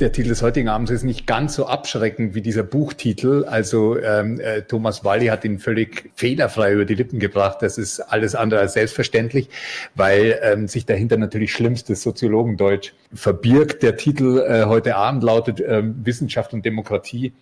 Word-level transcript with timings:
der 0.00 0.12
Titel 0.12 0.28
des 0.28 0.42
heutigen 0.42 0.68
Abends 0.68 0.92
ist 0.92 1.02
nicht 1.02 1.26
ganz 1.26 1.54
so 1.54 1.66
abschreckend 1.66 2.34
wie 2.34 2.40
dieser 2.40 2.62
Buchtitel. 2.62 3.44
Also 3.44 3.98
ähm, 3.98 4.38
äh, 4.38 4.62
Thomas 4.62 5.04
Walli 5.04 5.26
hat 5.26 5.44
ihn 5.44 5.58
völlig 5.58 6.10
fehlerfrei 6.14 6.72
über 6.72 6.84
die 6.84 6.94
Lippen 6.94 7.18
gebracht. 7.18 7.58
Das 7.62 7.78
ist 7.78 8.00
alles 8.00 8.36
andere 8.36 8.60
als 8.60 8.74
selbstverständlich, 8.74 9.48
weil 9.96 10.38
ähm, 10.42 10.68
sich 10.68 10.86
dahinter 10.86 11.16
natürlich 11.16 11.52
schlimmstes 11.52 12.02
Soziologendeutsch 12.02 12.92
verbirgt. 13.12 13.82
Der 13.82 13.96
Titel 13.96 14.38
äh, 14.46 14.66
heute 14.66 14.94
Abend 14.94 15.24
lautet 15.24 15.60
äh, 15.60 15.82
Wissenschaft 15.82 16.54
und 16.54 16.64
Demokratie 16.64 17.32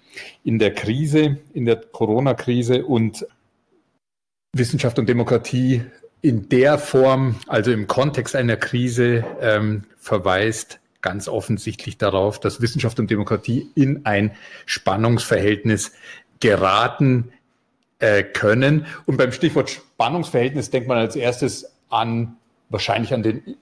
in 0.43 0.59
der 0.59 0.73
Krise, 0.73 1.39
in 1.53 1.67
der 1.67 1.77
Corona-Krise 1.77 2.87
und 2.87 3.27
Wissenschaft 4.55 4.99
und 4.99 5.09
Demokratie 5.11 5.83
in 6.23 6.49
der 6.49 6.79
Form, 6.79 7.37
also 7.47 7.71
im 7.71 7.87
Kontext 7.87 8.35
einer 8.35 8.57
Krise, 8.57 9.25
ähm, 9.43 9.85
verweist 9.99 10.81
ganz 11.07 11.29
offensichtlich 11.29 11.99
darauf, 11.99 12.41
dass 12.41 12.61
Wissenschaft 12.61 12.99
und 12.99 13.09
Demokratie 13.09 13.71
in 13.77 14.05
ein 14.07 14.33
Spannungsverhältnis 14.65 15.93
geraten 16.41 17.33
äh, 18.01 18.25
können. 18.25 18.87
Und 19.07 19.17
beim 19.17 19.31
Stichwort 19.31 19.71
Spannungsverhältnis 19.71 20.71
denkt 20.71 20.89
man 20.89 20.99
als 20.99 21.15
erstes 21.15 21.71
an, 21.91 22.39
wahrscheinlich 22.71 23.15
an 23.15 23.23
den 23.23 23.57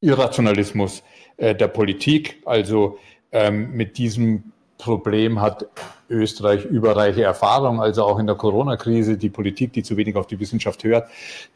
Irrationalismus 0.00 1.04
äh, 1.36 1.54
der 1.54 1.68
Politik. 1.68 2.42
Also 2.46 2.98
ähm, 3.30 3.70
mit 3.70 3.96
diesem 3.96 4.52
Problem 4.78 5.40
hat 5.40 5.66
Österreich 6.10 6.64
überreiche 6.64 7.22
Erfahrung, 7.22 7.80
also 7.80 8.04
auch 8.04 8.18
in 8.18 8.26
der 8.26 8.36
Corona-Krise, 8.36 9.16
die 9.16 9.30
Politik, 9.30 9.72
die 9.72 9.82
zu 9.82 9.96
wenig 9.96 10.16
auf 10.16 10.26
die 10.26 10.38
Wissenschaft 10.38 10.84
hört, 10.84 11.08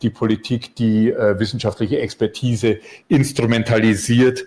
die 0.02 0.10
Politik, 0.10 0.74
die 0.76 1.10
äh, 1.10 1.38
wissenschaftliche 1.38 2.00
Expertise 2.00 2.78
instrumentalisiert 3.08 4.46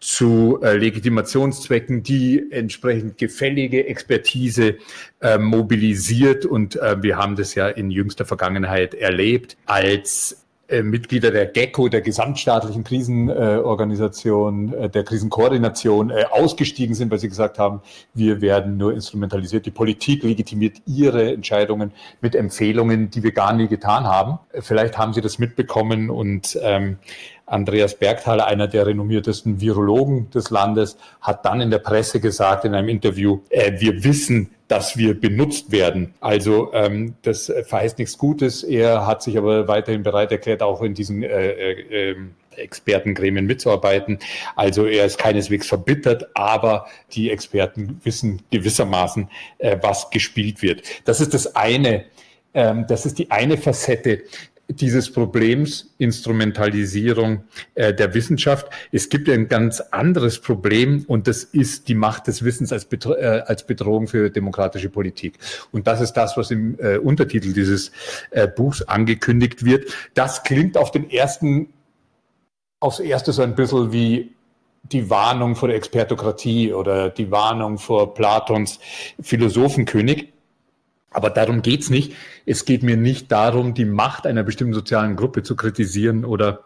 zu 0.00 0.60
äh, 0.62 0.76
Legitimationszwecken, 0.76 2.02
die 2.02 2.44
entsprechend 2.50 3.18
gefällige 3.18 3.86
Expertise 3.86 4.76
äh, 5.20 5.38
mobilisiert. 5.38 6.46
Und 6.46 6.76
äh, 6.76 7.02
wir 7.02 7.16
haben 7.16 7.36
das 7.36 7.54
ja 7.54 7.68
in 7.68 7.90
jüngster 7.90 8.24
Vergangenheit 8.24 8.94
erlebt, 8.94 9.56
als 9.66 10.44
äh, 10.68 10.82
Mitglieder 10.82 11.30
der 11.30 11.46
GECO, 11.46 11.88
der 11.88 12.02
gesamtstaatlichen 12.02 12.84
Krisenorganisation, 12.84 14.74
äh, 14.74 14.90
der 14.90 15.02
Krisenkoordination, 15.02 16.10
äh, 16.10 16.24
ausgestiegen 16.30 16.94
sind, 16.94 17.10
weil 17.10 17.18
sie 17.18 17.28
gesagt 17.28 17.58
haben, 17.58 17.80
wir 18.12 18.40
werden 18.40 18.76
nur 18.76 18.92
instrumentalisiert. 18.92 19.64
Die 19.64 19.70
Politik 19.70 20.22
legitimiert 20.22 20.82
ihre 20.86 21.32
Entscheidungen 21.32 21.92
mit 22.20 22.34
Empfehlungen, 22.34 23.10
die 23.10 23.22
wir 23.22 23.32
gar 23.32 23.54
nie 23.54 23.68
getan 23.68 24.04
haben. 24.04 24.38
Vielleicht 24.60 24.98
haben 24.98 25.14
Sie 25.14 25.22
das 25.22 25.38
mitbekommen 25.38 26.10
und 26.10 26.58
ähm, 26.62 26.98
Andreas 27.46 27.98
Bergthaler, 27.98 28.46
einer 28.46 28.68
der 28.68 28.86
renommiertesten 28.86 29.60
Virologen 29.60 30.28
des 30.30 30.50
Landes, 30.50 30.98
hat 31.20 31.44
dann 31.46 31.60
in 31.60 31.70
der 31.70 31.78
Presse 31.78 32.20
gesagt 32.20 32.64
in 32.64 32.74
einem 32.74 32.88
Interview, 32.88 33.40
äh, 33.48 33.80
wir 33.80 34.04
wissen, 34.04 34.50
dass 34.68 34.96
wir 34.98 35.18
benutzt 35.18 35.72
werden. 35.72 36.14
Also 36.20 36.72
ähm, 36.74 37.14
das 37.22 37.52
verheißt 37.66 37.98
nichts 37.98 38.18
Gutes. 38.18 38.62
Er 38.62 39.06
hat 39.06 39.22
sich 39.22 39.36
aber 39.38 39.66
weiterhin 39.66 40.02
bereit 40.02 40.30
erklärt, 40.30 40.62
auch 40.62 40.82
in 40.82 40.94
diesen 40.94 41.22
äh, 41.22 41.50
äh, 41.50 42.10
ähm, 42.10 42.34
Expertengremien 42.56 43.46
mitzuarbeiten. 43.46 44.18
Also 44.56 44.86
er 44.86 45.06
ist 45.06 45.18
keineswegs 45.18 45.66
verbittert, 45.66 46.28
aber 46.34 46.86
die 47.12 47.30
Experten 47.30 48.00
wissen 48.04 48.42
gewissermaßen, 48.50 49.28
äh, 49.58 49.78
was 49.80 50.10
gespielt 50.10 50.60
wird. 50.62 50.82
Das 51.04 51.20
ist 51.20 51.34
das 51.34 51.56
eine. 51.56 52.04
Ähm, 52.54 52.86
das 52.88 53.06
ist 53.06 53.18
die 53.18 53.30
eine 53.30 53.56
Facette 53.56 54.22
dieses 54.68 55.10
Problems 55.10 55.94
Instrumentalisierung 55.98 57.44
äh, 57.74 57.94
der 57.94 58.12
Wissenschaft. 58.12 58.68
Es 58.92 59.08
gibt 59.08 59.28
ein 59.28 59.48
ganz 59.48 59.80
anderes 59.80 60.38
Problem 60.38 61.04
und 61.08 61.26
das 61.26 61.42
ist 61.42 61.88
die 61.88 61.94
Macht 61.94 62.26
des 62.26 62.44
Wissens 62.44 62.72
als, 62.72 62.84
Bedro 62.84 63.14
äh, 63.14 63.42
als 63.46 63.64
Bedrohung 63.64 64.08
für 64.08 64.30
demokratische 64.30 64.90
Politik. 64.90 65.38
Und 65.72 65.86
das 65.86 66.00
ist 66.00 66.12
das, 66.12 66.36
was 66.36 66.50
im 66.50 66.78
äh, 66.80 66.98
Untertitel 66.98 67.54
dieses 67.54 67.92
äh, 68.30 68.46
Buchs 68.46 68.82
angekündigt 68.82 69.64
wird. 69.64 69.90
Das 70.14 70.42
klingt 70.42 70.76
auf 70.76 70.90
den 70.90 71.10
ersten, 71.10 71.72
aufs 72.80 73.00
erste 73.00 73.32
so 73.32 73.42
ein 73.42 73.54
bisschen 73.54 73.90
wie 73.92 74.34
die 74.82 75.08
Warnung 75.10 75.56
vor 75.56 75.68
der 75.68 75.76
Expertokratie 75.76 76.72
oder 76.72 77.10
die 77.10 77.30
Warnung 77.30 77.78
vor 77.78 78.14
Platons 78.14 78.78
Philosophenkönig. 79.20 80.32
Aber 81.10 81.30
darum 81.30 81.62
geht's 81.62 81.90
nicht. 81.90 82.12
Es 82.44 82.64
geht 82.64 82.82
mir 82.82 82.96
nicht 82.96 83.32
darum, 83.32 83.74
die 83.74 83.84
Macht 83.84 84.26
einer 84.26 84.42
bestimmten 84.42 84.74
sozialen 84.74 85.16
Gruppe 85.16 85.42
zu 85.42 85.56
kritisieren 85.56 86.24
oder 86.24 86.64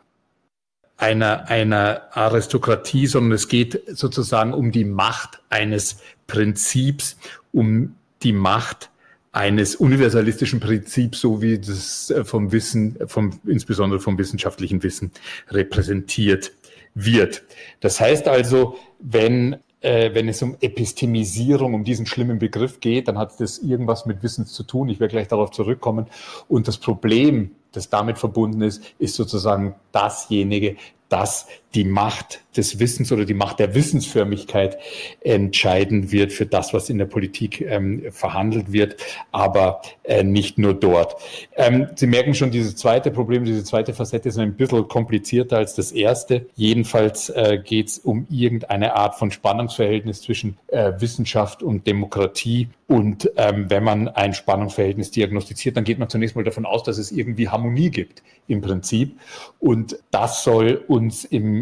einer, 0.97 1.49
einer 1.49 2.17
Aristokratie, 2.17 3.07
sondern 3.07 3.33
es 3.33 3.49
geht 3.49 3.83
sozusagen 3.89 4.53
um 4.53 4.73
die 4.73 4.85
Macht 4.85 5.41
eines 5.49 5.99
Prinzips, 6.27 7.17
um 7.53 7.97
die 8.23 8.33
Macht 8.33 8.91
eines 9.33 9.77
universalistischen 9.77 10.61
Prinzips, 10.61 11.21
so 11.21 11.41
wie 11.41 11.59
das 11.59 12.11
äh, 12.11 12.25
vom 12.25 12.53
Wissen, 12.53 12.99
vom, 13.07 13.41
insbesondere 13.47 13.99
vom 14.01 14.19
wissenschaftlichen 14.19 14.83
Wissen 14.83 15.11
repräsentiert 15.49 16.53
wird. 16.95 17.43
Das 17.81 17.99
heißt 17.99 18.29
also, 18.29 18.77
wenn 19.01 19.57
äh, 19.83 20.15
wenn 20.15 20.29
es 20.29 20.43
um 20.43 20.57
Epistemisierung, 20.61 21.75
um 21.75 21.85
diesen 21.85 22.07
schlimmen 22.07 22.39
Begriff 22.39 22.81
geht, 22.81 23.09
dann 23.09 23.19
hat 23.19 23.39
das 23.41 23.59
irgendwas 23.59 24.07
mit 24.07 24.23
Wissen 24.23 24.47
zu 24.47 24.63
tun. 24.63 24.89
Ich 24.89 25.01
werde 25.01 25.13
gleich 25.13 25.29
darauf 25.29 25.51
zurückkommen. 25.51 26.07
Und 26.49 26.69
das 26.69 26.79
Problem, 26.79 27.51
das 27.73 27.91
damit 27.91 28.19
verbunden 28.19 28.63
ist, 28.63 28.83
ist 28.99 29.17
sozusagen 29.17 29.75
dasjenige, 29.91 30.77
dass 31.09 31.47
die 31.75 31.85
Macht 31.85 32.43
des 32.57 32.79
Wissens 32.79 33.11
oder 33.13 33.25
die 33.25 33.35
Macht 33.35 33.59
der 33.59 33.75
Wissensförmigkeit 33.75 34.79
entscheiden 35.21 36.13
wird 36.13 36.33
für 36.33 36.47
das, 36.47 36.75
was 36.75 36.91
in 36.91 36.99
der 36.99 37.07
Politik 37.07 37.63
ähm, 37.63 38.03
verhandelt 38.11 38.73
wird, 38.73 38.97
aber 39.31 39.81
äh, 40.05 40.23
nicht 40.23 40.59
nur 40.59 40.75
dort. 40.75 41.17
Ähm, 41.57 41.89
Sie 41.95 42.07
merken 42.07 42.35
schon, 42.35 42.51
dieses 42.51 42.77
zweite 42.77 43.11
Problem, 43.11 43.45
diese 43.45 43.65
zweite 43.65 43.95
Facette 43.95 44.29
ist 44.29 44.39
ein 44.39 44.55
bisschen 44.55 44.87
komplizierter 44.89 45.57
als 45.57 45.75
das 45.75 45.93
erste. 45.93 46.47
Jedenfalls 46.55 47.31
äh, 47.31 47.59
geht 47.63 47.89
es 47.89 47.99
um 47.99 48.27
irgendeine 48.31 48.97
Art 48.97 49.15
von 49.15 49.31
Spannungsverhältnis 49.31 50.23
zwischen 50.23 50.59
äh, 50.69 50.93
Wissenschaft 50.99 51.63
und 51.63 51.87
Demokratie. 51.87 52.69
Und 52.87 53.31
ähm, 53.37 53.71
wenn 53.71 53.85
man 53.85 54.09
ein 54.09 54.35
Spannungsverhältnis 54.35 55.11
diagnostiziert, 55.11 55.79
dann 55.79 55.85
geht 55.85 55.99
man 55.99 56.11
zunächst 56.11 56.37
mal 56.37 56.45
davon 56.45 56.67
aus, 56.67 56.83
dass 56.83 56.99
es 56.99 57.11
irgendwie 57.11 57.49
Harmonie 57.49 57.89
gibt 57.89 58.23
im 58.49 58.61
Prinzip. 58.61 59.19
Und 59.61 59.99
das 60.11 60.45
soll 60.45 60.85
uns 60.89 61.25
im 61.25 61.62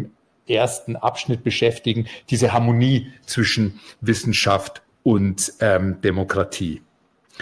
ersten 0.51 0.95
Abschnitt 0.95 1.43
beschäftigen, 1.43 2.07
diese 2.29 2.53
Harmonie 2.53 3.11
zwischen 3.25 3.79
Wissenschaft 4.01 4.81
und 5.03 5.53
ähm, 5.59 5.99
Demokratie. 6.01 6.81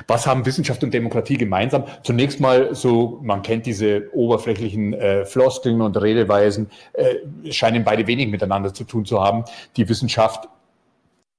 Was 0.08 0.28
haben 0.28 0.46
Wissenschaft 0.46 0.84
und 0.84 0.94
Demokratie 0.94 1.38
gemeinsam? 1.38 1.86
Zunächst 2.04 2.40
mal 2.40 2.74
so, 2.74 3.20
man 3.22 3.42
kennt 3.42 3.66
diese 3.66 4.10
oberflächlichen 4.14 4.94
äh, 4.94 5.26
Floskeln 5.26 5.82
und 5.82 5.98
Redeweisen, 5.98 6.70
äh, 6.94 7.52
scheinen 7.52 7.84
beide 7.84 8.08
wenig 8.08 8.30
miteinander 8.30 8.74
zu 8.74 8.84
tun 8.84 9.06
zu 9.06 9.22
haben. 9.22 9.46
Die 9.78 9.90
Wissenschaft 9.90 10.48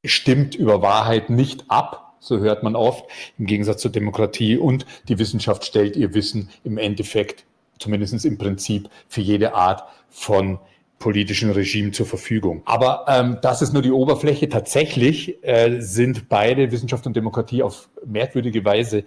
stimmt 0.04 0.54
über 0.54 0.82
Wahrheit 0.82 1.30
nicht 1.30 1.64
ab, 1.68 2.14
so 2.20 2.38
hört 2.38 2.62
man 2.62 2.76
oft, 2.76 3.04
im 3.38 3.46
Gegensatz 3.46 3.80
zur 3.80 3.92
Demokratie. 3.92 4.56
Und 4.58 4.84
die 5.08 5.18
Wissenschaft 5.18 5.64
stellt 5.64 5.96
ihr 5.96 6.14
Wissen 6.14 6.50
im 6.64 6.76
Endeffekt, 6.76 7.44
zumindest 7.78 8.24
im 8.24 8.36
Prinzip, 8.36 8.90
für 9.08 9.20
jede 9.20 9.54
Art 9.54 9.84
von 10.10 10.58
politischen 11.00 11.50
Regime 11.50 11.90
zur 11.90 12.06
Verfügung. 12.06 12.62
Aber 12.66 13.06
ähm, 13.08 13.38
das 13.42 13.62
ist 13.62 13.72
nur 13.72 13.82
die 13.82 13.90
Oberfläche. 13.90 14.48
Tatsächlich 14.48 15.42
äh, 15.42 15.80
sind 15.80 16.28
beide 16.28 16.70
Wissenschaft 16.70 17.06
und 17.06 17.16
Demokratie 17.16 17.62
auf 17.64 17.88
merkwürdige 18.06 18.64
Weise 18.64 19.04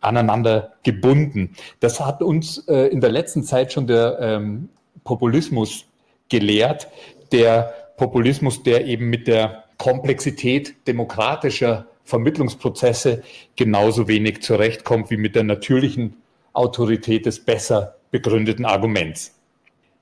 aneinander 0.00 0.74
gebunden. 0.82 1.54
Das 1.80 2.00
hat 2.00 2.22
uns 2.22 2.58
äh, 2.68 2.88
in 2.88 3.00
der 3.00 3.10
letzten 3.10 3.44
Zeit 3.44 3.72
schon 3.72 3.86
der 3.86 4.18
ähm, 4.20 4.68
Populismus 5.04 5.86
gelehrt. 6.28 6.88
Der 7.32 7.72
Populismus, 7.96 8.62
der 8.64 8.86
eben 8.86 9.08
mit 9.08 9.28
der 9.28 9.64
Komplexität 9.78 10.74
demokratischer 10.88 11.86
Vermittlungsprozesse 12.04 13.22
genauso 13.54 14.08
wenig 14.08 14.42
zurechtkommt 14.42 15.10
wie 15.10 15.16
mit 15.16 15.36
der 15.36 15.44
natürlichen 15.44 16.16
Autorität 16.52 17.26
des 17.26 17.44
besser 17.44 17.94
begründeten 18.10 18.64
Arguments. 18.64 19.37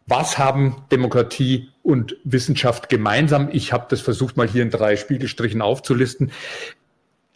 Was 0.08 0.38
haben 0.38 0.84
Demokratie 0.92 1.68
und 1.82 2.16
Wissenschaft 2.22 2.88
gemeinsam? 2.88 3.48
Ich 3.52 3.72
habe 3.72 3.86
das 3.88 4.00
versucht 4.00 4.36
mal 4.36 4.46
hier 4.46 4.62
in 4.62 4.70
drei 4.70 4.94
Spiegelstrichen 4.94 5.60
aufzulisten. 5.60 6.30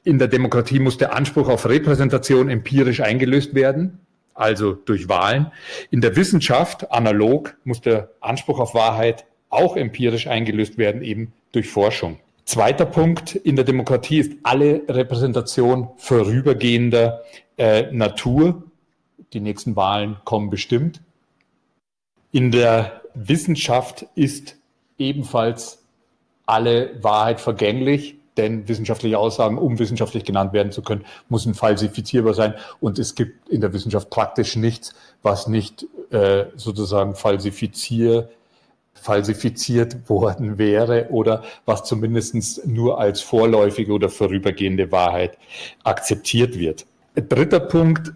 In 0.04 0.20
der 0.20 0.28
Demokratie 0.28 0.78
muss 0.78 0.96
der 0.96 1.12
Anspruch 1.14 1.48
auf 1.48 1.68
Repräsentation 1.68 2.48
empirisch 2.48 3.00
eingelöst 3.00 3.54
werden, 3.54 3.98
also 4.34 4.72
durch 4.72 5.08
Wahlen. 5.08 5.50
In 5.90 6.00
der 6.00 6.14
Wissenschaft, 6.14 6.92
analog, 6.92 7.56
muss 7.64 7.80
der 7.80 8.12
Anspruch 8.20 8.60
auf 8.60 8.72
Wahrheit 8.72 9.26
auch 9.48 9.76
empirisch 9.76 10.28
eingelöst 10.28 10.78
werden, 10.78 11.02
eben 11.02 11.32
durch 11.50 11.68
Forschung. 11.68 12.20
Zweiter 12.44 12.86
Punkt 12.86 13.34
in 13.34 13.56
der 13.56 13.64
Demokratie 13.64 14.20
ist 14.20 14.32
alle 14.44 14.82
Repräsentation 14.88 15.88
vorübergehender 15.98 17.22
äh, 17.58 17.90
Natur. 17.90 18.62
Die 19.32 19.40
nächsten 19.40 19.74
Wahlen 19.74 20.18
kommen 20.24 20.50
bestimmt. 20.50 21.00
In 22.32 22.52
der 22.52 23.02
Wissenschaft 23.14 24.06
ist 24.14 24.56
ebenfalls 24.98 25.82
alle 26.46 27.02
Wahrheit 27.02 27.40
vergänglich, 27.40 28.16
denn 28.36 28.68
wissenschaftliche 28.68 29.18
Aussagen, 29.18 29.58
um 29.58 29.78
wissenschaftlich 29.78 30.24
genannt 30.24 30.52
werden 30.52 30.72
zu 30.72 30.82
können, 30.82 31.04
müssen 31.28 31.54
falsifizierbar 31.54 32.34
sein. 32.34 32.54
Und 32.80 32.98
es 32.98 33.14
gibt 33.14 33.48
in 33.48 33.60
der 33.60 33.72
Wissenschaft 33.72 34.10
praktisch 34.10 34.56
nichts, 34.56 34.94
was 35.22 35.48
nicht 35.48 35.86
äh, 36.10 36.46
sozusagen 36.56 37.14
falsifizier, 37.14 38.30
falsifiziert 38.94 40.08
worden 40.08 40.58
wäre 40.58 41.08
oder 41.10 41.42
was 41.64 41.84
zumindest 41.84 42.66
nur 42.66 43.00
als 43.00 43.20
vorläufige 43.20 43.92
oder 43.92 44.08
vorübergehende 44.08 44.92
Wahrheit 44.92 45.36
akzeptiert 45.82 46.58
wird. 46.58 46.86
Dritter 47.14 47.60
Punkt, 47.60 48.12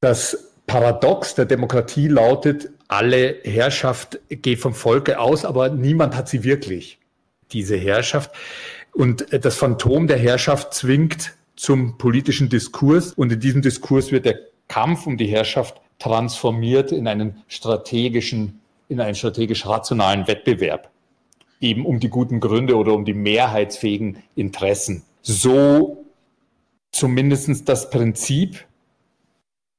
das 0.00 0.49
Paradox 0.70 1.34
der 1.34 1.46
Demokratie 1.46 2.06
lautet, 2.06 2.70
alle 2.86 3.40
Herrschaft 3.42 4.20
geht 4.28 4.60
vom 4.60 4.72
Volke 4.72 5.18
aus, 5.18 5.44
aber 5.44 5.68
niemand 5.68 6.14
hat 6.14 6.28
sie 6.28 6.44
wirklich, 6.44 7.00
diese 7.50 7.76
Herrschaft. 7.76 8.30
Und 8.92 9.26
das 9.32 9.56
Phantom 9.56 10.06
der 10.06 10.18
Herrschaft 10.18 10.72
zwingt 10.72 11.32
zum 11.56 11.98
politischen 11.98 12.48
Diskurs 12.48 13.12
und 13.14 13.32
in 13.32 13.40
diesem 13.40 13.62
Diskurs 13.62 14.12
wird 14.12 14.26
der 14.26 14.38
Kampf 14.68 15.08
um 15.08 15.16
die 15.16 15.26
Herrschaft 15.26 15.80
transformiert 15.98 16.92
in 16.92 17.08
einen 17.08 17.42
strategischen, 17.48 18.60
in 18.88 19.00
einen 19.00 19.16
strategisch 19.16 19.66
rationalen 19.66 20.28
Wettbewerb. 20.28 20.88
Eben 21.60 21.84
um 21.84 21.98
die 21.98 22.10
guten 22.10 22.38
Gründe 22.38 22.76
oder 22.76 22.92
um 22.92 23.04
die 23.04 23.14
mehrheitsfähigen 23.14 24.22
Interessen. 24.36 25.02
So 25.20 26.04
zumindest 26.92 27.68
das 27.68 27.90
Prinzip. 27.90 28.64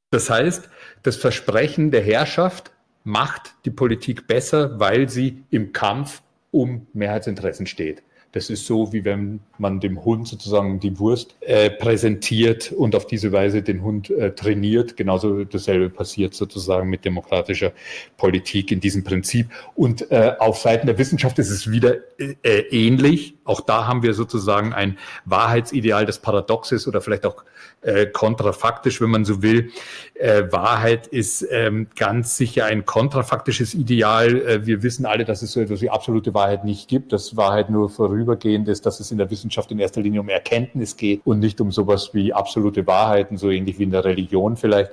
Das 0.09 0.29
heißt, 0.29 0.67
das 1.03 1.15
Versprechen 1.15 1.91
der 1.91 2.01
Herrschaft 2.01 2.71
macht 3.03 3.53
die 3.65 3.71
Politik 3.71 4.27
besser, 4.27 4.79
weil 4.79 5.09
sie 5.09 5.43
im 5.49 5.73
Kampf 5.73 6.21
um 6.51 6.87
Mehrheitsinteressen 6.93 7.65
steht. 7.65 8.03
Das 8.33 8.49
ist 8.49 8.65
so, 8.65 8.93
wie 8.93 9.03
wenn 9.03 9.41
man 9.57 9.81
dem 9.81 10.05
Hund 10.05 10.27
sozusagen 10.27 10.79
die 10.79 10.97
Wurst 10.99 11.35
äh, 11.41 11.69
präsentiert 11.69 12.71
und 12.71 12.95
auf 12.95 13.05
diese 13.05 13.31
Weise 13.33 13.61
den 13.61 13.83
Hund 13.83 14.09
äh, 14.09 14.31
trainiert. 14.31 14.95
Genauso 14.95 15.43
dasselbe 15.43 15.89
passiert 15.89 16.33
sozusagen 16.33 16.89
mit 16.89 17.03
demokratischer 17.03 17.73
Politik 18.15 18.71
in 18.71 18.79
diesem 18.79 19.03
Prinzip. 19.03 19.47
Und 19.75 20.09
äh, 20.11 20.35
auf 20.39 20.59
Seiten 20.59 20.87
der 20.87 20.97
Wissenschaft 20.97 21.39
ist 21.39 21.49
es 21.49 21.69
wieder 21.69 21.95
äh, 22.17 22.59
ähnlich. 22.71 23.35
Auch 23.43 23.59
da 23.59 23.85
haben 23.87 24.01
wir 24.01 24.13
sozusagen 24.13 24.71
ein 24.71 24.97
Wahrheitsideal, 25.25 26.05
das 26.05 26.19
paradox 26.19 26.71
ist 26.71 26.87
oder 26.87 27.01
vielleicht 27.01 27.25
auch 27.25 27.43
äh, 27.81 28.05
kontrafaktisch, 28.05 29.01
wenn 29.01 29.09
man 29.09 29.25
so 29.25 29.41
will. 29.41 29.71
Äh, 30.13 30.43
Wahrheit 30.51 31.07
ist 31.07 31.45
ähm, 31.49 31.87
ganz 31.95 32.37
sicher 32.37 32.65
ein 32.65 32.85
kontrafaktisches 32.85 33.73
Ideal. 33.73 34.35
Äh, 34.41 34.65
wir 34.65 34.83
wissen 34.83 35.05
alle, 35.05 35.25
dass 35.25 35.41
es 35.41 35.51
so 35.51 35.59
etwas 35.59 35.81
wie 35.81 35.89
absolute 35.89 36.33
Wahrheit 36.33 36.63
nicht 36.63 36.87
gibt, 36.87 37.11
dass 37.11 37.35
Wahrheit 37.35 37.69
nur 37.69 37.89
vorübergehend 38.21 38.67
dass 38.85 38.99
es 38.99 39.11
in 39.11 39.17
der 39.17 39.29
Wissenschaft 39.29 39.71
in 39.71 39.79
erster 39.79 40.01
Linie 40.01 40.21
um 40.21 40.29
Erkenntnis 40.29 40.97
geht 40.97 41.21
und 41.25 41.39
nicht 41.39 41.59
um 41.61 41.71
sowas 41.71 42.11
wie 42.13 42.33
absolute 42.33 42.85
Wahrheiten, 42.87 43.37
so 43.37 43.49
ähnlich 43.49 43.79
wie 43.79 43.83
in 43.83 43.91
der 43.91 44.05
Religion 44.05 44.57
vielleicht. 44.57 44.91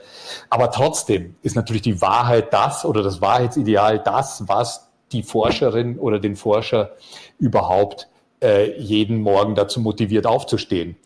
Aber 0.50 0.70
trotzdem 0.70 1.36
ist 1.42 1.56
natürlich 1.56 1.82
die 1.82 2.00
Wahrheit 2.00 2.52
das 2.52 2.84
oder 2.84 3.02
das 3.02 3.20
Wahrheitsideal 3.20 4.00
das, 4.00 4.44
was 4.46 4.88
die 5.12 5.22
Forscherin 5.22 5.98
oder 5.98 6.18
den 6.18 6.36
Forscher 6.36 6.96
überhaupt 7.38 8.08
äh, 8.42 8.78
jeden 8.78 9.20
Morgen 9.20 9.54
dazu 9.54 9.80
motiviert 9.80 10.26
aufzustehen. 10.26 10.96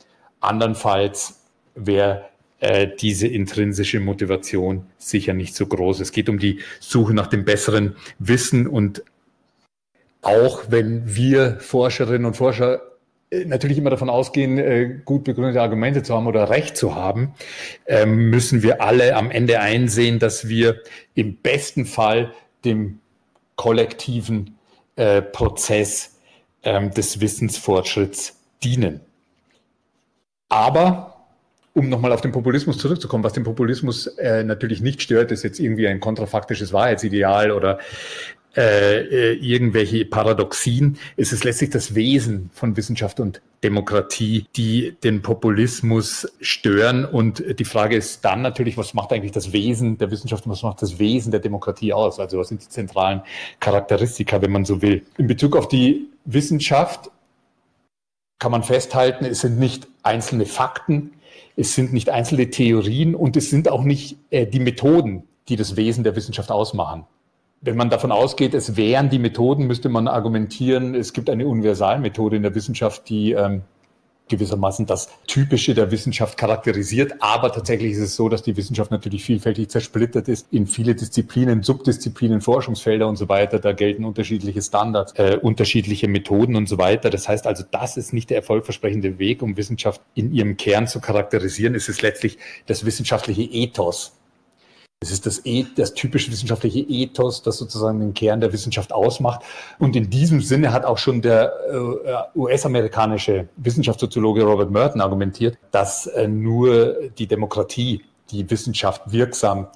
Andernfalls 0.41 1.41
wäre 1.75 2.25
äh, 2.59 2.89
diese 3.01 3.27
intrinsische 3.27 4.01
Motivation 4.01 4.87
sicher 4.99 5.35
nicht 5.35 5.55
so 5.55 5.67
groß. 5.67 6.01
Es 6.01 6.13
geht 6.13 6.29
um 6.29 6.39
die 6.39 6.61
Suche 6.81 7.15
nach 7.15 7.29
dem 7.29 7.45
besseren 7.45 7.97
Wissen 8.19 8.67
und 8.67 9.03
auch 10.23 10.63
wenn 10.69 11.15
wir 11.15 11.59
Forscherinnen 11.61 12.25
und 12.25 12.37
Forscher 12.37 12.81
äh, 13.31 13.45
natürlich 13.45 13.77
immer 13.77 13.91
davon 13.91 14.09
ausgehen, 14.09 14.57
äh, 14.57 15.01
gut 15.05 15.25
begründete 15.25 15.61
Argumente 15.61 16.03
zu 16.03 16.15
haben 16.15 16.27
oder 16.27 16.49
Recht 16.49 16.77
zu 16.77 16.95
haben, 16.95 17.35
ähm, 17.87 18.31
müssen 18.31 18.63
wir 18.63 18.81
alle 18.81 19.17
am 19.17 19.31
Ende 19.31 19.61
einsehen, 19.61 20.19
dass 20.19 20.49
wir 20.49 20.81
im 21.15 21.37
besten 21.37 21.85
Fall 21.85 22.33
dem 22.65 23.01
kollektiven 23.57 24.57
äh, 24.97 25.21
Prozess 25.23 26.19
ähm, 26.63 26.93
des 26.93 27.21
Wissensfortschritts 27.21 28.39
dienen. 28.63 29.01
Aber 30.49 31.13
um 31.75 31.89
nochmal 31.89 32.13
auf 32.13 32.21
den 32.21 32.33
Populismus 32.33 32.79
zurückzukommen, 32.79 33.25
was 33.25 33.33
den 33.33 33.45
Populismus 33.45 34.07
äh, 34.19 34.45
natürlich 34.45 34.83
nicht 34.83 35.01
stört, 35.01 35.33
ist 35.33 35.43
jetzt 35.43 35.59
irgendwie 35.59 35.89
ein 35.89 36.01
kontrafaktisches 36.01 36.73
Wahrheitsideal 36.73 37.51
oder 37.51 37.79
äh, 38.57 39.01
äh, 39.01 39.33
irgendwelche 39.35 40.05
Paradoxien. 40.05 40.99
Es 41.17 41.33
ist 41.33 41.43
letztlich 41.45 41.71
das 41.71 41.95
Wesen 41.95 42.51
von 42.53 42.77
Wissenschaft 42.77 43.19
und 43.19 43.41
Demokratie, 43.65 44.45
die 44.57 44.95
den 45.03 45.23
Populismus 45.23 46.31
stören. 46.41 47.07
Und 47.07 47.43
die 47.59 47.65
Frage 47.65 47.97
ist 47.97 48.25
dann 48.25 48.43
natürlich, 48.43 48.77
was 48.77 48.93
macht 48.93 49.13
eigentlich 49.13 49.33
das 49.33 49.53
Wesen 49.53 49.97
der 49.97 50.11
Wissenschaft 50.11 50.45
und 50.45 50.53
was 50.53 50.63
macht 50.63 50.83
das 50.83 50.99
Wesen 50.99 51.31
der 51.31 51.41
Demokratie 51.41 51.95
aus? 51.95 52.21
Also 52.21 52.39
was 52.39 52.49
sind 52.49 52.63
die 52.63 52.69
zentralen 52.69 53.23
Charakteristika, 53.59 54.43
wenn 54.43 54.53
man 54.53 54.65
so 54.65 54.83
will? 54.83 55.03
In 55.17 55.29
Bezug 55.29 55.57
auf 55.57 55.69
die 55.69 56.09
Wissenschaft 56.25 57.11
kann 58.39 58.53
man 58.53 58.65
festhalten, 58.65 59.25
es 59.25 59.41
sind 59.41 59.59
nicht 59.59 59.89
einzelne 60.03 60.45
Fakten, 60.45 61.13
es 61.57 61.75
sind 61.75 61.93
nicht 61.93 62.11
einzelne 62.11 62.51
Theorien 62.51 63.15
und 63.15 63.37
es 63.37 63.49
sind 63.49 63.69
auch 63.69 63.85
nicht 63.85 64.19
äh, 64.31 64.47
die 64.47 64.61
Methoden, 64.61 65.23
die 65.49 65.57
das 65.57 65.77
Wesen 65.77 66.05
der 66.05 66.17
Wissenschaft 66.17 66.51
ausmachen. 66.51 67.05
Wenn 67.65 67.77
man 67.77 67.91
davon 67.91 68.11
ausgeht, 68.11 68.55
es 68.55 68.77
wären 68.77 69.09
die 69.09 69.21
Methoden, 69.21 69.69
müsste 69.69 69.89
man 69.89 70.09
argumentieren, 70.09 70.97
es 70.97 71.13
gibt 71.13 71.31
eine 71.31 71.47
Universalmethode 71.47 72.35
in 72.35 72.43
der 72.43 72.57
Wissenschaft, 72.57 73.09
die 73.09 73.33
ähm, 73.33 73.63
gewissermaßen 74.29 74.87
das 74.87 75.09
Typische 75.29 75.73
der 75.73 75.93
Wissenschaft 75.93 76.37
charakterisiert. 76.37 77.13
Aber 77.21 77.53
tatsächlich 77.53 77.93
ist 77.93 78.01
es 78.01 78.17
so, 78.17 78.29
dass 78.29 78.43
die 78.43 78.57
Wissenschaft 78.57 78.91
natürlich 78.91 79.23
vielfältig 79.23 79.69
zersplittert 79.69 80.27
ist 80.27 80.49
in 80.51 80.67
viele 80.67 80.97
Disziplinen, 80.97 81.63
Subdisziplinen, 81.63 82.41
Forschungsfelder 82.41 83.07
und 83.07 83.15
so 83.15 83.29
weiter. 83.29 83.61
Da 83.61 83.73
gelten 83.73 84.05
unterschiedliche 84.05 84.61
Standards, 84.61 85.13
äh, 85.13 85.39
unterschiedliche 85.41 86.09
Methoden 86.09 86.57
und 86.57 86.69
so 86.69 86.79
weiter. 86.79 87.11
Das 87.11 87.29
heißt 87.29 87.47
also, 87.47 87.63
das 87.71 87.97
ist 87.97 88.13
nicht 88.13 88.31
der 88.31 88.39
erfolgversprechende 88.39 89.21
Weg, 89.21 89.41
um 89.41 89.57
Wissenschaft 89.57 90.01
in 90.15 90.33
ihrem 90.33 90.57
Kern 90.57 90.89
zu 90.89 91.01
charakterisieren. 91.01 91.77
Es 91.77 91.89
ist 91.89 92.03
letztlich 92.03 92.39
das 92.67 92.85
wissenschaftliche 92.85 93.43
Ethos, 93.43 94.15
es 95.03 95.11
ist 95.11 95.27
das, 95.27 95.45
e 95.45 95.67
das 95.77 95.95
typische 95.95 96.31
wissenschaftliche 96.31 96.79
Ethos, 96.79 97.43
das 97.43 97.59
sozusagen 97.59 97.99
den 97.99 98.15
Kern 98.15 98.41
der 98.41 98.53
Wissenschaft 98.53 98.93
ausmacht. 98.93 99.43
Und 99.81 99.97
in 99.97 100.11
diesem 100.11 100.41
Sinne 100.41 100.73
hat 100.73 100.85
auch 100.85 100.99
schon 100.99 101.21
der 101.23 101.53
äh, 101.69 102.39
US-amerikanische 102.39 103.49
Wissenschaftssoziologe 103.57 104.45
Robert 104.45 104.71
Merton 104.71 105.01
argumentiert, 105.01 105.59
dass 105.73 106.07
äh, 106.07 106.29
nur 106.29 106.95
die 107.19 107.27
Demokratie 107.27 108.05
die 108.31 108.49
Wissenschaft 108.49 109.11
wirksam 109.11 109.67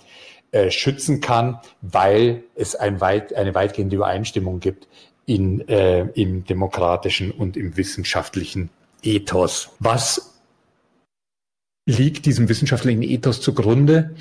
äh, 0.52 0.70
schützen 0.70 1.20
kann, 1.20 1.58
weil 1.82 2.44
es 2.54 2.76
ein 2.76 3.00
weit, 3.00 3.34
eine 3.34 3.54
weitgehende 3.54 3.96
Übereinstimmung 3.96 4.60
gibt 4.60 4.86
in, 5.26 5.66
äh, 5.68 6.02
im 6.14 6.44
demokratischen 6.44 7.32
und 7.32 7.56
im 7.56 7.76
wissenschaftlichen 7.76 8.70
Ethos. 9.02 9.70
Was 9.80 10.34
liegt 11.84 12.26
diesem 12.26 12.48
wissenschaftlichen 12.48 13.02
Ethos 13.02 13.40
zugrunde? 13.40 14.14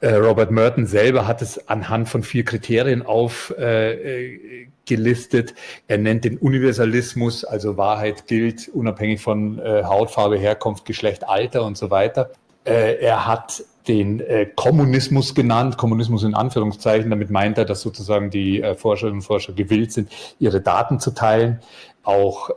Äh, 0.00 0.14
Robert 0.14 0.50
Merton 0.50 0.86
selber 0.86 1.26
hat 1.26 1.42
es 1.42 1.68
anhand 1.68 2.08
von 2.08 2.22
vier 2.22 2.44
Kriterien 2.44 3.02
aufgelistet. 3.02 5.50
Äh, 5.50 5.54
er 5.88 5.98
nennt 5.98 6.24
den 6.24 6.38
Universalismus, 6.38 7.44
also 7.44 7.76
Wahrheit 7.76 8.26
gilt 8.26 8.68
unabhängig 8.68 9.20
von 9.22 9.58
äh, 9.58 9.82
Hautfarbe, 9.84 10.36
Herkunft, 10.36 10.84
Geschlecht, 10.84 11.26
Alter 11.26 11.64
und 11.64 11.78
so 11.78 11.90
weiter. 11.90 12.30
Äh, 12.64 13.00
er 13.00 13.26
hat 13.26 13.64
den 13.88 14.20
äh, 14.20 14.46
Kommunismus 14.54 15.34
genannt, 15.34 15.78
Kommunismus 15.78 16.24
in 16.24 16.34
Anführungszeichen. 16.34 17.10
Damit 17.10 17.30
meint 17.30 17.56
er, 17.56 17.64
dass 17.64 17.80
sozusagen 17.80 18.30
die 18.30 18.60
äh, 18.60 18.74
Forscherinnen 18.74 19.20
und 19.20 19.22
Forscher 19.22 19.52
gewillt 19.52 19.92
sind, 19.92 20.10
ihre 20.38 20.60
Daten 20.60 21.00
zu 21.00 21.12
teilen. 21.12 21.60
Auch 22.02 22.50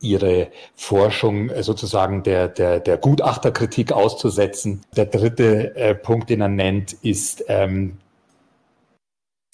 ihre 0.00 0.48
Forschung 0.74 1.50
äh, 1.50 1.62
sozusagen 1.62 2.22
der, 2.22 2.48
der, 2.48 2.80
der 2.80 2.96
Gutachterkritik 2.96 3.92
auszusetzen. 3.92 4.82
Der 4.96 5.06
dritte 5.06 5.74
äh, 5.76 5.94
Punkt, 5.94 6.30
den 6.30 6.40
er 6.40 6.48
nennt, 6.48 6.92
ist 7.02 7.44
ähm, 7.48 7.98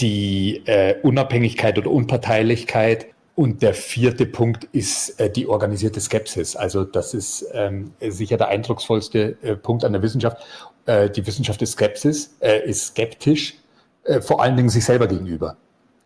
die 0.01 0.63
äh, 0.67 0.97
Unabhängigkeit 1.03 1.79
oder 1.79 1.91
Unparteilichkeit. 1.91 3.07
Und 3.35 3.63
der 3.63 3.73
vierte 3.73 4.27
Punkt 4.27 4.65
ist 4.73 5.19
äh, 5.19 5.31
die 5.31 5.47
organisierte 5.47 6.01
Skepsis. 6.01 6.55
Also 6.55 6.85
das 6.85 7.15
ist 7.15 7.47
ähm, 7.53 7.93
sicher 8.01 8.37
der 8.37 8.49
eindrucksvollste 8.49 9.37
äh, 9.43 9.57
Punkt 9.57 9.85
an 9.85 9.93
der 9.93 10.03
Wissenschaft. 10.03 10.39
Äh, 10.87 11.09
die 11.09 11.27
Wissenschaft 11.27 11.63
ist 11.63 11.73
Skepsis, 11.73 12.37
äh, 12.41 12.69
ist 12.69 12.89
skeptisch, 12.89 13.55
äh, 14.05 14.21
vor 14.21 14.43
allen 14.43 14.57
Dingen 14.57 14.69
sich 14.69 14.85
selber 14.85 15.07
gegenüber. 15.07 15.57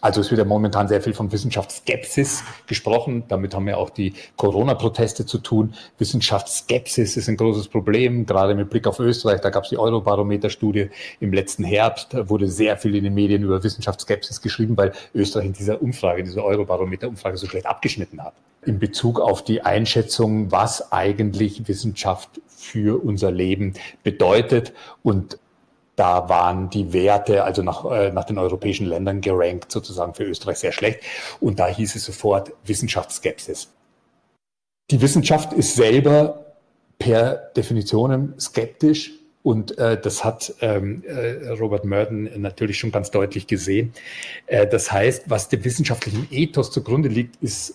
Also 0.01 0.21
es 0.21 0.31
wird 0.31 0.39
ja 0.39 0.45
momentan 0.45 0.89
sehr 0.89 1.01
viel 1.01 1.15
von 1.15 1.33
Wissenschaftsskepsis 1.33 2.45
gesprochen. 2.67 3.25
Damit 3.29 3.55
haben 3.55 3.67
ja 3.67 3.77
auch 3.77 3.91
die 3.91 4.13
Corona-Proteste 4.37 5.25
zu 5.25 5.39
tun. 5.39 5.75
Wissenschaftsskepsis 5.99 7.17
ist 7.17 7.29
ein 7.29 7.37
großes 7.37 7.69
Problem, 7.69 8.27
gerade 8.27 8.55
mit 8.55 8.69
Blick 8.69 8.87
auf 8.87 9.01
Österreich. 9.01 9.41
Da 9.41 9.51
gab 9.51 9.65
es 9.65 9.71
die 9.71 9.79
Eurobarometer-Studie 9.79 10.91
im 11.21 11.33
letzten 11.33 11.65
Herbst. 11.65 12.13
Da 12.13 12.29
wurde 12.29 12.47
sehr 12.47 12.77
viel 12.77 12.95
in 12.95 13.05
den 13.05 13.15
Medien 13.15 13.43
über 13.43 13.65
Wissenschaftsskepsis 13.65 14.43
geschrieben, 14.43 14.77
weil 14.77 14.93
Österreich 15.15 15.47
in 15.47 15.53
dieser 15.55 15.81
Umfrage, 15.81 16.21
in 16.21 16.27
dieser 16.27 16.45
Eurobarometer-Umfrage 16.45 17.39
so 17.39 17.47
schlecht 17.47 17.67
abgeschnitten 17.67 18.23
hat. 18.23 18.35
In 18.67 18.79
Bezug 18.79 19.19
auf 19.19 19.45
die 19.45 19.63
Einschätzung, 19.63 20.53
was 20.53 20.93
eigentlich 20.93 21.69
Wissenschaft 21.69 22.41
für 22.47 23.03
unser 23.03 23.31
Leben 23.31 23.75
bedeutet. 24.03 24.75
Und 25.03 25.39
da 25.97 26.29
waren 26.29 26.71
die 26.71 26.93
Werte, 26.93 27.43
also 27.45 27.63
nach, 27.63 27.85
äh, 27.91 28.13
nach 28.13 28.25
den 28.25 28.39
europäischen 28.39 28.87
Ländern 28.87 29.23
gerankt, 29.23 29.73
sozusagen 29.73 30.15
für 30.15 30.25
Österreich 30.25 30.59
sehr 30.59 30.73
schlecht. 30.73 31.01
Und 31.41 31.59
da 31.59 31.67
hieß 31.67 31.97
es 31.97 32.05
sofort 32.05 32.53
Wissenschaftsskepsis. 32.65 33.73
Die 34.91 35.01
Wissenschaft 35.01 35.53
ist 35.55 35.75
selber 35.75 36.47
per 36.99 37.51
Definition 37.57 38.35
skeptisch 38.39 39.13
und 39.43 39.79
äh, 39.79 40.01
das 40.01 40.25
hat 40.25 40.55
ähm, 40.61 41.03
äh, 41.07 41.49
Robert 41.51 41.85
Merton 41.85 42.31
natürlich 42.41 42.79
schon 42.79 42.93
ganz 42.93 43.11
deutlich 43.11 43.47
gesehen. 43.47 43.93
Äh, 44.47 44.67
das 44.67 44.93
heißt, 44.93 45.31
was 45.31 45.49
dem 45.49 45.65
wissenschaftlichen 45.65 46.29
Ethos 46.31 46.71
zugrunde 46.71 47.09
liegt, 47.09 47.43
ist 47.43 47.75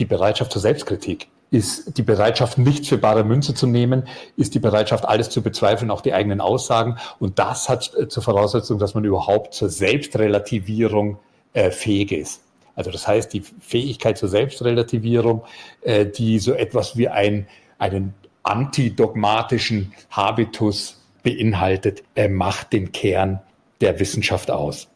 die 0.00 0.06
Bereitschaft 0.06 0.52
zur 0.52 0.60
Selbstkritik 0.60 1.28
ist 1.54 1.96
die 1.96 2.02
Bereitschaft, 2.02 2.58
nichts 2.58 2.88
für 2.88 2.98
bare 2.98 3.22
Münze 3.22 3.54
zu 3.54 3.68
nehmen, 3.68 4.08
ist 4.36 4.54
die 4.54 4.58
Bereitschaft, 4.58 5.06
alles 5.06 5.30
zu 5.30 5.40
bezweifeln, 5.40 5.92
auch 5.92 6.00
die 6.00 6.12
eigenen 6.12 6.40
Aussagen. 6.40 6.96
Und 7.20 7.38
das 7.38 7.68
hat 7.68 7.92
äh, 7.94 8.08
zur 8.08 8.22
Voraussetzung, 8.24 8.80
dass 8.80 8.94
man 8.94 9.04
überhaupt 9.04 9.54
zur 9.54 9.68
Selbstrelativierung 9.68 11.18
äh, 11.52 11.70
fähig 11.70 12.10
ist. 12.10 12.42
Also 12.74 12.90
das 12.90 13.06
heißt, 13.06 13.32
die 13.32 13.42
Fähigkeit 13.60 14.18
zur 14.18 14.28
Selbstrelativierung, 14.28 15.44
äh, 15.82 16.06
die 16.06 16.40
so 16.40 16.52
etwas 16.54 16.96
wie 16.96 17.08
ein, 17.08 17.46
einen 17.78 18.14
antidogmatischen 18.42 19.92
Habitus 20.10 21.00
beinhaltet, 21.22 22.02
äh, 22.16 22.28
macht 22.28 22.72
den 22.72 22.90
Kern 22.90 23.40
der 23.80 24.00
Wissenschaft 24.00 24.50
aus. 24.50 24.88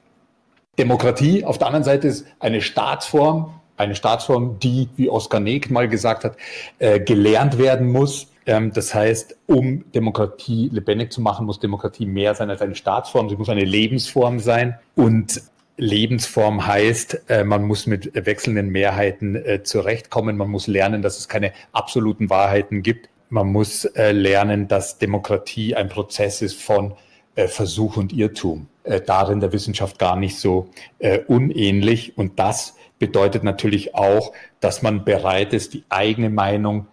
Demokratie 0.77 1.45
auf 1.45 1.59
der 1.59 1.69
anderen 1.69 1.85
Seite 1.85 2.09
ist 2.09 2.27
eine 2.41 2.63
Staatsform, 2.63 3.55
eine 3.79 3.95
Staatsform, 3.95 4.59
die, 4.59 4.89
wie 4.97 5.09
Oskar 5.09 5.41
Neg 5.41 5.71
mal 5.71 5.89
gesagt 5.89 6.25
hat, 6.25 6.37
äh, 6.79 7.01
gelernt 7.01 7.59
werden 7.59 7.91
muss. 7.91 8.29
Ähm, 8.47 8.73
das 8.73 8.95
heißt, 8.95 9.37
um 9.47 9.91
Demokratie 9.93 10.69
lebendig 10.73 11.13
zu 11.13 11.21
machen, 11.21 11.47
muss 11.47 11.61
Demokratie 11.61 12.07
mehr 12.07 12.35
sein 12.35 12.51
als 12.51 12.61
eine 12.61 12.75
Staatsform. 12.75 13.29
Sie 13.29 13.37
muss 13.37 13.49
eine 13.49 13.65
Lebensform 13.65 14.41
sein. 14.41 14.79
Und 14.95 15.43
Lebensform 15.77 16.67
heißt, 16.67 17.23
äh, 17.29 17.45
man 17.45 17.65
muss 17.65 17.87
mit 17.87 18.11
wechselnden 18.15 18.69
Mehrheiten 18.71 19.37
äh, 19.37 19.63
zurechtkommen. 19.63 20.37
Man 20.37 20.51
muss 20.51 20.67
lernen, 20.67 21.03
dass 21.03 21.19
es 21.19 21.29
keine 21.29 21.53
absoluten 21.73 22.31
Wahrheiten 22.31 22.83
gibt. 22.83 23.09
Man 23.31 23.49
muss 23.49 23.85
äh, 23.85 24.13
lernen, 24.13 24.69
dass 24.69 24.99
Demokratie 24.99 25.75
ein 25.75 25.89
Prozess 25.89 26.43
ist 26.43 26.61
von 26.61 26.95
Versuch 27.47 27.97
und 27.97 28.13
Irrtum. 28.13 28.67
Äh, 28.89 29.03
darin 29.03 29.41
der 29.41 29.53
Wissenschaft 29.53 29.99
gar 29.99 30.17
nicht 30.17 30.39
so 30.39 30.69
äh, 30.99 31.19
unähnlich. 31.19 32.17
Und 32.17 32.39
das 32.39 32.75
bedeutet 32.99 33.45
natürlich 33.45 33.95
auch, 33.95 34.33
dass 34.61 34.83
man 34.83 35.05
bereit 35.05 35.53
ist, 35.53 35.75
die 35.75 35.85
eigene 35.89 36.31
Meinung 36.31 36.87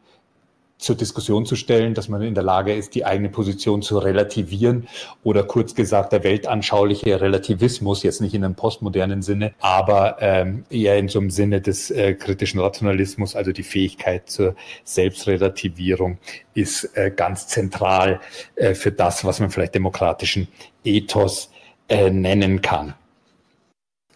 zur 0.77 0.95
Diskussion 0.95 1.45
zu 1.45 1.55
stellen, 1.55 1.93
dass 1.93 2.09
man 2.09 2.21
in 2.21 2.35
der 2.35 2.43
Lage 2.43 2.73
ist, 2.73 2.95
die 2.95 3.05
eigene 3.05 3.29
Position 3.29 3.81
zu 3.81 3.97
relativieren 3.97 4.87
oder 5.23 5.43
kurz 5.43 5.73
gesagt 5.73 6.11
der 6.11 6.23
weltanschauliche 6.23 7.21
Relativismus, 7.21 8.03
jetzt 8.03 8.21
nicht 8.21 8.33
in 8.33 8.43
einem 8.43 8.55
postmodernen 8.55 9.21
Sinne, 9.21 9.53
aber 9.61 10.17
ähm, 10.19 10.65
eher 10.69 10.97
in 10.97 11.07
so 11.07 11.19
einem 11.19 11.29
Sinne 11.29 11.61
des 11.61 11.91
äh, 11.91 12.13
kritischen 12.13 12.59
Rationalismus, 12.59 13.35
also 13.35 13.51
die 13.51 13.63
Fähigkeit 13.63 14.29
zur 14.29 14.55
Selbstrelativierung 14.83 16.17
ist 16.53 16.95
äh, 16.95 17.09
ganz 17.09 17.47
zentral 17.47 18.19
äh, 18.55 18.75
für 18.75 18.91
das, 18.91 19.23
was 19.23 19.39
man 19.39 19.51
vielleicht 19.51 19.75
demokratischen 19.75 20.49
Ethos 20.83 21.51
äh, 21.87 22.09
nennen 22.11 22.61
kann. 22.61 22.95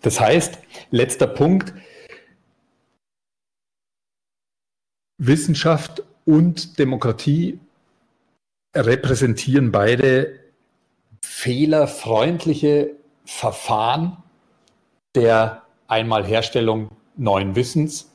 Das 0.02 0.20
heißt, 0.20 0.60
letzter 0.92 1.28
Punkt, 1.28 1.74
Wissenschaft 5.18 6.04
und 6.26 6.80
Demokratie 6.80 7.60
repräsentieren 8.76 9.72
beide 9.72 10.40
fehlerfreundliche 11.22 12.92
Verfahren 13.26 14.18
der 15.16 15.64
einmal 15.88 16.26
Herstellung 16.26 16.90
neuen 17.18 17.56
Wissens, 17.56 18.10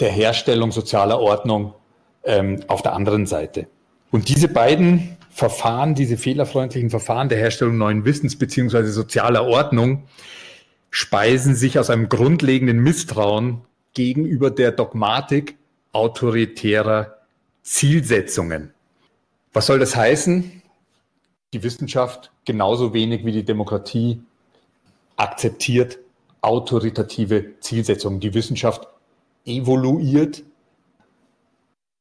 der 0.00 0.10
Herstellung 0.10 0.72
sozialer 0.72 1.20
Ordnung 1.20 1.74
ähm, 2.24 2.60
auf 2.68 2.82
der 2.82 2.94
anderen 2.94 3.26
Seite. 3.26 3.66
Und 4.10 4.28
diese 4.28 4.48
beiden 4.48 5.16
Verfahren, 5.30 5.94
diese 5.94 6.16
fehlerfreundlichen 6.16 6.90
Verfahren 6.90 7.28
der 7.28 7.38
Herstellung 7.38 7.76
neuen 7.76 8.04
Wissens 8.04 8.38
beziehungsweise 8.38 8.90
sozialer 8.90 9.46
Ordnung, 9.46 10.08
speisen 10.90 11.54
sich 11.54 11.78
aus 11.78 11.90
einem 11.90 12.08
grundlegenden 12.08 12.78
Misstrauen 12.78 13.62
gegenüber 13.94 14.50
der 14.50 14.72
Dogmatik 14.72 15.56
autoritärer 15.92 17.18
Zielsetzungen. 17.62 18.72
Was 19.52 19.66
soll 19.66 19.78
das 19.78 19.96
heißen? 19.96 20.62
Die 21.52 21.62
Wissenschaft 21.62 22.30
genauso 22.44 22.92
wenig 22.94 23.24
wie 23.24 23.32
die 23.32 23.44
Demokratie 23.44 24.22
akzeptiert 25.16 25.98
autoritative 26.40 27.58
Zielsetzungen. 27.60 28.20
Die 28.20 28.34
Wissenschaft 28.34 28.86
evoluiert 29.44 30.44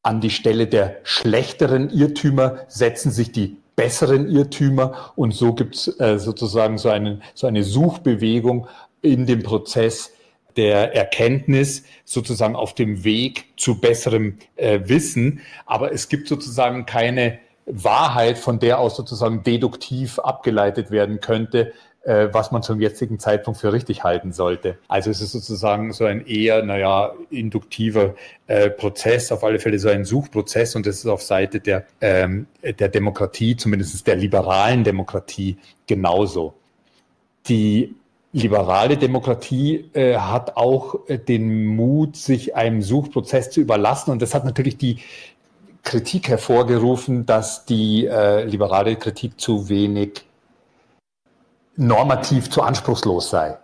an 0.03 0.21
die 0.21 0.29
Stelle 0.29 0.67
der 0.67 1.01
schlechteren 1.03 1.89
Irrtümer 1.89 2.59
setzen 2.67 3.11
sich 3.11 3.31
die 3.31 3.57
besseren 3.77 4.27
Irrtümer 4.27 5.13
und 5.15 5.33
so 5.33 5.53
gibt 5.53 5.75
es 5.75 5.99
äh, 5.99 6.19
sozusagen 6.19 6.77
so, 6.77 6.89
einen, 6.89 7.21
so 7.35 7.47
eine 7.47 7.63
Suchbewegung 7.63 8.67
in 9.01 9.25
dem 9.25 9.43
Prozess 9.43 10.11
der 10.57 10.95
Erkenntnis 10.95 11.83
sozusagen 12.03 12.55
auf 12.55 12.73
dem 12.73 13.03
Weg 13.03 13.45
zu 13.55 13.79
besserem 13.79 14.39
äh, 14.55 14.79
Wissen. 14.85 15.41
Aber 15.67 15.93
es 15.93 16.09
gibt 16.09 16.27
sozusagen 16.27 16.87
keine 16.87 17.37
Wahrheit, 17.67 18.39
von 18.39 18.59
der 18.59 18.79
aus 18.79 18.95
sozusagen 18.95 19.43
deduktiv 19.43 20.17
abgeleitet 20.19 20.89
werden 20.89 21.21
könnte, 21.21 21.73
äh, 22.07 22.33
was 22.33 22.51
man 22.51 22.63
zum 22.63 22.79
jetzigen 22.79 23.19
Zeitpunkt 23.19 23.59
für 23.59 23.73
richtig 23.73 24.03
halten 24.03 24.31
sollte. 24.31 24.77
Also 24.87 25.11
es 25.11 25.19
ist 25.19 25.33
sozusagen 25.33 25.91
so 25.91 26.05
ein 26.05 26.25
eher, 26.25 26.63
naja, 26.63 27.11
induktiver 27.29 28.15
äh, 28.47 28.69
Prozess, 28.69 29.29
auf 29.33 29.43
alle 29.43 29.59
Fälle 29.59 29.77
so 29.77 29.89
ein 29.89 30.05
Suchprozess 30.05 30.75
und 30.77 30.85
das 30.85 30.99
ist 30.99 31.07
auf 31.07 31.21
Seite 31.21 31.59
der, 31.59 31.85
ähm, 31.99 32.47
der 32.63 32.87
Demokratie, 32.87 33.57
zumindest 33.57 34.07
der 34.07 34.15
liberalen 34.15 34.85
Demokratie, 34.85 35.57
genauso. 35.85 36.53
Die 37.49 37.93
liberale 38.31 38.95
Demokratie 38.95 39.89
äh, 39.93 40.15
hat 40.15 40.55
auch 40.55 41.09
äh, 41.09 41.17
den 41.17 41.65
Mut, 41.65 42.15
sich 42.15 42.55
einem 42.55 42.81
Suchprozess 42.81 43.49
zu 43.49 43.59
überlassen 43.59 44.11
und 44.11 44.21
das 44.21 44.33
hat 44.33 44.45
natürlich 44.45 44.77
die 44.77 44.99
Kritik 45.83 46.29
hervorgerufen, 46.29 47.25
dass 47.25 47.65
die 47.65 48.05
äh, 48.05 48.45
liberale 48.45 48.95
Kritik 48.95 49.39
zu 49.41 49.67
wenig 49.67 50.26
normativ 51.77 52.49
zu 52.49 52.61
anspruchslos 52.61 53.29
sei. 53.29 53.57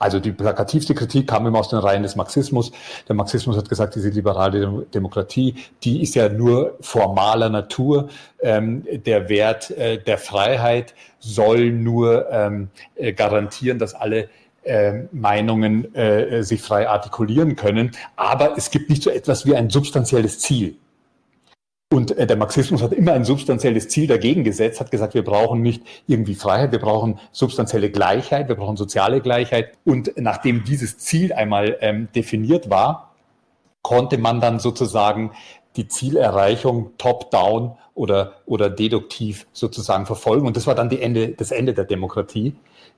Also 0.00 0.18
die 0.18 0.32
plakativste 0.32 0.94
Kritik 0.94 1.28
kam 1.28 1.46
immer 1.46 1.58
aus 1.58 1.68
den 1.68 1.78
Reihen 1.78 2.02
des 2.02 2.16
Marxismus. 2.16 2.72
Der 3.06 3.14
Marxismus 3.14 3.58
hat 3.58 3.68
gesagt, 3.68 3.94
diese 3.96 4.08
liberale 4.08 4.86
Demokratie, 4.94 5.56
die 5.84 6.02
ist 6.02 6.14
ja 6.14 6.30
nur 6.30 6.78
formaler 6.80 7.50
Natur. 7.50 8.08
Ähm, 8.40 8.82
der 8.90 9.28
Wert 9.28 9.70
äh, 9.72 9.98
der 10.02 10.16
Freiheit 10.16 10.94
soll 11.18 11.70
nur 11.70 12.30
ähm, 12.30 12.70
äh, 12.94 13.12
garantieren, 13.12 13.78
dass 13.78 13.92
alle 13.94 14.30
äh, 14.62 15.02
Meinungen 15.12 15.88
sich 16.40 16.60
frei 16.62 16.88
artikulieren 16.88 17.56
können. 17.56 17.92
Aber 18.16 18.56
es 18.56 18.70
gibt 18.70 18.90
nicht 18.90 19.02
so 19.02 19.10
etwas 19.10 19.44
wie 19.46 19.54
ein 19.54 19.70
substanzielles 19.70 20.38
Ziel. 20.38 20.76
Und 22.00 22.16
äh, 22.16 22.26
der 22.26 22.38
Marxismus 22.38 22.82
hat 22.82 22.94
immer 22.94 23.12
ein 23.12 23.26
substanzielles 23.26 23.88
Ziel 23.88 24.06
dagegen 24.06 24.42
gesetzt, 24.42 24.80
hat 24.80 24.90
gesagt, 24.90 25.12
wir 25.12 25.22
brauchen 25.22 25.60
nicht 25.60 25.82
irgendwie 26.06 26.34
Freiheit, 26.34 26.72
wir 26.72 26.78
brauchen 26.78 27.18
substanzielle 27.30 27.90
Gleichheit, 27.90 28.48
wir 28.48 28.54
brauchen 28.54 28.78
soziale 28.78 29.20
Gleichheit. 29.20 29.72
Und 29.84 30.10
nachdem 30.16 30.64
dieses 30.64 30.96
Ziel 30.96 31.34
einmal 31.34 31.76
ähm, 31.82 32.08
definiert 32.14 32.70
war, 32.70 33.12
konnte 33.82 34.16
man 34.16 34.40
dann 34.40 34.60
sozusagen 34.60 35.32
die 35.76 35.88
Zielerreichung 35.88 36.92
top-down 36.96 37.72
oder, 37.94 38.32
oder 38.46 38.70
deduktiv 38.70 39.46
sozusagen 39.52 40.06
verfolgen. 40.06 40.46
Und 40.46 40.56
das 40.56 40.66
war 40.66 40.74
dann 40.74 40.88
die 40.88 41.02
Ende, 41.02 41.28
das 41.28 41.50
Ende 41.50 41.74
der 41.74 41.84
Demokratie. 41.84 42.54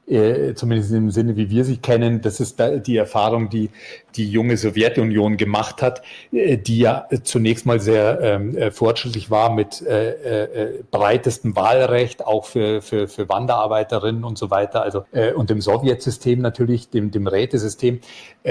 Äh, 0.08 0.54
zumindest 0.54 0.92
im 0.92 1.10
Sinne, 1.10 1.36
wie 1.36 1.48
wir 1.48 1.64
sie 1.64 1.76
kennen. 1.76 2.20
Das 2.22 2.40
ist 2.40 2.60
die 2.86 2.96
Erfahrung, 2.96 3.48
die 3.50 3.70
die 4.16 4.28
junge 4.28 4.56
Sowjetunion 4.56 5.36
gemacht 5.36 5.80
hat, 5.80 6.02
äh, 6.32 6.58
die 6.58 6.78
ja 6.78 7.06
zunächst 7.22 7.66
mal 7.66 7.80
sehr 7.80 8.20
ähm, 8.20 8.56
äh, 8.56 8.70
fortschrittlich 8.70 9.30
war 9.30 9.54
mit 9.54 9.80
äh, 9.82 10.82
breitestem 10.90 11.54
Wahlrecht, 11.54 12.26
auch 12.26 12.46
für, 12.46 12.82
für, 12.82 13.06
für 13.06 13.28
Wanderarbeiterinnen 13.28 14.24
und 14.24 14.38
so 14.38 14.50
weiter. 14.50 14.82
Also 14.82 15.04
und 15.36 15.50
dem 15.50 15.60
Sowjetsystem 15.60 16.40
natürlich, 16.40 16.90
dem, 16.90 17.10
dem 17.10 17.26
Rätesystem. 17.26 18.00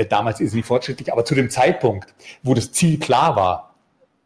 Damals 0.10 0.39
ist 0.39 0.51
sie 0.51 0.63
fortschrittlich, 0.63 1.12
aber 1.12 1.25
zu 1.25 1.36
dem 1.36 1.50
Zeitpunkt, 1.50 2.13
wo 2.43 2.53
das 2.53 2.72
Ziel 2.72 3.00
klar 3.00 3.36
war, 3.36 3.75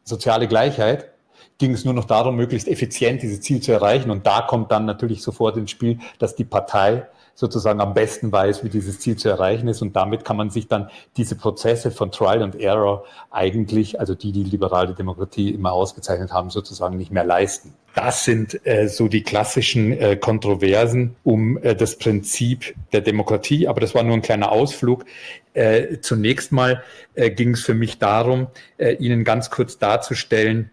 soziale 0.03 0.47
Gleichheit, 0.47 1.09
ging 1.57 1.71
es 1.71 1.85
nur 1.85 1.93
noch 1.93 2.05
darum, 2.05 2.35
möglichst 2.35 2.67
effizient 2.67 3.21
dieses 3.21 3.41
Ziel 3.41 3.61
zu 3.61 3.71
erreichen. 3.71 4.11
Und 4.11 4.27
da 4.27 4.41
kommt 4.41 4.71
dann 4.71 4.85
natürlich 4.85 5.21
sofort 5.21 5.57
ins 5.57 5.71
Spiel, 5.71 5.99
dass 6.19 6.35
die 6.35 6.43
Partei 6.43 7.07
sozusagen 7.35 7.81
am 7.81 7.93
besten 7.93 8.31
weiß, 8.31 8.63
wie 8.63 8.69
dieses 8.69 8.99
Ziel 8.99 9.17
zu 9.17 9.29
erreichen 9.29 9.67
ist. 9.67 9.81
Und 9.81 9.95
damit 9.95 10.23
kann 10.23 10.37
man 10.37 10.49
sich 10.49 10.67
dann 10.67 10.89
diese 11.17 11.35
Prozesse 11.35 11.91
von 11.91 12.11
Trial 12.11 12.41
and 12.41 12.59
Error 12.59 13.03
eigentlich, 13.29 13.99
also 13.99 14.15
die 14.15 14.31
die 14.31 14.43
liberale 14.43 14.93
Demokratie 14.93 15.49
immer 15.49 15.73
ausgezeichnet 15.73 16.31
haben, 16.31 16.49
sozusagen 16.49 16.97
nicht 16.97 17.11
mehr 17.11 17.25
leisten. 17.25 17.73
Das 17.93 18.23
sind 18.23 18.65
äh, 18.65 18.87
so 18.87 19.07
die 19.07 19.23
klassischen 19.23 19.91
äh, 19.93 20.15
Kontroversen 20.15 21.15
um 21.23 21.57
äh, 21.57 21.75
das 21.75 21.97
Prinzip 21.97 22.73
der 22.93 23.01
Demokratie. 23.01 23.67
Aber 23.67 23.81
das 23.81 23.93
war 23.93 24.03
nur 24.03 24.15
ein 24.15 24.21
kleiner 24.21 24.51
Ausflug. 24.51 25.05
Äh, 25.53 25.99
zunächst 26.01 26.51
mal 26.51 26.83
äh, 27.15 27.31
ging 27.31 27.51
es 27.51 27.63
für 27.63 27.73
mich 27.73 27.99
darum, 27.99 28.47
äh, 28.77 28.93
Ihnen 28.95 29.23
ganz 29.23 29.49
kurz 29.49 29.77
darzustellen, 29.77 30.71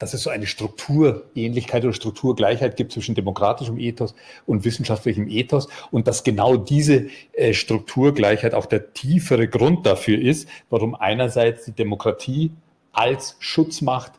dass 0.00 0.14
es 0.14 0.22
so 0.22 0.30
eine 0.30 0.46
Strukturähnlichkeit 0.46 1.84
oder 1.84 1.92
Strukturgleichheit 1.92 2.76
gibt 2.76 2.90
zwischen 2.90 3.14
demokratischem 3.14 3.78
Ethos 3.78 4.16
und 4.46 4.64
wissenschaftlichem 4.64 5.28
Ethos 5.28 5.68
und 5.92 6.08
dass 6.08 6.24
genau 6.24 6.56
diese 6.56 7.08
äh, 7.34 7.52
Strukturgleichheit 7.52 8.54
auch 8.54 8.66
der 8.66 8.94
tiefere 8.94 9.46
Grund 9.46 9.86
dafür 9.86 10.18
ist, 10.18 10.48
warum 10.70 10.94
einerseits 10.94 11.66
die 11.66 11.72
Demokratie 11.72 12.50
als 12.92 13.36
Schutzmacht 13.38 14.12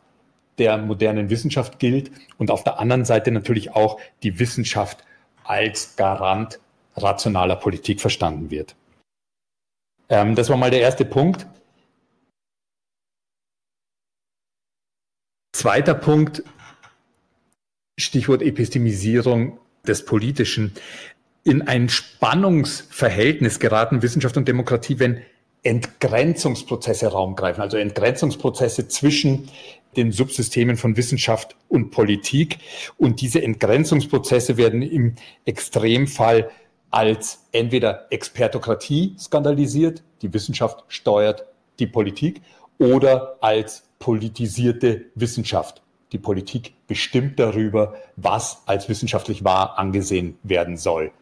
der 0.58 0.78
modernen 0.78 1.30
Wissenschaft 1.30 1.80
gilt 1.80 2.12
und 2.38 2.52
auf 2.52 2.62
der 2.62 2.78
anderen 2.78 3.04
Seite 3.04 3.32
natürlich 3.32 3.74
auch 3.74 3.98
die 4.22 4.38
Wissenschaft 4.38 5.04
als 5.42 5.96
Garant 5.96 6.60
rationaler 6.96 7.56
Politik 7.56 8.00
verstanden 8.00 8.52
wird. 8.52 8.76
Ähm, 10.08 10.36
das 10.36 10.48
war 10.48 10.56
mal 10.56 10.70
der 10.70 10.80
erste 10.80 11.04
Punkt. 11.04 11.46
Zweiter 15.62 15.94
Punkt, 15.94 16.42
Stichwort 17.96 18.42
Epistemisierung 18.42 19.60
des 19.86 20.04
Politischen. 20.04 20.72
In 21.44 21.62
ein 21.62 21.88
Spannungsverhältnis 21.88 23.60
geraten 23.60 24.02
Wissenschaft 24.02 24.36
und 24.36 24.48
Demokratie, 24.48 24.98
wenn 24.98 25.22
Entgrenzungsprozesse 25.62 27.12
Raum 27.12 27.36
greifen, 27.36 27.60
also 27.60 27.76
Entgrenzungsprozesse 27.76 28.88
zwischen 28.88 29.50
den 29.94 30.10
Subsystemen 30.10 30.76
von 30.76 30.96
Wissenschaft 30.96 31.54
und 31.68 31.92
Politik. 31.92 32.58
Und 32.96 33.20
diese 33.20 33.40
Entgrenzungsprozesse 33.40 34.56
werden 34.56 34.82
im 34.82 35.14
Extremfall 35.44 36.50
als 36.90 37.46
entweder 37.52 38.08
Expertokratie 38.10 39.14
skandalisiert, 39.16 40.02
die 40.22 40.34
Wissenschaft 40.34 40.82
steuert 40.88 41.44
die 41.78 41.86
Politik, 41.86 42.42
oder 42.78 43.36
als 43.40 43.84
politisierte 44.02 45.04
Wissenschaft. 45.14 45.80
Die 46.10 46.18
Politik 46.18 46.74
bestimmt 46.88 47.38
darüber, 47.38 47.94
was 48.16 48.62
als 48.66 48.88
wissenschaftlich 48.88 49.44
wahr 49.44 49.78
angesehen 49.78 50.36
werden 50.42 50.76
soll. 50.76 51.12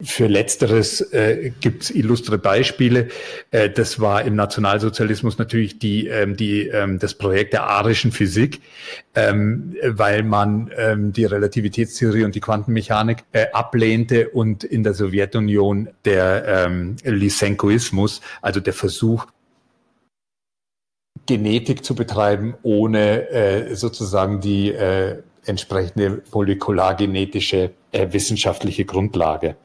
Für 0.00 0.28
letzteres 0.28 1.00
äh, 1.00 1.50
gibt 1.60 1.82
es 1.82 1.90
illustre 1.90 2.38
Beispiele. 2.38 3.08
Äh, 3.50 3.68
das 3.68 3.98
war 3.98 4.22
im 4.24 4.36
Nationalsozialismus 4.36 5.36
natürlich 5.36 5.80
die, 5.80 6.06
ähm, 6.06 6.36
die, 6.36 6.68
ähm, 6.68 7.00
das 7.00 7.14
Projekt 7.14 7.52
der 7.52 7.64
arischen 7.64 8.12
Physik, 8.12 8.60
ähm, 9.16 9.74
weil 9.82 10.22
man 10.22 10.70
ähm, 10.76 11.12
die 11.12 11.24
Relativitätstheorie 11.24 12.22
und 12.22 12.36
die 12.36 12.40
Quantenmechanik 12.40 13.24
äh, 13.32 13.46
ablehnte 13.52 14.28
und 14.28 14.62
in 14.62 14.84
der 14.84 14.94
Sowjetunion 14.94 15.88
der 16.04 16.44
ähm, 16.46 16.94
Lysenkoismus, 17.02 18.20
also 18.40 18.60
der 18.60 18.72
Versuch, 18.72 19.26
Genetik 21.26 21.84
zu 21.84 21.94
betreiben, 21.94 22.54
ohne 22.62 23.28
äh, 23.30 23.74
sozusagen 23.74 24.40
die 24.40 24.72
äh, 24.72 25.22
entsprechende 25.44 26.22
molekulargenetische 26.32 27.70
äh, 27.92 28.12
wissenschaftliche 28.12 28.84
Grundlage. 28.84 29.56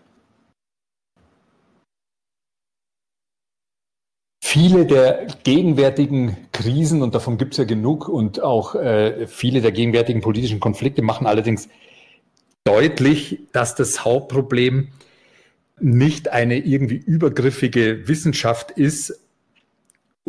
Viele 4.44 4.86
der 4.86 5.28
gegenwärtigen 5.44 6.36
Krisen, 6.52 7.04
und 7.04 7.14
davon 7.14 7.38
gibt 7.38 7.54
es 7.54 7.58
ja 7.60 7.66
genug, 7.66 8.10
und 8.10 8.42
auch 8.42 8.74
äh, 8.74 9.28
viele 9.28 9.62
der 9.62 9.72
gegenwärtigen 9.72 10.22
politischen 10.22 10.60
Konflikte 10.60 11.04
machen 11.04 11.28
allerdings 11.28 11.70
deutlich, 12.64 13.42
dass 13.52 13.76
das 13.76 14.04
Hauptproblem 14.04 14.90
nicht 15.80 16.30
eine 16.30 16.58
irgendwie 16.58 16.98
übergriffige 16.98 18.08
Wissenschaft 18.08 18.72
ist, 18.72 19.20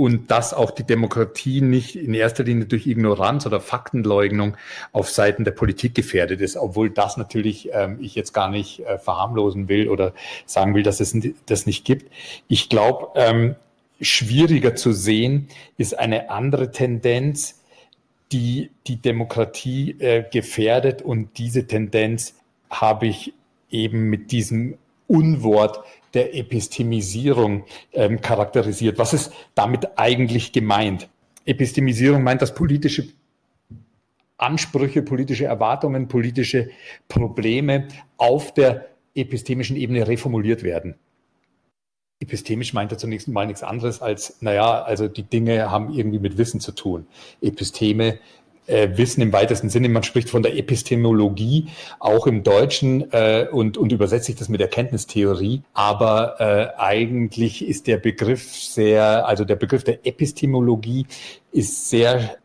und 0.00 0.30
dass 0.30 0.54
auch 0.54 0.70
die 0.70 0.84
Demokratie 0.84 1.60
nicht 1.60 1.94
in 1.94 2.14
erster 2.14 2.42
Linie 2.42 2.64
durch 2.64 2.86
Ignoranz 2.86 3.44
oder 3.44 3.60
Faktenleugnung 3.60 4.56
auf 4.92 5.10
Seiten 5.10 5.44
der 5.44 5.50
Politik 5.50 5.94
gefährdet 5.94 6.40
ist, 6.40 6.56
obwohl 6.56 6.88
das 6.88 7.18
natürlich 7.18 7.68
ähm, 7.74 7.98
ich 8.00 8.14
jetzt 8.14 8.32
gar 8.32 8.48
nicht 8.48 8.80
äh, 8.80 8.96
verharmlosen 8.96 9.68
will 9.68 9.90
oder 9.90 10.14
sagen 10.46 10.74
will, 10.74 10.82
dass 10.82 11.00
es 11.00 11.14
das 11.44 11.66
nicht 11.66 11.84
gibt. 11.84 12.10
Ich 12.48 12.70
glaube, 12.70 13.08
ähm, 13.14 13.56
schwieriger 14.00 14.74
zu 14.74 14.92
sehen 14.94 15.48
ist 15.76 15.98
eine 15.98 16.30
andere 16.30 16.70
Tendenz, 16.70 17.60
die 18.32 18.70
die 18.86 18.96
Demokratie 18.96 19.96
äh, 19.98 20.24
gefährdet 20.32 21.02
und 21.02 21.36
diese 21.36 21.66
Tendenz 21.66 22.36
habe 22.70 23.06
ich 23.06 23.34
eben 23.70 24.08
mit 24.08 24.32
diesem 24.32 24.78
Unwort 25.08 25.84
der 26.14 26.34
Epistemisierung 26.34 27.64
ähm, 27.92 28.20
charakterisiert. 28.20 28.98
Was 28.98 29.12
ist 29.12 29.32
damit 29.54 29.98
eigentlich 29.98 30.52
gemeint? 30.52 31.08
Epistemisierung 31.44 32.22
meint, 32.22 32.42
dass 32.42 32.54
politische 32.54 33.08
Ansprüche, 34.36 35.02
politische 35.02 35.44
Erwartungen, 35.44 36.08
politische 36.08 36.70
Probleme 37.08 37.88
auf 38.16 38.54
der 38.54 38.86
epistemischen 39.14 39.76
Ebene 39.76 40.06
reformuliert 40.08 40.62
werden. 40.62 40.94
Epistemisch 42.20 42.74
meint 42.74 42.92
er 42.92 42.98
zunächst 42.98 43.28
mal 43.28 43.46
nichts 43.46 43.62
anderes 43.62 44.02
als, 44.02 44.42
naja, 44.42 44.82
also 44.82 45.08
die 45.08 45.22
Dinge 45.22 45.70
haben 45.70 45.92
irgendwie 45.92 46.18
mit 46.18 46.36
Wissen 46.36 46.60
zu 46.60 46.72
tun. 46.72 47.06
Episteme 47.40 48.18
äh, 48.70 48.96
Wissen 48.96 49.20
im 49.20 49.32
weitesten 49.32 49.68
Sinne. 49.68 49.88
Man 49.88 50.02
spricht 50.02 50.30
von 50.30 50.42
der 50.42 50.56
Epistemologie, 50.56 51.68
auch 51.98 52.26
im 52.26 52.42
Deutschen, 52.42 53.12
äh, 53.12 53.46
und, 53.50 53.76
und 53.76 53.92
übersetzt 53.92 54.26
sich 54.26 54.36
das 54.36 54.48
mit 54.48 54.60
Erkenntnistheorie. 54.60 55.62
Aber 55.74 56.40
äh, 56.40 56.80
eigentlich 56.80 57.66
ist 57.66 57.86
der 57.86 57.98
Begriff 57.98 58.54
sehr, 58.54 59.26
also 59.26 59.44
der 59.44 59.56
Begriff 59.56 59.84
der 59.84 60.06
Epistemologie 60.06 61.06
ist 61.52 61.90
sehr 61.90 62.36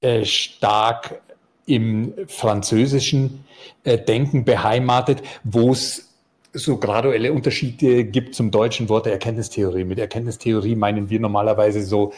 äh, 0.00 0.24
stark 0.24 1.20
im 1.66 2.14
französischen 2.28 3.44
äh, 3.84 3.98
Denken 3.98 4.44
beheimatet, 4.44 5.22
wo 5.42 5.72
es 5.72 6.06
so 6.52 6.78
graduelle 6.78 7.32
Unterschiede 7.32 8.04
gibt 8.04 8.34
zum 8.34 8.50
deutschen 8.50 8.88
Wort 8.88 9.06
der 9.06 9.12
Erkenntnistheorie. 9.12 9.84
Mit 9.84 9.98
Erkenntnistheorie 9.98 10.74
meinen 10.74 11.10
wir 11.10 11.20
normalerweise 11.20 11.82
so 11.82 12.12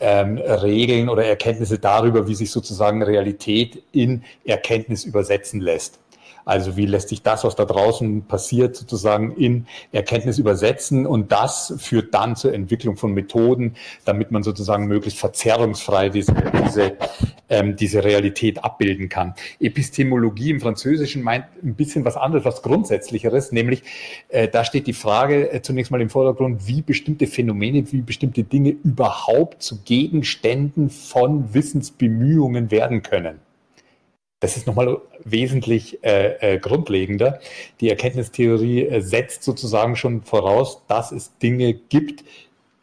ähm, 0.00 0.38
Regeln 0.38 1.08
oder 1.08 1.24
Erkenntnisse 1.24 1.78
darüber, 1.78 2.26
wie 2.26 2.34
sich 2.34 2.50
sozusagen 2.50 3.02
Realität 3.02 3.82
in 3.92 4.24
Erkenntnis 4.44 5.04
übersetzen 5.04 5.60
lässt. 5.60 5.98
Also 6.44 6.76
wie 6.76 6.86
lässt 6.86 7.08
sich 7.08 7.22
das, 7.22 7.44
was 7.44 7.56
da 7.56 7.64
draußen 7.64 8.26
passiert, 8.26 8.76
sozusagen 8.76 9.32
in 9.32 9.66
Erkenntnis 9.92 10.38
übersetzen 10.38 11.06
und 11.06 11.32
das 11.32 11.74
führt 11.78 12.14
dann 12.14 12.36
zur 12.36 12.54
Entwicklung 12.54 12.96
von 12.96 13.12
Methoden, 13.12 13.76
damit 14.04 14.30
man 14.30 14.42
sozusagen 14.42 14.86
möglichst 14.86 15.18
verzerrungsfrei 15.18 16.08
diese, 16.08 16.34
diese, 16.64 16.96
ähm, 17.48 17.76
diese 17.76 18.02
Realität 18.02 18.64
abbilden 18.64 19.08
kann. 19.08 19.34
Epistemologie 19.60 20.50
im 20.50 20.60
Französischen 20.60 21.22
meint 21.22 21.44
ein 21.62 21.74
bisschen 21.74 22.04
was 22.04 22.16
anderes, 22.16 22.44
was 22.44 22.62
Grundsätzlicheres, 22.62 23.52
nämlich 23.52 23.82
äh, 24.28 24.48
da 24.48 24.64
steht 24.64 24.86
die 24.86 24.92
Frage 24.92 25.52
äh, 25.52 25.62
zunächst 25.62 25.90
mal 25.90 26.00
im 26.00 26.10
Vordergrund, 26.10 26.66
wie 26.66 26.82
bestimmte 26.82 27.26
Phänomene, 27.26 27.90
wie 27.92 28.02
bestimmte 28.02 28.44
Dinge 28.44 28.70
überhaupt 28.70 29.62
zu 29.62 29.82
Gegenständen 29.82 30.90
von 30.90 31.54
Wissensbemühungen 31.54 32.70
werden 32.70 33.02
können. 33.02 33.40
Das 34.40 34.56
ist 34.56 34.66
nochmal 34.66 34.98
wesentlich 35.22 36.02
äh, 36.02 36.54
äh, 36.54 36.58
grundlegender. 36.58 37.40
Die 37.80 37.90
Erkenntnistheorie 37.90 38.86
äh, 38.86 39.00
setzt 39.02 39.42
sozusagen 39.42 39.96
schon 39.96 40.22
voraus, 40.22 40.82
dass 40.88 41.12
es 41.12 41.36
Dinge 41.38 41.74
gibt, 41.74 42.24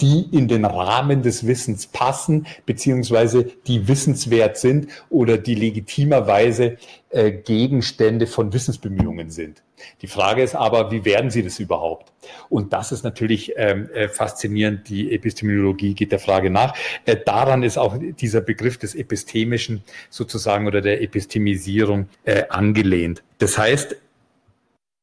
die 0.02 0.28
in 0.32 0.48
den 0.48 0.66
Rahmen 0.66 1.24
des 1.24 1.48
Wissens 1.48 1.88
passen, 1.88 2.46
beziehungsweise 2.66 3.46
die 3.66 3.88
wissenswert 3.88 4.58
sind 4.58 4.90
oder 5.10 5.38
die 5.38 5.56
legitimerweise 5.56 6.78
äh, 7.10 7.32
Gegenstände 7.32 8.28
von 8.28 8.54
Wissensbemühungen 8.54 9.32
sind. 9.32 9.64
Die 10.02 10.08
Frage 10.08 10.44
ist 10.44 10.56
aber, 10.56 10.92
wie 10.92 11.06
werden 11.06 11.30
sie 11.30 11.44
das 11.44 11.60
überhaupt? 11.60 12.12
Und 12.50 12.74
das 12.74 12.92
ist 12.92 13.04
natürlich 13.04 13.54
ähm, 13.58 13.90
äh, 13.94 14.08
faszinierend. 14.10 14.90
Die 14.90 15.14
Epistemologie 15.14 15.94
geht 15.94 16.12
der 16.12 16.20
Frage 16.20 16.50
nach. 16.50 16.76
Äh, 17.06 17.18
daran 17.26 17.64
ist 17.64 17.78
auch 17.78 17.98
dieser 17.98 18.42
Begriff 18.42 18.78
des 18.78 18.96
Epistemischen 18.96 19.84
sozusagen 20.10 20.68
oder 20.68 20.82
der 20.82 21.02
Epistemisierung 21.02 22.10
äh, 22.26 22.44
angelehnt. 22.50 23.24
Das 23.38 23.58
heißt, 23.58 23.96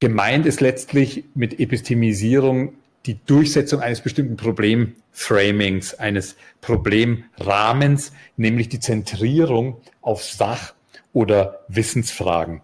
gemeint 0.00 0.46
ist 0.46 0.60
letztlich 0.60 1.24
mit 1.34 1.58
Epistemisierung 1.60 2.74
die 3.06 3.18
Durchsetzung 3.24 3.80
eines 3.80 4.00
bestimmten 4.00 4.36
Problemframings, 4.36 5.94
eines 5.94 6.36
Problemrahmens, 6.60 8.12
nämlich 8.36 8.68
die 8.68 8.80
Zentrierung 8.80 9.80
auf 10.00 10.24
Sach- 10.24 10.74
oder 11.12 11.60
Wissensfragen. 11.68 12.62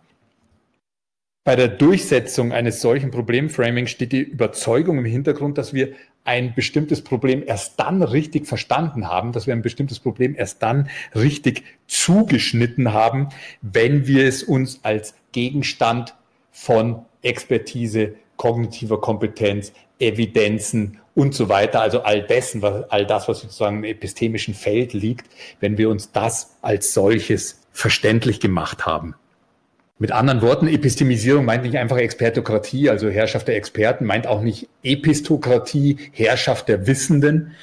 Bei 1.45 1.57
der 1.57 1.69
Durchsetzung 1.69 2.53
eines 2.53 2.81
solchen 2.81 3.11
Problemframings 3.11 3.91
steht 3.91 4.13
die 4.13 4.21
Überzeugung 4.21 4.99
im 4.99 5.05
Hintergrund, 5.05 5.57
dass 5.59 5.73
wir 5.73 5.95
ein 6.25 6.55
bestimmtes 6.55 7.03
Problem 7.03 7.43
erst 7.47 7.81
dann 7.81 8.03
richtig 8.03 8.47
verstanden 8.47 9.09
haben, 9.09 9.33
dass 9.33 9.47
wir 9.47 9.55
ein 9.55 9.63
bestimmtes 9.63 10.01
Problem 10.01 10.35
erst 10.37 10.63
dann 10.63 10.91
richtig 11.15 11.65
zugeschnitten 11.87 12.93
haben, 12.93 13.31
wenn 13.63 14.07
wir 14.07 14.27
es 14.27 14.43
uns 14.43 14.81
als 14.83 15.15
Gegenstand 15.33 16.15
von 16.51 17.07
Expertise, 17.23 18.15
kognitiver 18.37 19.01
Kompetenz, 19.01 19.73
Evidenzen 20.01 20.99
und 21.15 21.35
so 21.35 21.49
weiter, 21.49 21.81
also 21.81 22.03
all 22.03 22.23
dessen, 22.23 22.65
all 22.65 23.07
das, 23.07 23.29
was 23.29 23.41
sozusagen 23.41 23.79
im 23.79 23.85
epistemischen 23.85 24.55
Feld 24.55 24.93
liegt, 24.93 25.27
wenn 25.61 25.79
wir 25.79 25.91
uns 25.91 26.13
das 26.13 26.57
als 26.63 26.95
solches 26.95 27.61
verständlich 27.73 28.41
gemacht 28.41 28.87
haben. 28.87 29.15
Mit 29.99 30.13
anderen 30.13 30.41
Worten, 30.41 30.67
Epistemisierung 30.67 31.45
meint 31.45 31.63
nicht 31.63 31.77
einfach 31.77 31.99
Expertokratie, 31.99 32.89
also 32.89 33.11
Herrschaft 33.11 33.49
der 33.49 33.57
Experten, 33.57 34.07
meint 34.07 34.27
auch 34.27 34.41
nicht 34.41 34.67
Epistokratie, 34.83 35.99
Herrschaft 36.13 36.69
der 36.69 36.87
Wissenden, 36.87 37.55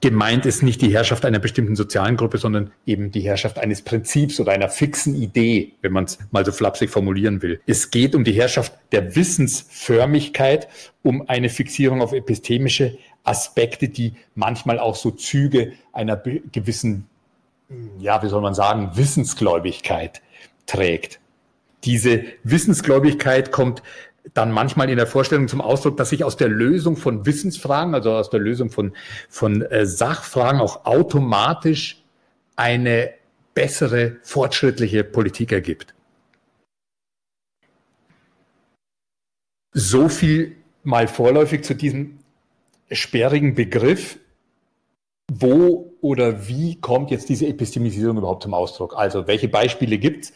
gemeint 0.00 0.46
ist 0.46 0.62
nicht 0.62 0.82
die 0.82 0.92
Herrschaft 0.92 1.24
einer 1.24 1.38
bestimmten 1.38 1.76
sozialen 1.76 2.16
Gruppe, 2.16 2.38
sondern 2.38 2.70
eben 2.86 3.10
die 3.10 3.22
Herrschaft 3.22 3.58
eines 3.58 3.82
Prinzips 3.82 4.40
oder 4.40 4.52
einer 4.52 4.68
fixen 4.68 5.14
Idee, 5.14 5.72
wenn 5.80 5.92
man 5.92 6.04
es 6.04 6.18
mal 6.30 6.44
so 6.44 6.52
flapsig 6.52 6.90
formulieren 6.90 7.42
will. 7.42 7.60
Es 7.66 7.90
geht 7.90 8.14
um 8.14 8.24
die 8.24 8.32
Herrschaft 8.32 8.72
der 8.92 9.16
Wissensförmigkeit, 9.16 10.68
um 11.02 11.28
eine 11.28 11.48
Fixierung 11.48 12.02
auf 12.02 12.12
epistemische 12.12 12.98
Aspekte, 13.24 13.88
die 13.88 14.14
manchmal 14.34 14.78
auch 14.78 14.94
so 14.94 15.10
Züge 15.10 15.72
einer 15.92 16.16
gewissen, 16.16 17.06
ja, 17.98 18.22
wie 18.22 18.28
soll 18.28 18.42
man 18.42 18.54
sagen, 18.54 18.92
Wissensgläubigkeit 18.94 20.22
trägt. 20.66 21.20
Diese 21.84 22.24
Wissensgläubigkeit 22.42 23.52
kommt 23.52 23.82
dann 24.34 24.50
manchmal 24.50 24.90
in 24.90 24.96
der 24.96 25.06
Vorstellung 25.06 25.48
zum 25.48 25.60
Ausdruck, 25.60 25.96
dass 25.96 26.10
sich 26.10 26.24
aus 26.24 26.36
der 26.36 26.48
Lösung 26.48 26.96
von 26.96 27.26
Wissensfragen, 27.26 27.94
also 27.94 28.12
aus 28.12 28.30
der 28.30 28.40
Lösung 28.40 28.70
von, 28.70 28.92
von 29.28 29.62
äh, 29.62 29.86
Sachfragen 29.86 30.60
auch 30.60 30.84
automatisch 30.84 32.02
eine 32.56 33.10
bessere, 33.54 34.16
fortschrittliche 34.22 35.04
Politik 35.04 35.52
ergibt. 35.52 35.94
So 39.72 40.08
viel 40.08 40.56
mal 40.82 41.08
vorläufig 41.08 41.64
zu 41.64 41.74
diesem 41.74 42.18
sperrigen 42.90 43.54
Begriff. 43.54 44.18
Wo 45.30 45.92
oder 46.00 46.46
wie 46.48 46.80
kommt 46.80 47.10
jetzt 47.10 47.28
diese 47.28 47.46
Epistemisierung 47.46 48.18
überhaupt 48.18 48.44
zum 48.44 48.54
Ausdruck? 48.54 48.96
Also 48.96 49.26
welche 49.26 49.48
Beispiele 49.48 49.98
gibt 49.98 50.26
es? 50.26 50.32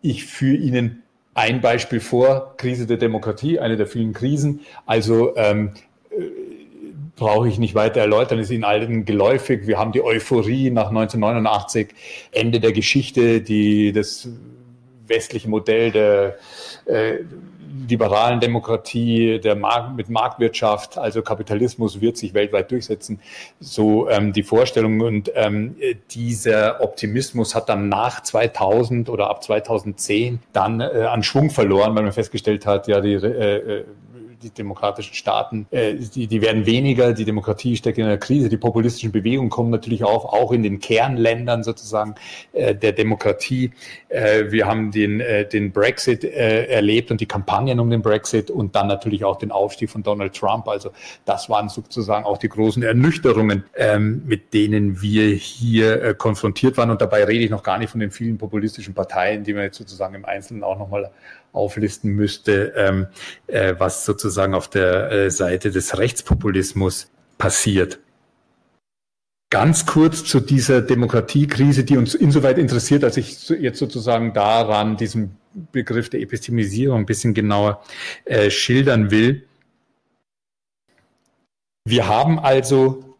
Ich 0.00 0.26
führe 0.26 0.56
Ihnen 0.56 1.02
ein 1.34 1.60
Beispiel 1.60 2.00
vor, 2.00 2.56
Krise 2.56 2.86
der 2.86 2.98
Demokratie, 2.98 3.58
eine 3.58 3.76
der 3.76 3.86
vielen 3.86 4.12
Krisen. 4.12 4.60
Also 4.86 5.36
ähm, 5.36 5.72
äh, 6.10 6.24
brauche 7.16 7.48
ich 7.48 7.58
nicht 7.58 7.74
weiter 7.74 8.00
erläutern, 8.00 8.38
ist 8.38 8.50
Ihnen 8.50 8.64
allen 8.64 9.04
geläufig. 9.04 9.66
Wir 9.66 9.78
haben 9.78 9.92
die 9.92 10.02
Euphorie 10.02 10.70
nach 10.70 10.88
1989, 10.88 11.88
Ende 12.32 12.60
der 12.60 12.72
Geschichte, 12.72 13.40
die 13.40 13.92
das 13.92 14.28
westliche 15.06 15.48
Modell 15.48 15.90
der 15.90 16.36
äh, 16.86 17.18
liberalen 17.88 18.40
Demokratie, 18.40 19.40
der 19.40 19.56
Markt, 19.56 19.96
mit 19.96 20.08
Marktwirtschaft, 20.08 20.98
also 20.98 21.22
Kapitalismus 21.22 22.00
wird 22.00 22.16
sich 22.16 22.34
weltweit 22.34 22.70
durchsetzen. 22.70 23.20
So 23.60 24.08
ähm, 24.08 24.32
die 24.32 24.42
Vorstellung 24.42 25.00
und 25.00 25.32
ähm, 25.34 25.76
dieser 26.10 26.82
Optimismus 26.82 27.54
hat 27.54 27.68
dann 27.68 27.88
nach 27.88 28.22
2000 28.22 29.08
oder 29.08 29.30
ab 29.30 29.42
2010 29.42 30.40
dann 30.52 30.80
äh, 30.80 31.06
an 31.10 31.22
Schwung 31.22 31.50
verloren, 31.50 31.94
weil 31.94 32.02
man 32.02 32.12
festgestellt 32.12 32.66
hat, 32.66 32.88
ja 32.88 33.00
die 33.00 33.14
äh, 33.14 33.56
äh 33.56 33.84
die 34.42 34.50
demokratischen 34.50 35.14
Staaten, 35.14 35.66
äh, 35.70 35.94
die, 35.94 36.26
die 36.26 36.42
werden 36.42 36.66
weniger, 36.66 37.12
die 37.12 37.24
Demokratie 37.24 37.76
steckt 37.76 37.98
in 37.98 38.04
einer 38.04 38.18
Krise, 38.18 38.48
die 38.48 38.56
populistischen 38.56 39.12
Bewegungen 39.12 39.50
kommen 39.50 39.70
natürlich 39.70 40.04
auf, 40.04 40.24
auch 40.24 40.52
in 40.52 40.62
den 40.62 40.80
Kernländern 40.80 41.62
sozusagen 41.62 42.14
äh, 42.52 42.74
der 42.74 42.92
Demokratie. 42.92 43.72
Äh, 44.08 44.50
wir 44.50 44.66
haben 44.66 44.90
den, 44.90 45.20
äh, 45.20 45.46
den 45.46 45.72
Brexit 45.72 46.24
äh, 46.24 46.66
erlebt 46.66 47.10
und 47.10 47.20
die 47.20 47.26
Kampagnen 47.26 47.80
um 47.80 47.90
den 47.90 48.02
Brexit 48.02 48.50
und 48.50 48.74
dann 48.74 48.88
natürlich 48.88 49.24
auch 49.24 49.36
den 49.36 49.50
Aufstieg 49.50 49.90
von 49.90 50.02
Donald 50.02 50.34
Trump. 50.34 50.68
Also 50.68 50.90
das 51.24 51.48
waren 51.48 51.68
sozusagen 51.68 52.24
auch 52.24 52.38
die 52.38 52.48
großen 52.48 52.82
Ernüchterungen, 52.82 53.64
ähm, 53.76 54.22
mit 54.26 54.52
denen 54.54 55.00
wir 55.00 55.28
hier 55.28 56.02
äh, 56.02 56.14
konfrontiert 56.14 56.76
waren. 56.76 56.90
Und 56.90 57.00
dabei 57.00 57.24
rede 57.24 57.44
ich 57.44 57.50
noch 57.50 57.62
gar 57.62 57.78
nicht 57.78 57.90
von 57.90 58.00
den 58.00 58.10
vielen 58.10 58.38
populistischen 58.38 58.94
Parteien, 58.94 59.44
die 59.44 59.54
man 59.54 59.64
jetzt 59.64 59.78
sozusagen 59.78 60.14
im 60.14 60.24
Einzelnen 60.24 60.64
auch 60.64 60.78
nochmal 60.78 61.10
auflisten 61.52 62.12
müsste, 62.12 62.72
ähm, 62.76 63.06
äh, 63.46 63.74
was 63.78 64.04
sozusagen 64.04 64.54
auf 64.54 64.68
der 64.68 65.10
äh, 65.10 65.30
Seite 65.30 65.70
des 65.70 65.98
Rechtspopulismus 65.98 67.10
passiert. 67.38 67.98
Ganz 69.50 69.84
kurz 69.84 70.24
zu 70.24 70.40
dieser 70.40 70.80
Demokratiekrise, 70.80 71.84
die 71.84 71.98
uns 71.98 72.14
insoweit 72.14 72.56
interessiert, 72.56 73.04
als 73.04 73.18
ich 73.18 73.50
jetzt 73.50 73.78
sozusagen 73.78 74.32
daran 74.32 74.96
diesen 74.96 75.36
Begriff 75.72 76.08
der 76.08 76.20
Epistemisierung 76.20 77.00
ein 77.00 77.06
bisschen 77.06 77.34
genauer 77.34 77.82
äh, 78.24 78.50
schildern 78.50 79.10
will. 79.10 79.46
Wir 81.84 82.08
haben 82.08 82.38
also 82.38 83.16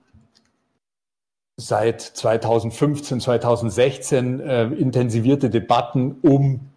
seit 1.59 2.01
2015, 2.01 3.21
2016 3.21 4.41
äh, 4.41 4.65
intensivierte 4.69 5.51
Debatten 5.51 6.17
um 6.23 6.72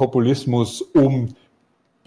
Populismus 0.00 0.80
um 0.80 1.34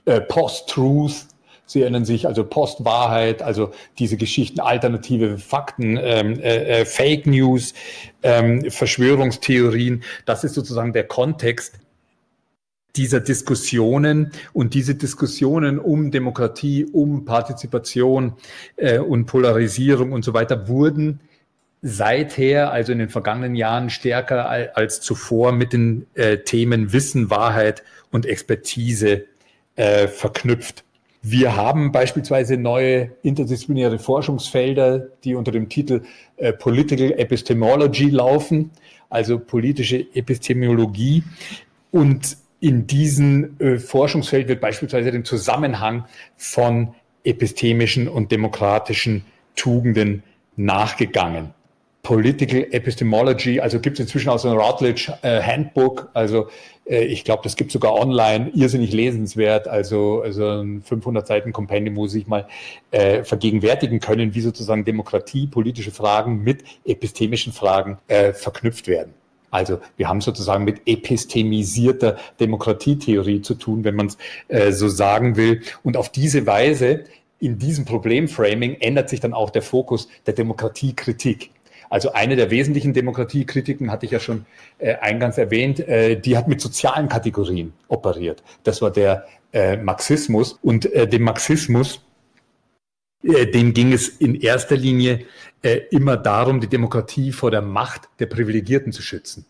äh, 0.06 0.20
Post-Truth. 0.20 1.28
Sie 1.68 1.84
erinnern 1.84 2.06
sich 2.06 2.26
also 2.26 2.44
Post-Wahrheit, 2.44 3.44
also 3.44 3.70
diese 4.00 4.18
Geschichten, 4.18 4.60
alternative 4.60 5.38
Fakten, 5.38 6.00
ähm, 6.02 6.40
äh, 6.40 6.82
äh, 6.82 6.86
Fake 6.86 7.28
News, 7.28 7.76
ähm, 8.24 8.68
Verschwörungstheorien. 8.72 10.04
Das 10.26 10.44
ist 10.44 10.56
sozusagen 10.56 10.92
der 10.92 11.04
Kontext 11.04 11.80
dieser 12.96 13.20
Diskussionen 13.20 14.32
und 14.54 14.74
diese 14.74 14.96
Diskussionen 14.96 15.78
um 15.78 16.10
Demokratie, 16.10 16.86
um 16.86 17.26
Partizipation 17.26 18.34
äh, 18.76 18.98
und 18.98 19.28
Polarisierung 19.28 20.14
und 20.14 20.26
so 20.26 20.34
weiter 20.34 20.68
wurden 20.68 21.20
seither, 21.84 22.72
also 22.72 22.93
in 22.93 23.00
den 23.00 23.10
vergangenen 23.10 23.56
Jahren, 23.56 23.89
stärker 23.89 24.50
als 24.76 25.02
zuvor 25.02 25.52
mit 25.52 25.74
den 25.74 26.08
äh, 26.15 26.38
Themen 26.38 26.93
Wissen, 26.93 27.30
Wahrheit 27.30 27.84
und 28.10 28.26
Expertise 28.26 29.26
äh, 29.76 30.08
verknüpft. 30.08 30.86
Wir 31.22 31.56
haben 31.56 31.91
beispielsweise 31.91 32.58
neue 32.58 33.12
interdisziplinäre 33.22 34.00
Forschungsfelder, 34.00 35.08
die 35.24 35.36
unter 35.36 35.52
dem 35.52 35.69
Titel 35.69 36.04
äh, 36.38 36.54
Political 36.54 37.12
Epistemology 37.12 38.10
laufen, 38.10 38.72
also 39.10 39.38
politische 39.38 40.06
Epistemologie. 40.15 41.24
Und 41.91 42.38
in 42.62 42.88
diesem 42.88 43.60
äh, 43.60 43.78
Forschungsfeld 43.78 44.48
wird 44.48 44.62
beispielsweise 44.62 45.12
den 45.12 45.26
Zusammenhang 45.26 46.06
von 46.38 46.96
epistemischen 47.26 48.08
und 48.08 48.32
demokratischen 48.32 49.26
Tugenden 49.56 50.24
nachgegangen. 50.56 51.54
Political 52.04 52.68
Epistemology, 52.72 53.62
also 53.62 53.80
gibt 53.80 53.98
es 53.98 54.06
inzwischen 54.06 54.28
auch 54.30 54.38
so 54.38 54.50
ein 54.50 54.58
Routledge 54.58 55.13
äh, 55.22 55.42
Handbook, 55.42 56.10
also 56.13 56.50
äh, 56.86 57.06
ich 57.06 57.24
glaube, 57.24 57.44
das 57.44 57.56
gibt 57.56 57.72
sogar 57.72 57.94
online, 57.94 58.52
irrsinnig 58.54 58.92
lesenswert, 58.92 59.70
also, 59.70 60.22
also 60.22 60.62
ein 60.62 60.82
500 60.82 61.26
Seiten 61.26 61.54
Kompendium, 61.54 61.96
wo 61.96 62.08
Sie 62.08 62.20
sich 62.20 62.28
mal 62.28 62.46
äh, 62.92 63.24
vergegenwärtigen 63.24 64.02
können, 64.02 64.36
wie 64.36 64.42
sozusagen 64.42 64.84
Demokratie, 64.84 65.48
politische 65.48 65.92
Fragen 65.92 66.44
mit 66.44 66.66
epistemischen 66.86 67.54
Fragen 67.54 67.98
äh, 68.10 68.34
verknüpft 68.34 68.88
werden. 68.88 69.13
Also 69.50 69.80
wir 69.96 70.10
haben 70.10 70.20
sozusagen 70.20 70.66
mit 70.66 70.82
epistemisierter 70.86 72.18
Demokratietheorie 72.38 73.44
zu 73.44 73.54
tun, 73.54 73.86
wenn 73.86 73.96
man 73.96 74.08
es 74.08 74.18
äh, 74.50 74.74
so 74.74 74.89
sagen 74.89 75.38
will. 75.38 75.62
Und 75.84 75.96
auf 75.96 76.10
diese 76.10 76.46
Weise 76.48 77.06
in 77.39 77.60
diesem 77.60 77.86
Problemframing 77.86 78.78
ändert 78.82 79.10
sich 79.10 79.20
dann 79.20 79.34
auch 79.34 79.52
der 79.52 79.62
Fokus 79.62 80.10
der 80.26 80.34
Demokratiekritik. 80.34 81.52
Also 81.94 82.12
eine 82.12 82.36
der 82.36 82.50
wesentlichen 82.50 82.94
Demokratiekritiken 82.94 83.92
hatte 83.92 84.08
ich 84.08 84.12
ja 84.12 84.20
schon 84.20 84.48
äh, 84.80 84.96
eingangs 84.96 85.38
erwähnt, 85.38 85.80
äh, 85.80 86.20
die 86.20 86.36
hat 86.36 86.48
mit 86.48 86.60
sozialen 86.60 87.08
Kategorien 87.08 87.72
operiert. 87.88 88.42
Das 88.64 88.82
war 88.82 88.90
der 88.90 89.28
äh, 89.54 89.78
Marxismus 89.78 90.54
und 90.64 90.92
äh, 90.92 91.08
dem 91.08 91.22
Marxismus, 91.22 92.02
äh, 93.22 93.46
dem 93.46 93.76
ging 93.76 93.94
es 93.94 94.10
in 94.10 94.34
erster 94.34 94.76
Linie 94.76 95.28
äh, 95.62 95.82
immer 95.92 96.18
darum, 96.18 96.62
die 96.62 96.68
Demokratie 96.68 97.32
vor 97.32 97.52
der 97.52 97.62
Macht 97.62 98.10
der 98.18 98.26
Privilegierten 98.26 98.92
zu 98.92 99.04
schützen. 99.04 99.46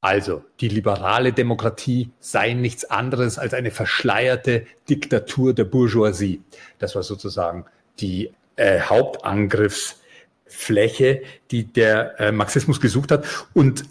Also 0.00 0.44
die 0.58 0.68
liberale 0.68 1.34
Demokratie 1.34 2.12
sei 2.18 2.54
nichts 2.54 2.86
anderes 2.86 3.38
als 3.38 3.52
eine 3.52 3.72
verschleierte 3.72 4.64
Diktatur 4.88 5.52
der 5.52 5.64
Bourgeoisie. 5.64 6.40
Das 6.78 6.94
war 6.94 7.02
sozusagen 7.02 7.66
die 8.00 8.32
äh, 8.56 8.80
Hauptangriffsfläche, 10.52 11.22
die 11.50 11.64
der 11.64 12.20
äh, 12.20 12.32
Marxismus 12.32 12.80
gesucht 12.80 13.10
hat. 13.10 13.24
Und 13.54 13.84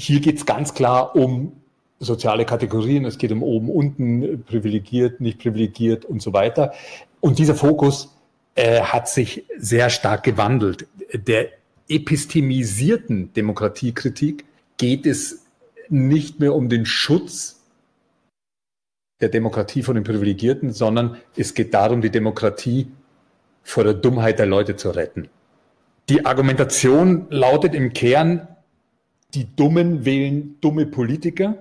hier 0.00 0.20
geht 0.20 0.38
es 0.38 0.46
ganz 0.46 0.74
klar 0.74 1.14
um 1.14 1.52
soziale 1.98 2.44
Kategorien. 2.44 3.04
Es 3.04 3.18
geht 3.18 3.32
um 3.32 3.42
oben, 3.42 3.68
unten, 3.68 4.42
privilegiert, 4.44 5.20
nicht 5.20 5.38
privilegiert 5.38 6.04
und 6.04 6.22
so 6.22 6.32
weiter. 6.32 6.72
Und 7.20 7.38
dieser 7.38 7.54
Fokus 7.54 8.16
äh, 8.54 8.80
hat 8.80 9.08
sich 9.08 9.44
sehr 9.58 9.90
stark 9.90 10.22
gewandelt. 10.22 10.86
Der 11.12 11.48
epistemisierten 11.88 13.32
Demokratiekritik 13.34 14.44
geht 14.78 15.06
es 15.06 15.44
nicht 15.88 16.40
mehr 16.40 16.54
um 16.54 16.68
den 16.68 16.86
Schutz 16.86 17.60
der 19.20 19.28
Demokratie 19.28 19.82
von 19.82 19.96
den 19.96 20.04
Privilegierten, 20.04 20.72
sondern 20.72 21.16
es 21.36 21.52
geht 21.52 21.74
darum, 21.74 22.00
die 22.00 22.10
Demokratie 22.10 22.90
vor 23.62 23.84
der 23.84 23.94
Dummheit 23.94 24.38
der 24.38 24.46
Leute 24.46 24.76
zu 24.76 24.90
retten. 24.90 25.28
Die 26.08 26.26
Argumentation 26.26 27.26
lautet 27.30 27.74
im 27.74 27.92
Kern, 27.92 28.48
die 29.34 29.46
Dummen 29.54 30.04
wählen 30.04 30.56
dumme 30.60 30.86
Politiker 30.86 31.56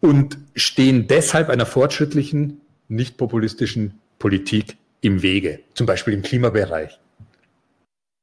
und 0.00 0.38
stehen 0.54 1.06
deshalb 1.06 1.48
einer 1.48 1.66
fortschrittlichen, 1.66 2.60
nicht 2.88 3.16
populistischen 3.16 4.00
Politik 4.18 4.76
im 5.00 5.22
Wege, 5.22 5.60
zum 5.74 5.86
Beispiel 5.86 6.14
im 6.14 6.22
Klimabereich. 6.22 6.98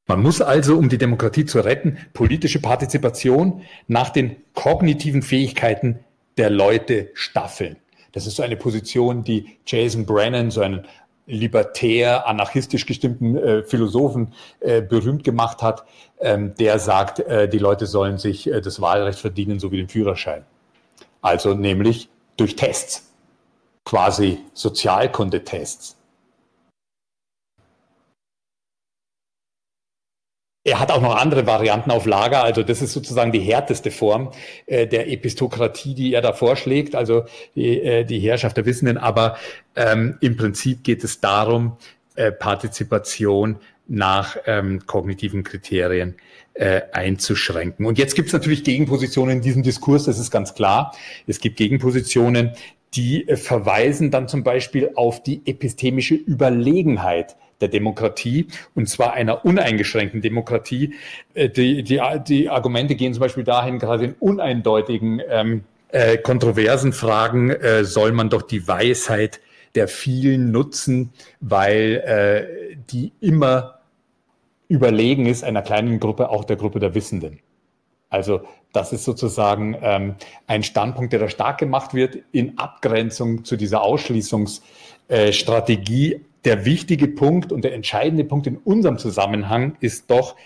Man 0.08 0.22
muss 0.22 0.42
also, 0.42 0.78
um 0.78 0.90
die 0.90 0.98
Demokratie 0.98 1.46
zu 1.46 1.60
retten, 1.60 1.98
politische 2.14 2.62
Partizipation 2.62 3.62
nach 3.88 4.10
den 4.10 4.38
kognitiven 4.54 5.22
Fähigkeiten 5.22 6.00
der 6.38 6.50
Leute 6.50 7.10
staffeln. 7.14 7.78
Das 8.14 8.26
ist 8.26 8.38
so 8.38 8.44
eine 8.44 8.56
Position, 8.56 9.24
die 9.24 9.58
Jason 9.66 10.06
Brennan, 10.06 10.50
so 10.50 10.62
einen 10.62 10.86
libertär, 11.28 12.26
anarchistisch 12.26 12.86
gestimmten 12.86 13.38
äh, 13.38 13.64
Philosophen 13.64 14.34
äh, 14.62 14.82
berühmt 14.82 15.24
gemacht 15.24 15.62
hat, 15.62 15.84
ähm, 16.20 16.56
der 16.56 16.80
sagt, 16.80 17.20
äh, 17.20 17.48
die 17.48 17.60
Leute 17.60 17.86
sollen 17.86 18.18
sich 18.18 18.48
äh, 18.48 18.62
das 18.62 18.82
Wahlrecht 18.82 19.20
verdienen, 19.20 19.60
so 19.60 19.72
wie 19.72 19.78
den 19.78 19.90
Führerschein. 19.90 20.46
Also 21.22 21.54
nämlich 21.54 22.10
durch 22.38 22.56
Tests, 22.56 23.14
quasi 23.84 24.40
Sozialkundetests. 24.54 25.97
Er 30.68 30.82
hat 30.82 30.92
auch 30.92 31.02
noch 31.02 31.16
andere 31.16 31.48
Varianten 31.48 31.92
auf 31.92 32.06
Lager. 32.06 32.44
Also 32.44 32.62
das 32.62 32.82
ist 32.82 32.92
sozusagen 32.92 33.32
die 33.32 33.40
härteste 33.40 33.90
Form 33.90 34.32
äh, 34.66 34.86
der 34.86 35.10
Epistokratie, 35.10 35.96
die 35.96 36.14
er 36.14 36.22
da 36.22 36.34
vorschlägt, 36.34 36.94
also 36.94 37.24
die, 37.56 37.82
äh, 37.82 38.04
die 38.04 38.20
Herrschaft 38.20 38.58
der 38.58 38.66
Wissenden. 38.66 38.98
Aber 38.98 39.38
ähm, 39.78 40.18
im 40.20 40.36
Prinzip 40.36 40.84
geht 40.84 41.06
es 41.06 41.22
darum, 41.22 41.78
äh, 42.16 42.34
Partizipation 42.34 43.60
nach 43.88 44.36
ähm, 44.46 44.86
kognitiven 44.86 45.46
Kriterien 45.46 46.16
äh, 46.54 46.82
einzuschränken. 46.92 47.86
Und 47.86 47.98
jetzt 47.98 48.16
gibt 48.16 48.28
es 48.28 48.34
natürlich 48.34 48.66
Gegenpositionen 48.66 49.38
in 49.38 49.42
diesem 49.42 49.64
Diskurs, 49.64 50.04
das 50.04 50.20
ist 50.20 50.32
ganz 50.32 50.54
klar. 50.54 50.94
Es 51.28 51.40
gibt 51.40 51.56
Gegenpositionen, 51.56 52.52
die 52.94 53.26
äh, 53.26 53.38
verweisen 53.38 54.12
dann 54.12 54.28
zum 54.28 54.44
Beispiel 54.44 54.92
auf 54.96 55.24
die 55.24 55.44
epistemische 55.46 56.16
Überlegenheit 56.16 57.38
der 57.62 57.68
Demokratie 57.68 58.48
und 58.76 58.88
zwar 58.88 59.14
einer 59.14 59.46
uneingeschränkten 59.46 60.22
Demokratie. 60.22 60.94
Äh, 61.34 61.50
die, 61.50 61.84
die, 61.84 62.02
die 62.28 62.50
Argumente 62.50 62.96
gehen 62.96 63.14
zum 63.14 63.22
Beispiel 63.22 63.44
dahin, 63.44 63.80
gerade 63.80 64.06
in 64.06 64.14
uneindeutigen, 64.14 65.22
ähm, 65.30 65.64
äh, 65.90 66.18
kontroversen 66.18 66.94
Fragen 66.94 67.50
äh, 67.50 67.86
soll 67.86 68.12
man 68.12 68.30
doch 68.30 68.42
die 68.42 68.68
Weisheit 68.68 69.40
der 69.76 69.88
vielen 69.88 70.52
nutzen, 70.52 71.14
weil 71.40 72.04
äh, 72.06 72.76
die 72.90 73.14
immer 73.22 73.80
überlegen 74.68 75.28
ist 75.28 75.44
einer 75.44 75.62
kleinen 75.62 76.00
Gruppe, 76.00 76.30
auch 76.30 76.44
der 76.44 76.58
Gruppe 76.58 76.80
der 76.80 76.96
Wissenden. 76.96 77.40
Also 78.10 78.42
das 78.74 78.92
ist 78.94 79.06
sozusagen 79.06 79.78
ähm, 79.82 80.16
ein 80.46 80.62
Standpunkt, 80.64 81.14
der 81.14 81.20
da 81.20 81.30
stark 81.30 81.58
gemacht 81.58 81.94
wird 81.94 82.18
in 82.32 82.58
Abgrenzung 82.58 83.46
zu 83.46 83.56
dieser 83.56 83.82
Ausschließungsstrategie 83.82 86.26
der 86.48 86.64
wichtige 86.64 87.10
Punkt 87.10 87.52
und 87.52 87.66
der 87.66 87.74
entscheidende 87.74 88.24
Punkt 88.24 88.48
in 88.48 88.56
unserem 88.56 88.98
Zusammenhang 88.98 89.76
ist 89.82 90.10
doch, 90.10 90.38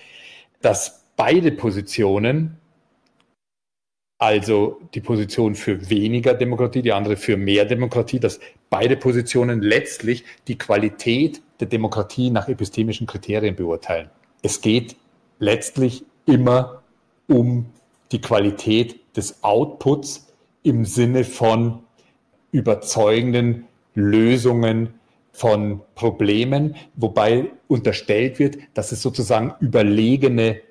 dass 0.60 1.06
beide 1.16 1.52
Positionen, 1.52 2.58
also 4.18 4.82
die 4.96 5.02
Position 5.02 5.54
für 5.54 5.92
weniger 5.92 6.34
Demokratie, 6.34 6.82
die 6.82 6.92
andere 6.92 7.18
für 7.18 7.38
mehr 7.38 7.66
Demokratie, 7.66 8.20
dass 8.20 8.40
beide 8.72 8.98
Positionen 8.98 9.62
letztlich 9.62 10.26
die 10.48 10.58
Qualität 10.58 11.44
der 11.60 11.68
Demokratie 11.68 12.32
nach 12.32 12.48
epistemischen 12.48 13.06
Kriterien 13.06 13.56
beurteilen. 13.56 14.10
Es 14.42 14.62
geht 14.62 14.96
letztlich 15.38 16.04
immer 16.26 16.82
um 17.28 17.68
die 18.12 18.22
Qualität 18.22 19.00
des 19.16 19.44
Outputs 19.44 20.34
im 20.64 20.84
Sinne 20.84 21.26
von 21.26 21.84
überzeugenden 22.52 23.68
Lösungen 23.94 24.96
von 25.32 25.82
Problemen, 25.96 26.76
wobei 26.96 27.46
unterstellt 27.68 28.40
wird, 28.40 28.58
dass 28.74 28.92
es 28.92 29.02
sozusagen 29.02 29.54
überlegene, 29.60 30.62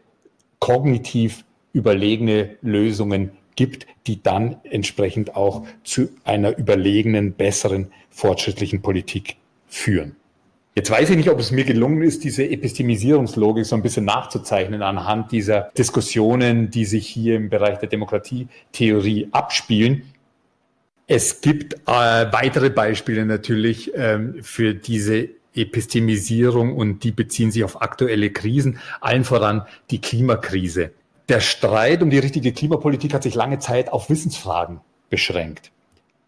kognitiv 0.59 1.45
überlegene 1.73 2.57
Lösungen 2.63 3.33
gibt, 3.57 3.87
die 4.07 4.23
dann 4.23 4.57
entsprechend 4.65 5.37
auch 5.37 5.67
zu 5.85 6.09
einer 6.25 6.57
überlegenen, 6.57 7.33
besseren, 7.33 7.93
fortschrittlichen 8.11 8.83
Politik 8.83 9.37
führen. 9.69 10.17
Jetzt 10.75 10.91
weiß 10.91 11.11
ich 11.11 11.17
nicht, 11.17 11.29
ob 11.29 11.41
es 11.41 11.51
mir 11.51 11.65
gelungen 11.65 12.01
ist, 12.03 12.23
diese 12.23 12.49
Epistemisierungslogik 12.49 13.67
so 13.67 13.75
ein 13.75 13.83
bisschen 13.83 14.05
nachzuzeichnen 14.05 14.83
anhand 14.83 15.33
dieser 15.33 15.71
Diskussionen, 15.77 16.71
die 16.71 16.85
sich 16.85 17.09
hier 17.09 17.37
im 17.37 17.51
Bereich 17.51 17.79
der 17.79 17.89
Demokratietheorie 17.89 19.29
abspielen. 19.33 20.05
Es 21.13 21.41
gibt 21.41 21.75
äh, 21.75 21.77
weitere 21.89 22.71
Beispiele 22.71 23.27
natürlich 23.27 23.91
ähm, 23.97 24.37
für 24.43 24.75
diese 24.75 25.29
Epistemisierung 25.57 26.77
und 26.77 27.03
die 27.03 27.11
beziehen 27.11 27.51
sich 27.51 27.65
auf 27.65 27.83
aktuelle 27.83 28.31
Krisen, 28.31 28.79
allen 29.01 29.25
voran 29.25 29.67
die 29.91 30.01
Klimakrise. 30.01 30.93
Der 31.29 31.41
Streit 31.41 32.05
um 32.05 32.11
die 32.11 32.21
richtige 32.21 32.53
Klimapolitik 32.53 33.13
hat 33.13 33.25
sich 33.25 33.35
lange 33.35 33.59
Zeit 33.59 33.93
auf 33.93 34.09
Wissensfragen 34.09 34.83
beschränkt. 35.09 35.73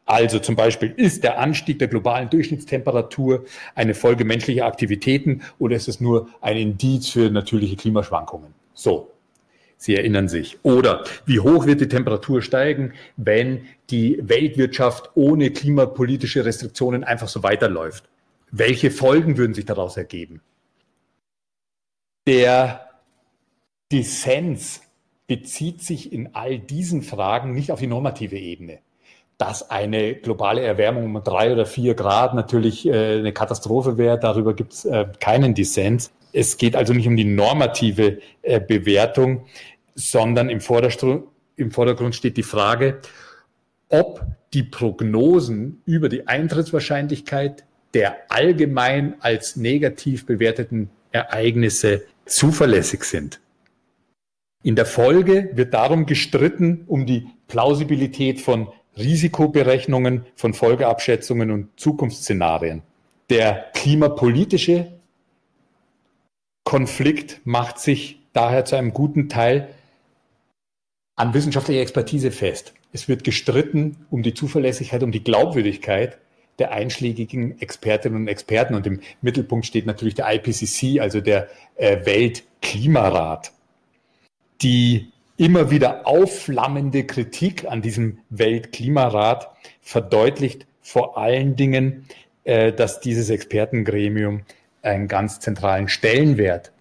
Also 0.04 0.40
zum 0.40 0.56
Beispiel, 0.56 0.92
ist 0.96 1.22
der 1.22 1.38
Anstieg 1.38 1.78
der 1.78 1.86
globalen 1.86 2.28
Durchschnittstemperatur 2.28 3.44
eine 3.76 3.94
Folge 3.94 4.24
menschlicher 4.24 4.66
Aktivitäten 4.66 5.42
oder 5.60 5.76
ist 5.76 5.86
es 5.86 6.00
nur 6.00 6.28
ein 6.40 6.56
Indiz 6.56 7.08
für 7.08 7.30
natürliche 7.30 7.76
Klimaschwankungen? 7.76 8.52
So, 8.74 9.12
Sie 9.82 9.96
erinnern 9.96 10.28
sich. 10.28 10.58
Oder 10.62 11.04
wie 11.26 11.40
hoch 11.40 11.66
wird 11.66 11.80
die 11.80 11.88
Temperatur 11.88 12.40
steigen, 12.40 12.92
wenn 13.16 13.66
die 13.90 14.18
Weltwirtschaft 14.22 15.10
ohne 15.14 15.50
klimapolitische 15.50 16.44
Restriktionen 16.44 17.02
einfach 17.02 17.28
so 17.28 17.42
weiterläuft? 17.42 18.04
Welche 18.52 18.90
Folgen 18.92 19.38
würden 19.38 19.54
sich 19.54 19.64
daraus 19.64 19.96
ergeben? 19.96 20.40
Der 22.28 22.88
Dissens 23.90 24.82
bezieht 25.26 25.82
sich 25.82 26.12
in 26.12 26.34
all 26.34 26.58
diesen 26.60 27.02
Fragen 27.02 27.52
nicht 27.52 27.72
auf 27.72 27.80
die 27.80 27.88
normative 27.88 28.38
Ebene. 28.38 28.78
Dass 29.36 29.68
eine 29.70 30.14
globale 30.14 30.60
Erwärmung 30.60 31.06
um 31.06 31.24
drei 31.24 31.52
oder 31.52 31.66
vier 31.66 31.94
Grad 31.94 32.34
natürlich 32.34 32.86
äh, 32.86 33.18
eine 33.18 33.32
Katastrophe 33.32 33.98
wäre, 33.98 34.20
darüber 34.20 34.54
gibt 34.54 34.74
es 34.74 34.84
äh, 34.84 35.06
keinen 35.18 35.54
Dissens. 35.54 36.12
Es 36.32 36.56
geht 36.56 36.76
also 36.76 36.92
nicht 36.94 37.06
um 37.06 37.16
die 37.16 37.24
normative 37.24 38.18
äh, 38.42 38.60
Bewertung, 38.60 39.44
sondern 39.94 40.48
im 40.48 40.60
Vordergrund, 40.60 41.24
im 41.56 41.70
Vordergrund 41.70 42.14
steht 42.14 42.36
die 42.36 42.42
Frage, 42.42 43.00
ob 43.88 44.24
die 44.54 44.62
Prognosen 44.62 45.82
über 45.84 46.08
die 46.08 46.26
Eintrittswahrscheinlichkeit 46.26 47.64
der 47.94 48.16
allgemein 48.30 49.16
als 49.20 49.56
negativ 49.56 50.24
bewerteten 50.24 50.90
Ereignisse 51.10 52.02
zuverlässig 52.24 53.04
sind. 53.04 53.40
In 54.62 54.76
der 54.76 54.86
Folge 54.86 55.50
wird 55.54 55.74
darum 55.74 56.06
gestritten 56.06 56.84
um 56.86 57.04
die 57.04 57.26
Plausibilität 57.48 58.40
von 58.40 58.68
Risikoberechnungen, 58.96 60.24
von 60.36 60.54
Folgeabschätzungen 60.54 61.50
und 61.50 61.68
Zukunftsszenarien. 61.78 62.82
Der 63.30 63.66
klimapolitische 63.74 64.92
Konflikt 66.64 67.40
macht 67.44 67.78
sich 67.78 68.20
daher 68.32 68.64
zu 68.64 68.76
einem 68.76 68.92
guten 68.92 69.28
Teil 69.28 69.68
an 71.16 71.34
wissenschaftlicher 71.34 71.80
Expertise 71.80 72.30
fest. 72.30 72.72
Es 72.92 73.08
wird 73.08 73.24
gestritten 73.24 74.06
um 74.10 74.22
die 74.22 74.34
Zuverlässigkeit, 74.34 75.02
um 75.02 75.12
die 75.12 75.24
Glaubwürdigkeit 75.24 76.18
der 76.58 76.72
einschlägigen 76.72 77.60
Expertinnen 77.60 78.22
und 78.22 78.28
Experten. 78.28 78.74
Und 78.74 78.86
im 78.86 79.00
Mittelpunkt 79.20 79.66
steht 79.66 79.86
natürlich 79.86 80.14
der 80.14 80.32
IPCC, 80.32 81.00
also 81.00 81.20
der 81.20 81.48
äh, 81.76 82.04
Weltklimarat. 82.04 83.52
Die 84.60 85.12
immer 85.36 85.70
wieder 85.70 86.06
aufflammende 86.06 87.04
Kritik 87.04 87.64
an 87.66 87.82
diesem 87.82 88.18
Weltklimarat 88.30 89.50
verdeutlicht 89.80 90.66
vor 90.82 91.16
allen 91.16 91.56
Dingen, 91.56 92.04
äh, 92.44 92.72
dass 92.72 93.00
dieses 93.00 93.30
Expertengremium 93.30 94.42
einen 94.82 95.08
ganz 95.08 95.40
zentralen 95.40 95.88
Stellenwert 95.88 96.72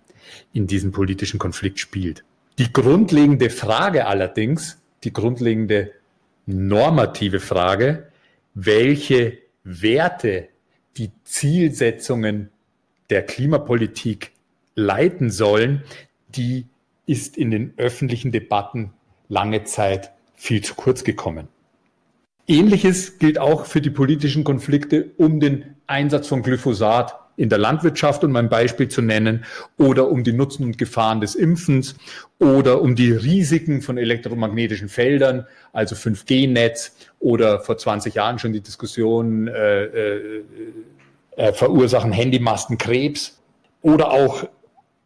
in 0.54 0.68
diesem 0.68 0.92
politischen 0.92 1.40
Konflikt 1.40 1.80
spielt. 1.80 2.24
Die 2.58 2.72
grundlegende 2.72 3.50
Frage 3.50 4.08
allerdings, 4.08 4.82
die 5.04 5.14
grundlegende 5.14 5.92
normative 6.46 7.40
Frage, 7.40 8.08
welche 8.54 9.38
Werte 9.64 10.50
die 10.98 11.12
Zielsetzungen 11.24 12.50
der 13.10 13.24
Klimapolitik 13.24 14.32
leiten 14.76 15.30
sollen, 15.30 15.84
die 16.30 16.66
ist 17.06 17.38
in 17.38 17.52
den 17.52 17.74
öffentlichen 17.78 18.32
Debatten 18.32 18.94
lange 19.28 19.64
Zeit 19.64 20.12
viel 20.36 20.64
zu 20.64 20.76
kurz 20.76 21.04
gekommen. 21.04 21.48
Ähnliches 22.48 23.20
gilt 23.20 23.38
auch 23.38 23.66
für 23.66 23.82
die 23.82 23.90
politischen 23.90 24.44
Konflikte 24.44 25.12
um 25.18 25.40
den 25.40 25.76
Einsatz 25.88 26.28
von 26.28 26.42
Glyphosat 26.42 27.16
in 27.38 27.50
der 27.50 27.58
Landwirtschaft, 27.58 28.24
um 28.24 28.36
ein 28.36 28.50
Beispiel 28.50 28.88
zu 28.88 29.02
nennen, 29.02 29.46
oder 29.78 30.10
um 30.10 30.24
die 30.24 30.34
Nutzen 30.34 30.64
und 30.66 30.78
Gefahren 30.78 31.22
des 31.22 31.36
Impfens 31.36 31.96
oder 32.40 32.82
um 32.82 32.96
die 32.96 33.12
Risiken 33.12 33.82
von 33.82 33.98
elektromagnetischen 33.98 34.90
Feldern, 34.90 35.46
also 35.74 35.96
5G-Netz 35.96 36.96
oder 37.20 37.60
vor 37.60 37.78
20 37.78 38.16
Jahren 38.16 38.40
schon 38.40 38.54
die 38.54 38.62
Diskussion, 38.62 39.48
äh, 39.48 39.84
äh, 39.84 40.44
äh, 41.38 41.54
verursachen 41.54 42.12
Handymasten 42.12 42.78
Krebs 42.78 43.40
oder 43.82 44.12
auch 44.12 44.48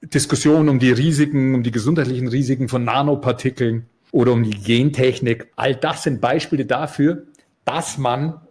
Diskussionen 0.02 0.70
um 0.70 0.80
die 0.80 0.92
Risiken, 0.92 1.56
um 1.56 1.64
die 1.64 1.72
gesundheitlichen 1.72 2.28
Risiken 2.28 2.68
von 2.68 2.84
Nanopartikeln 2.84 3.86
oder 4.12 4.32
um 4.34 4.44
die 4.44 4.58
Gentechnik. 4.58 5.48
All 5.56 5.76
das 5.76 6.04
sind 6.04 6.22
Beispiele 6.22 6.66
dafür, 6.66 7.24
dass 7.66 7.98
man 7.98 8.42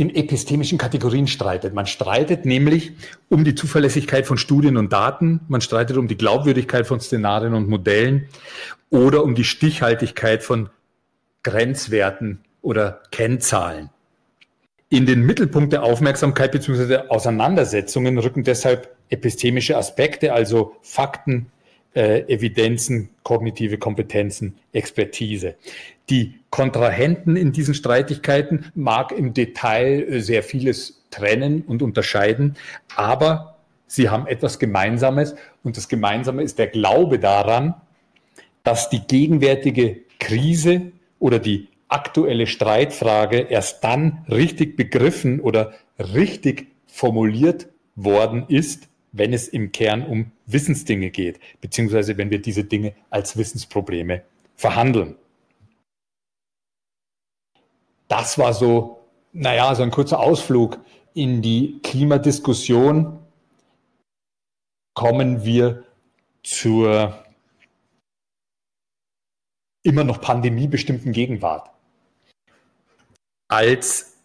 in 0.00 0.14
epistemischen 0.14 0.78
Kategorien 0.78 1.26
streitet. 1.26 1.74
Man 1.74 1.86
streitet 1.86 2.46
nämlich 2.46 2.92
um 3.28 3.44
die 3.44 3.54
Zuverlässigkeit 3.54 4.26
von 4.26 4.38
Studien 4.38 4.78
und 4.78 4.90
Daten, 4.92 5.40
man 5.48 5.60
streitet 5.60 5.98
um 5.98 6.08
die 6.08 6.16
Glaubwürdigkeit 6.16 6.86
von 6.86 7.00
Szenarien 7.00 7.52
und 7.52 7.68
Modellen 7.68 8.26
oder 8.88 9.22
um 9.22 9.34
die 9.34 9.44
Stichhaltigkeit 9.44 10.42
von 10.42 10.70
Grenzwerten 11.42 12.40
oder 12.62 13.02
Kennzahlen. 13.10 13.90
In 14.88 15.04
den 15.04 15.20
Mittelpunkt 15.20 15.72
der 15.74 15.82
Aufmerksamkeit 15.82 16.52
bzw. 16.52 17.08
Auseinandersetzungen 17.08 18.18
rücken 18.18 18.42
deshalb 18.42 18.96
epistemische 19.10 19.76
Aspekte, 19.76 20.32
also 20.32 20.76
Fakten, 20.80 21.52
äh, 21.94 22.20
Evidenzen, 22.32 23.10
kognitive 23.22 23.78
Kompetenzen, 23.78 24.56
Expertise. 24.72 25.56
Die 26.08 26.34
Kontrahenten 26.50 27.36
in 27.36 27.52
diesen 27.52 27.74
Streitigkeiten 27.74 28.66
mag 28.74 29.12
im 29.12 29.34
Detail 29.34 30.02
äh, 30.02 30.20
sehr 30.20 30.42
vieles 30.42 31.02
trennen 31.10 31.62
und 31.62 31.82
unterscheiden, 31.82 32.56
aber 32.94 33.56
sie 33.86 34.08
haben 34.08 34.26
etwas 34.26 34.58
Gemeinsames 34.58 35.34
und 35.64 35.76
das 35.76 35.88
Gemeinsame 35.88 36.42
ist 36.42 36.58
der 36.58 36.68
Glaube 36.68 37.18
daran, 37.18 37.74
dass 38.62 38.90
die 38.90 39.00
gegenwärtige 39.00 40.02
Krise 40.20 40.92
oder 41.18 41.38
die 41.38 41.68
aktuelle 41.88 42.46
Streitfrage 42.46 43.38
erst 43.40 43.82
dann 43.82 44.24
richtig 44.28 44.76
begriffen 44.76 45.40
oder 45.40 45.74
richtig 45.98 46.68
formuliert 46.86 47.68
worden 47.96 48.44
ist, 48.48 48.89
wenn 49.12 49.32
es 49.32 49.48
im 49.48 49.72
Kern 49.72 50.04
um 50.04 50.32
Wissensdinge 50.46 51.10
geht, 51.10 51.40
beziehungsweise 51.60 52.16
wenn 52.16 52.30
wir 52.30 52.40
diese 52.40 52.64
Dinge 52.64 52.94
als 53.10 53.36
Wissensprobleme 53.36 54.22
verhandeln. 54.56 55.16
Das 58.08 58.38
war 58.38 58.52
so, 58.54 59.04
naja, 59.32 59.74
so 59.74 59.82
ein 59.82 59.90
kurzer 59.90 60.20
Ausflug 60.20 60.78
in 61.14 61.42
die 61.42 61.80
Klimadiskussion. 61.82 63.18
Kommen 64.94 65.44
wir 65.44 65.84
zur 66.42 67.24
immer 69.82 70.04
noch 70.04 70.20
pandemiebestimmten 70.20 71.12
Gegenwart. 71.12 71.70
Als 73.48 74.16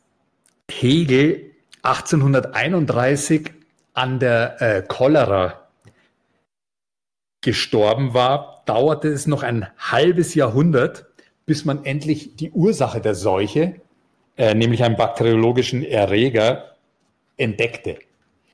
Hegel 0.69 1.56
1831 1.84 3.52
an 3.95 4.19
der 4.19 4.62
äh, 4.62 4.81
Cholera 4.88 5.67
gestorben 7.41 8.13
war, 8.13 8.63
dauerte 8.65 9.08
es 9.08 9.27
noch 9.27 9.43
ein 9.43 9.67
halbes 9.77 10.36
Jahrhundert, 10.36 11.05
bis 11.45 11.63
man 11.63 11.86
endlich 11.86 12.36
die 12.36 12.51
Ursache 12.51 13.01
der 13.01 13.15
Seuche, 13.15 13.75
äh, 14.38 14.53
nämlich 14.53 14.84
einen 14.84 14.97
bakteriologischen 14.97 15.84
Erreger, 15.84 16.75
entdeckte. 17.38 17.99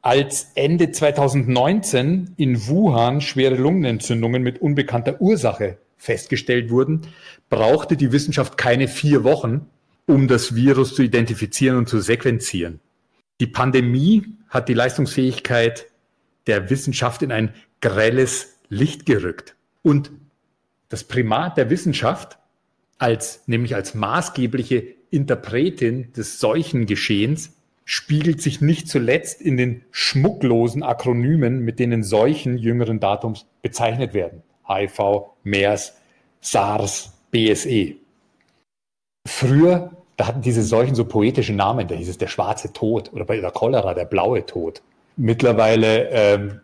Als 0.01 0.51
Ende 0.55 0.91
2019 0.91 2.33
in 2.37 2.67
Wuhan 2.67 3.21
schwere 3.21 3.55
Lungenentzündungen 3.55 4.41
mit 4.41 4.61
unbekannter 4.61 5.21
Ursache 5.21 5.77
festgestellt 5.97 6.71
wurden, 6.71 7.07
brauchte 7.49 7.95
die 7.95 8.11
Wissenschaft 8.11 8.57
keine 8.57 8.87
vier 8.87 9.23
Wochen, 9.23 9.67
um 10.07 10.27
das 10.27 10.55
Virus 10.55 10.95
zu 10.95 11.03
identifizieren 11.03 11.77
und 11.77 11.87
zu 11.87 11.99
sequenzieren. 11.99 12.79
Die 13.41 13.47
Pandemie 13.47 14.37
hat 14.49 14.69
die 14.69 14.75
Leistungsfähigkeit 14.75 15.87
der 16.45 16.69
Wissenschaft 16.69 17.23
in 17.23 17.31
ein 17.31 17.55
grelles 17.81 18.59
Licht 18.69 19.07
gerückt. 19.07 19.55
Und 19.81 20.11
das 20.89 21.03
Primat 21.03 21.57
der 21.57 21.71
Wissenschaft 21.71 22.37
als, 22.99 23.41
nämlich 23.47 23.73
als 23.73 23.95
maßgebliche 23.95 24.85
Interpretin 25.09 26.13
des 26.13 26.39
solchen 26.39 26.85
Geschehens 26.85 27.57
spiegelt 27.83 28.43
sich 28.43 28.61
nicht 28.61 28.87
zuletzt 28.87 29.41
in 29.41 29.57
den 29.57 29.85
schmucklosen 29.89 30.83
Akronymen, 30.83 31.61
mit 31.61 31.79
denen 31.79 32.03
Seuchen 32.03 32.59
jüngeren 32.59 32.99
Datums 32.99 33.47
bezeichnet 33.63 34.13
werden. 34.13 34.43
HIV, 34.67 35.31
MERS, 35.43 35.97
SARS, 36.41 37.17
BSE. 37.31 37.95
Früher 39.27 40.00
da 40.17 40.27
hatten 40.27 40.41
diese 40.41 40.63
Seuchen 40.63 40.95
so 40.95 41.05
poetische 41.05 41.53
Namen, 41.53 41.87
da 41.87 41.95
hieß 41.95 42.09
es 42.09 42.17
der 42.17 42.27
schwarze 42.27 42.73
Tod 42.73 43.11
oder 43.13 43.25
bei 43.25 43.37
der 43.37 43.51
Cholera 43.51 43.93
der 43.93 44.05
blaue 44.05 44.45
Tod. 44.45 44.81
Mittlerweile 45.17 46.09
ähm, 46.09 46.61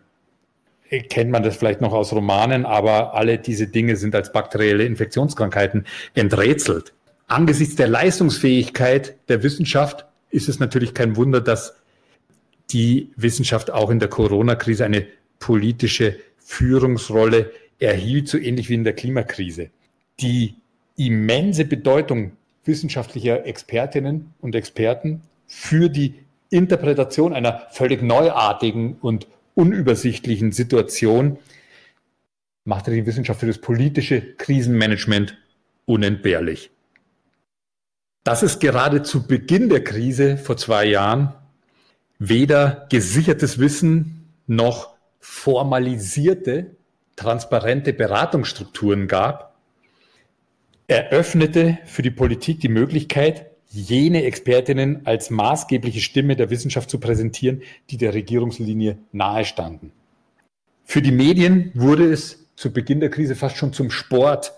kennt 1.08 1.30
man 1.30 1.42
das 1.42 1.56
vielleicht 1.56 1.80
noch 1.80 1.92
aus 1.92 2.12
Romanen, 2.12 2.64
aber 2.64 3.14
alle 3.14 3.38
diese 3.38 3.66
Dinge 3.66 3.96
sind 3.96 4.14
als 4.14 4.32
bakterielle 4.32 4.84
Infektionskrankheiten 4.84 5.86
enträtselt. 6.14 6.92
Angesichts 7.26 7.76
der 7.76 7.88
Leistungsfähigkeit 7.88 9.16
der 9.28 9.42
Wissenschaft 9.42 10.06
ist 10.30 10.48
es 10.48 10.60
natürlich 10.60 10.94
kein 10.94 11.16
Wunder, 11.16 11.40
dass 11.40 11.74
die 12.70 13.10
Wissenschaft 13.16 13.70
auch 13.70 13.90
in 13.90 13.98
der 13.98 14.08
Corona-Krise 14.08 14.84
eine 14.84 15.06
politische 15.38 16.16
Führungsrolle 16.38 17.50
erhielt, 17.78 18.28
so 18.28 18.38
ähnlich 18.38 18.68
wie 18.68 18.74
in 18.74 18.84
der 18.84 18.94
Klimakrise. 18.94 19.70
Die 20.20 20.54
immense 20.96 21.64
Bedeutung 21.64 22.32
wissenschaftlicher 22.68 23.44
Expertinnen 23.44 24.32
und 24.40 24.54
Experten 24.54 25.22
für 25.48 25.88
die 25.88 26.14
Interpretation 26.50 27.32
einer 27.32 27.66
völlig 27.70 28.02
neuartigen 28.02 28.96
und 29.00 29.26
unübersichtlichen 29.54 30.52
Situation 30.52 31.38
machte 32.64 32.92
die 32.92 33.06
Wissenschaft 33.06 33.40
für 33.40 33.46
das 33.46 33.58
politische 33.58 34.20
Krisenmanagement 34.36 35.36
unentbehrlich. 35.84 36.70
Dass 38.24 38.42
es 38.42 38.58
gerade 38.58 39.02
zu 39.02 39.26
Beginn 39.26 39.68
der 39.68 39.82
Krise 39.82 40.36
vor 40.36 40.56
zwei 40.56 40.84
Jahren 40.84 41.34
weder 42.18 42.86
gesichertes 42.90 43.58
Wissen 43.58 44.34
noch 44.46 44.94
formalisierte, 45.18 46.76
transparente 47.16 47.92
Beratungsstrukturen 47.92 49.08
gab, 49.08 49.47
eröffnete 50.88 51.78
für 51.84 52.02
die 52.02 52.10
Politik 52.10 52.60
die 52.60 52.68
Möglichkeit, 52.68 53.46
jene 53.70 54.24
Expertinnen 54.24 55.06
als 55.06 55.30
maßgebliche 55.30 56.00
Stimme 56.00 56.34
der 56.34 56.50
Wissenschaft 56.50 56.90
zu 56.90 56.98
präsentieren, 56.98 57.62
die 57.90 57.98
der 57.98 58.14
Regierungslinie 58.14 58.98
nahestanden. 59.12 59.92
Für 60.84 61.02
die 61.02 61.12
Medien 61.12 61.70
wurde 61.74 62.10
es 62.10 62.46
zu 62.56 62.72
Beginn 62.72 63.00
der 63.00 63.10
Krise 63.10 63.36
fast 63.36 63.58
schon 63.58 63.74
zum 63.74 63.90
Sport, 63.90 64.54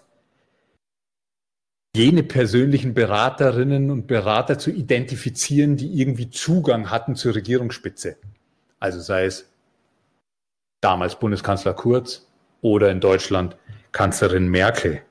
jene 1.95 2.23
persönlichen 2.23 2.95
Beraterinnen 2.95 3.91
und 3.91 4.07
Berater 4.07 4.61
zu 4.61 4.71
identifizieren, 4.71 5.77
die 5.77 6.01
irgendwie 6.01 6.31
Zugang 6.31 6.91
hatten 6.91 7.17
zur 7.17 7.35
Regierungsspitze. 7.35 8.17
Also 8.79 9.01
sei 9.01 9.25
es 9.25 9.51
damals 10.81 11.19
Bundeskanzler 11.19 11.75
Kurz 11.75 12.29
oder 12.61 12.93
in 12.93 13.01
Deutschland 13.01 13.57
Kanzlerin 13.91 14.49
Merkel. 14.49 15.03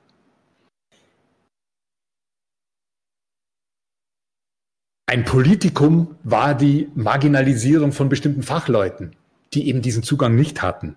Ein 5.10 5.24
Politikum 5.24 6.14
war 6.22 6.54
die 6.54 6.88
Marginalisierung 6.94 7.90
von 7.90 8.08
bestimmten 8.08 8.44
Fachleuten, 8.44 9.16
die 9.52 9.66
eben 9.66 9.82
diesen 9.82 10.04
Zugang 10.04 10.36
nicht 10.36 10.62
hatten. 10.62 10.94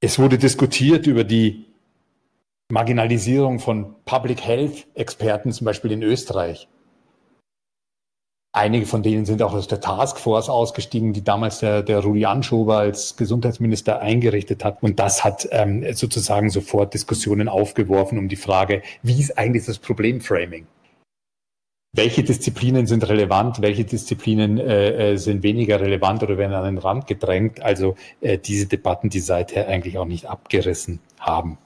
Es 0.00 0.18
wurde 0.18 0.38
diskutiert 0.38 1.06
über 1.06 1.22
die 1.22 1.66
Marginalisierung 2.72 3.58
von 3.58 3.94
Public 4.06 4.40
Health 4.40 4.86
Experten, 4.94 5.52
zum 5.52 5.66
Beispiel 5.66 5.92
in 5.92 6.02
Österreich. 6.02 6.66
Einige 8.52 8.86
von 8.86 9.02
denen 9.02 9.26
sind 9.26 9.42
auch 9.42 9.52
aus 9.52 9.68
der 9.68 9.82
Taskforce 9.82 10.48
ausgestiegen, 10.48 11.12
die 11.12 11.24
damals 11.24 11.58
der, 11.58 11.82
der 11.82 11.98
Rudi 11.98 12.24
Anschober 12.24 12.78
als 12.78 13.18
Gesundheitsminister 13.18 14.00
eingerichtet 14.00 14.64
hat. 14.64 14.82
Und 14.82 14.98
das 14.98 15.24
hat 15.24 15.46
ähm, 15.50 15.84
sozusagen 15.92 16.48
sofort 16.48 16.94
Diskussionen 16.94 17.50
aufgeworfen 17.50 18.16
um 18.16 18.30
die 18.30 18.36
Frage, 18.36 18.80
wie 19.02 19.20
ist 19.20 19.36
eigentlich 19.36 19.66
das 19.66 19.78
Problemframing? 19.78 20.66
Welche 21.92 22.22
Disziplinen 22.22 22.86
sind 22.86 23.08
relevant, 23.08 23.60
welche 23.62 23.84
Disziplinen 23.84 24.58
äh, 24.58 25.12
äh, 25.12 25.16
sind 25.16 25.42
weniger 25.42 25.80
relevant 25.80 26.22
oder 26.22 26.38
werden 26.38 26.54
an 26.54 26.64
den 26.64 26.78
Rand 26.78 27.06
gedrängt. 27.06 27.62
Also 27.62 27.96
äh, 28.20 28.38
diese 28.38 28.66
Debatten, 28.66 29.10
die 29.10 29.20
seither 29.20 29.66
eigentlich 29.66 29.98
auch 29.98 30.04
nicht 30.04 30.26
abgerissen 30.26 31.00
haben. 31.18 31.58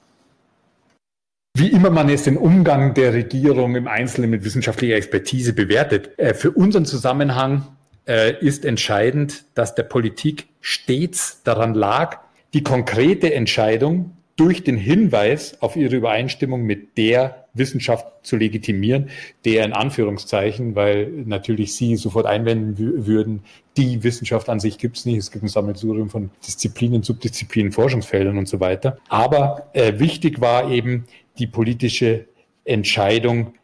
Wie 1.56 1.68
immer 1.68 1.90
man 1.90 2.08
jetzt 2.08 2.26
den 2.26 2.36
Umgang 2.36 2.94
der 2.94 3.12
Regierung 3.12 3.76
im 3.76 3.86
Einzelnen 3.86 4.30
mit 4.30 4.44
wissenschaftlicher 4.44 4.96
Expertise 4.96 5.52
bewertet, 5.52 6.18
äh, 6.18 6.34
für 6.34 6.50
unseren 6.50 6.86
Zusammenhang 6.86 7.68
äh, 8.06 8.34
ist 8.40 8.64
entscheidend, 8.64 9.44
dass 9.54 9.74
der 9.74 9.84
Politik 9.84 10.48
stets 10.60 11.42
daran 11.44 11.74
lag, 11.74 12.18
die 12.54 12.62
konkrete 12.62 13.32
Entscheidung 13.34 14.16
durch 14.36 14.64
den 14.64 14.76
Hinweis 14.76 15.60
auf 15.62 15.76
ihre 15.76 15.94
Übereinstimmung 15.94 16.62
mit 16.62 16.98
der 16.98 17.46
Wissenschaft 17.54 18.06
zu 18.26 18.36
legitimieren, 18.36 19.10
der 19.44 19.64
in 19.64 19.72
Anführungszeichen, 19.72 20.74
weil 20.74 21.06
natürlich 21.24 21.74
Sie 21.76 21.96
sofort 21.96 22.26
einwenden 22.26 23.06
würden, 23.06 23.44
die 23.76 24.02
Wissenschaft 24.02 24.48
an 24.48 24.58
sich 24.58 24.78
gibt 24.78 24.96
es 24.96 25.06
nicht. 25.06 25.18
Es 25.18 25.30
gibt 25.30 25.44
ein 25.44 25.48
Sammelsurium 25.48 26.10
von 26.10 26.30
Disziplinen, 26.46 27.02
Subdisziplinen, 27.02 27.72
Forschungsfeldern 27.72 28.36
und 28.38 28.48
so 28.48 28.58
weiter. 28.60 28.98
Aber 29.08 29.70
äh, 29.72 29.98
wichtig 29.98 30.40
war 30.40 30.70
eben 30.70 31.04
die 31.38 31.46
politische 31.46 32.26
Entscheidung 32.64 33.54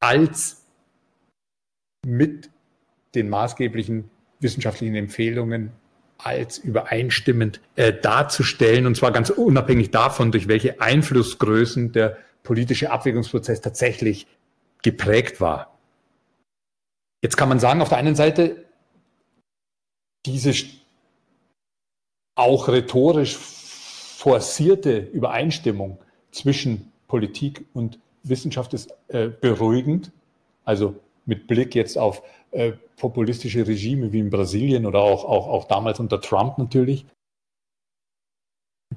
als 0.00 0.64
mit 2.06 2.50
den 3.14 3.28
maßgeblichen 3.28 4.10
wissenschaftlichen 4.40 4.94
Empfehlungen 4.94 5.72
als 6.18 6.58
übereinstimmend 6.58 7.60
äh, 7.76 7.92
darzustellen, 7.92 8.86
und 8.86 8.96
zwar 8.96 9.12
ganz 9.12 9.30
unabhängig 9.30 9.90
davon, 9.90 10.32
durch 10.32 10.48
welche 10.48 10.80
Einflussgrößen 10.80 11.92
der 11.92 12.18
politische 12.42 12.90
Abwägungsprozess 12.90 13.60
tatsächlich 13.60 14.26
geprägt 14.82 15.40
war. 15.40 15.78
Jetzt 17.22 17.36
kann 17.36 17.48
man 17.48 17.60
sagen, 17.60 17.80
auf 17.82 17.88
der 17.88 17.98
einen 17.98 18.16
Seite, 18.16 18.64
diese 20.26 20.52
auch 22.34 22.68
rhetorisch 22.68 23.36
forcierte 23.36 24.98
Übereinstimmung 24.98 25.98
zwischen 26.30 26.92
Politik 27.08 27.64
und 27.74 27.98
Wissenschaft 28.22 28.74
ist 28.74 28.94
äh, 29.08 29.28
beruhigend. 29.28 30.12
Also 30.64 30.96
mit 31.26 31.46
Blick 31.46 31.74
jetzt 31.74 31.98
auf 31.98 32.22
äh, 32.50 32.72
populistische 32.96 33.66
Regime 33.66 34.12
wie 34.12 34.20
in 34.20 34.30
Brasilien 34.30 34.86
oder 34.86 35.00
auch, 35.00 35.24
auch, 35.24 35.48
auch 35.48 35.64
damals 35.64 36.00
unter 36.00 36.20
Trump 36.20 36.58
natürlich. 36.58 37.06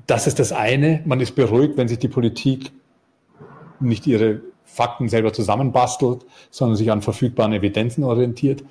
Das 0.08 0.28
ist 0.28 0.40
das 0.40 0.52
eine. 0.52 1.02
Man 1.06 1.20
ist 1.20 1.36
beruhigt, 1.36 1.78
wenn 1.78 1.88
sich 1.88 2.00
die 2.00 2.08
Politik 2.08 2.72
nicht 3.80 4.08
ihre 4.08 4.42
Fakten 4.64 5.10
selber 5.10 5.34
zusammenbastelt, 5.34 6.26
sondern 6.50 6.78
sich 6.78 6.92
an 6.92 7.02
verfügbaren 7.02 7.52
Evidenzen 7.52 8.04
orientiert. 8.04 8.64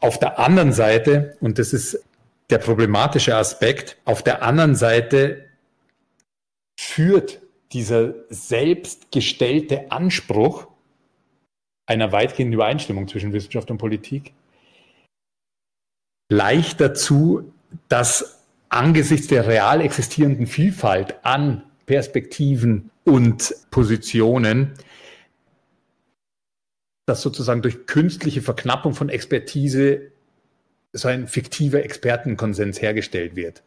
Auf 0.00 0.18
der 0.18 0.38
anderen 0.38 0.72
Seite, 0.72 1.36
und 1.40 1.58
das 1.58 1.72
ist 1.72 2.04
der 2.50 2.58
problematische 2.58 3.36
Aspekt, 3.36 3.98
auf 4.04 4.22
der 4.22 4.42
anderen 4.42 4.76
Seite 4.76 5.46
führt 6.78 7.40
dieser 7.72 8.14
selbstgestellte 8.30 9.90
Anspruch 9.90 10.68
einer 11.88 12.12
weitgehenden 12.12 12.52
Übereinstimmung 12.52 13.08
zwischen 13.08 13.32
Wissenschaft 13.32 13.70
und 13.70 13.78
Politik 13.78 14.34
leicht 16.30 16.80
dazu, 16.80 17.52
dass 17.88 18.44
angesichts 18.68 19.28
der 19.28 19.46
real 19.46 19.80
existierenden 19.80 20.46
Vielfalt 20.46 21.16
an 21.24 21.62
Perspektiven 21.86 22.90
und 23.04 23.54
Positionen, 23.70 24.74
dass 27.06 27.22
sozusagen 27.22 27.62
durch 27.62 27.86
künstliche 27.86 28.42
Verknappung 28.42 28.92
von 28.92 29.08
Expertise 29.08 30.12
so 30.92 31.08
ein 31.08 31.26
fiktiver 31.26 31.82
Expertenkonsens 31.82 32.82
hergestellt 32.82 33.34
wird. 33.34 33.62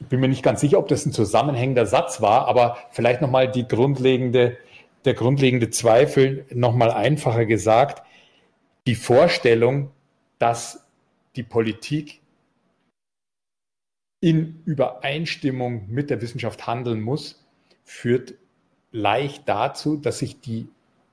Ich 0.00 0.08
bin 0.08 0.18
mir 0.18 0.26
nicht 0.26 0.42
ganz 0.42 0.60
sicher, 0.60 0.78
ob 0.78 0.88
das 0.88 1.06
ein 1.06 1.12
zusammenhängender 1.12 1.86
Satz 1.86 2.20
war, 2.20 2.48
aber 2.48 2.76
vielleicht 2.90 3.20
nochmal 3.20 3.48
die 3.48 3.68
grundlegende, 3.68 4.56
der 5.04 5.14
grundlegende 5.14 5.70
Zweifel 5.70 6.46
nochmal 6.50 6.90
einfacher 6.90 7.46
gesagt. 7.46 8.02
Die 8.86 8.94
Vorstellung, 8.94 9.90
dass 10.38 10.84
die 11.36 11.42
Politik 11.42 12.20
in 14.20 14.62
Übereinstimmung 14.64 15.88
mit 15.88 16.10
der 16.10 16.20
Wissenschaft 16.20 16.66
handeln 16.66 17.00
muss, 17.00 17.44
führt 17.84 18.34
leicht 18.92 19.48
dazu, 19.48 19.96
dass 19.96 20.18
sich 20.18 20.40
die 20.40 20.68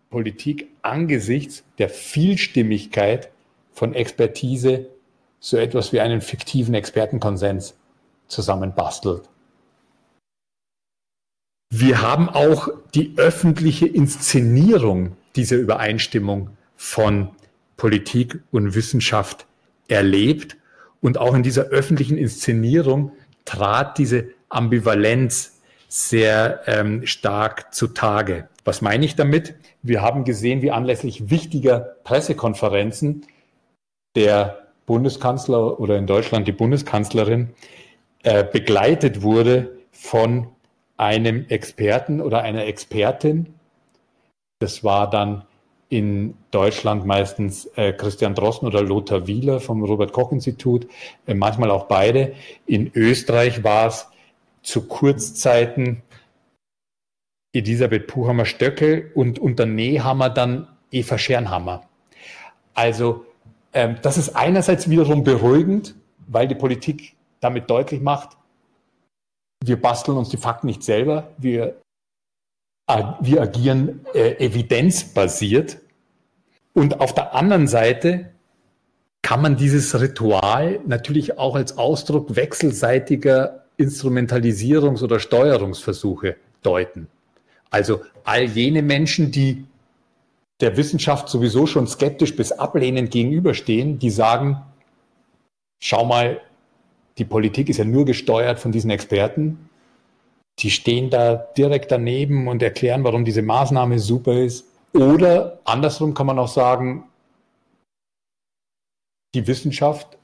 Politik 0.09 0.67
angesichts 0.81 1.63
der 1.77 1.89
Vielstimmigkeit 1.89 3.31
von 3.71 3.93
Expertise 3.93 4.87
so 5.39 5.57
etwas 5.57 5.93
wie 5.93 5.99
einen 5.99 6.21
fiktiven 6.21 6.73
Expertenkonsens 6.73 7.75
zusammenbastelt. 8.27 9.29
Wir 11.71 12.01
haben 12.01 12.29
auch 12.29 12.69
die 12.95 13.13
öffentliche 13.17 13.87
Inszenierung 13.87 15.15
dieser 15.35 15.57
Übereinstimmung 15.57 16.49
von 16.75 17.29
Politik 17.77 18.39
und 18.51 18.73
Wissenschaft 18.73 19.45
erlebt. 19.87 20.57
Und 21.01 21.17
auch 21.17 21.35
in 21.35 21.43
dieser 21.43 21.65
öffentlichen 21.65 22.17
Inszenierung 22.17 23.11
trat 23.45 23.97
diese 23.97 24.29
Ambivalenz 24.49 25.59
sehr 25.87 26.61
ähm, 26.65 27.05
stark 27.05 27.73
zutage. 27.73 28.47
Was 28.65 28.81
meine 28.81 29.05
ich 29.05 29.15
damit? 29.15 29.55
Wir 29.81 30.01
haben 30.01 30.23
gesehen, 30.23 30.61
wie 30.61 30.71
anlässlich 30.71 31.29
wichtiger 31.29 31.95
Pressekonferenzen 32.03 33.25
der 34.15 34.67
Bundeskanzler 34.85 35.79
oder 35.79 35.97
in 35.97 36.07
Deutschland 36.07 36.47
die 36.47 36.51
Bundeskanzlerin 36.51 37.51
äh, 38.23 38.43
begleitet 38.43 39.21
wurde 39.21 39.77
von 39.91 40.47
einem 40.99 41.45
Experten 41.47 42.19
oder 42.19 42.41
einer 42.41 42.65
Expertin. 42.65 43.47
Das 44.59 44.83
war 44.83 45.09
dann 45.09 45.45
in 45.87 46.35
Deutschland 46.51 47.05
meistens 47.05 47.65
äh, 47.75 47.93
Christian 47.93 48.35
Drosten 48.35 48.67
oder 48.67 48.83
Lothar 48.83 49.25
Wieler 49.25 49.59
vom 49.59 49.83
Robert 49.83 50.11
Koch 50.11 50.31
Institut, 50.31 50.87
äh, 51.25 51.33
manchmal 51.33 51.71
auch 51.71 51.85
beide. 51.85 52.33
In 52.65 52.91
Österreich 52.93 53.63
war 53.63 53.87
es 53.87 54.07
zu 54.61 54.87
Kurzzeiten 54.87 56.03
Elisabeth 57.53 58.07
Puhammer-Stöckel 58.07 59.11
und 59.15 59.39
unter 59.39 59.65
Nehammer 59.65 60.29
dann 60.29 60.67
Eva 60.91 61.17
Schernhammer. 61.17 61.83
Also 62.73 63.25
ähm, 63.73 63.95
das 64.01 64.17
ist 64.17 64.35
einerseits 64.35 64.89
wiederum 64.89 65.23
beruhigend, 65.23 65.95
weil 66.27 66.47
die 66.47 66.55
Politik 66.55 67.15
damit 67.39 67.69
deutlich 67.69 68.01
macht, 68.01 68.37
wir 69.63 69.81
basteln 69.81 70.17
uns 70.17 70.29
die 70.29 70.37
Fakten 70.37 70.67
nicht 70.67 70.83
selber, 70.83 71.31
wir 71.37 71.81
wir 73.19 73.41
agieren 73.43 74.03
äh, 74.15 74.43
evidenzbasiert. 74.43 75.77
Und 76.73 76.99
auf 76.99 77.13
der 77.13 77.35
anderen 77.35 77.67
Seite 77.67 78.31
kann 79.21 79.41
man 79.41 79.57
dieses 79.57 79.99
Ritual 79.99 80.79
natürlich 80.87 81.37
auch 81.37 81.55
als 81.55 81.77
Ausdruck 81.77 82.35
wechselseitiger 82.35 83.65
Instrumentalisierungs- 83.77 85.03
oder 85.03 85.19
Steuerungsversuche 85.19 86.35
deuten. 86.63 87.07
Also 87.69 88.01
all 88.23 88.43
jene 88.43 88.81
Menschen, 88.81 89.31
die 89.31 89.65
der 90.59 90.75
Wissenschaft 90.75 91.29
sowieso 91.29 91.67
schon 91.67 91.87
skeptisch 91.87 92.35
bis 92.35 92.51
ablehnend 92.51 93.11
gegenüberstehen, 93.11 93.99
die 93.99 94.09
sagen, 94.09 94.61
schau 95.79 96.05
mal, 96.05 96.41
die 97.19 97.25
Politik 97.25 97.69
ist 97.69 97.77
ja 97.77 97.85
nur 97.85 98.05
gesteuert 98.05 98.59
von 98.59 98.71
diesen 98.71 98.89
Experten, 98.89 99.69
die 100.59 100.71
stehen 100.71 101.09
da 101.09 101.35
direkt 101.35 101.91
daneben 101.91 102.47
und 102.47 102.63
erklären, 102.63 103.03
warum 103.03 103.25
diese 103.25 103.41
Maßnahme 103.41 103.99
super 103.99 104.33
ist. 104.33 104.65
Oder 104.93 105.59
andersrum 105.65 106.13
kann 106.13 106.25
man 106.25 106.39
auch 106.39 106.47
sagen, 106.47 107.03
die 109.35 109.45
Wissenschaft 109.45 110.17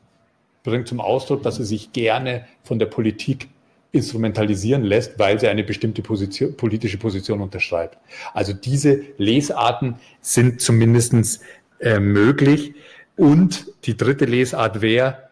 bringt 0.64 0.88
zum 0.88 1.00
Ausdruck, 1.00 1.44
dass 1.44 1.58
sie 1.58 1.66
sich 1.66 1.94
gerne 1.94 2.48
von 2.64 2.80
der 2.80 2.88
Politik 2.88 3.50
instrumentalisieren 3.92 4.84
lässt, 4.84 5.20
weil 5.20 5.40
sie 5.40 5.48
eine 5.48 5.64
bestimmte 5.64 6.02
Position, 6.02 6.58
politische 6.58 6.98
Position 6.98 7.40
unterschreibt. 7.42 7.98
Also 8.34 8.52
diese 8.52 9.02
Lesarten 9.18 9.96
sind 10.22 10.60
zumindest 10.60 11.42
äh, 11.80 12.00
möglich. 12.00 12.74
Und 13.16 13.72
die 13.86 13.96
dritte 13.96 14.26
Lesart 14.26 14.82
wäre, 14.82 15.25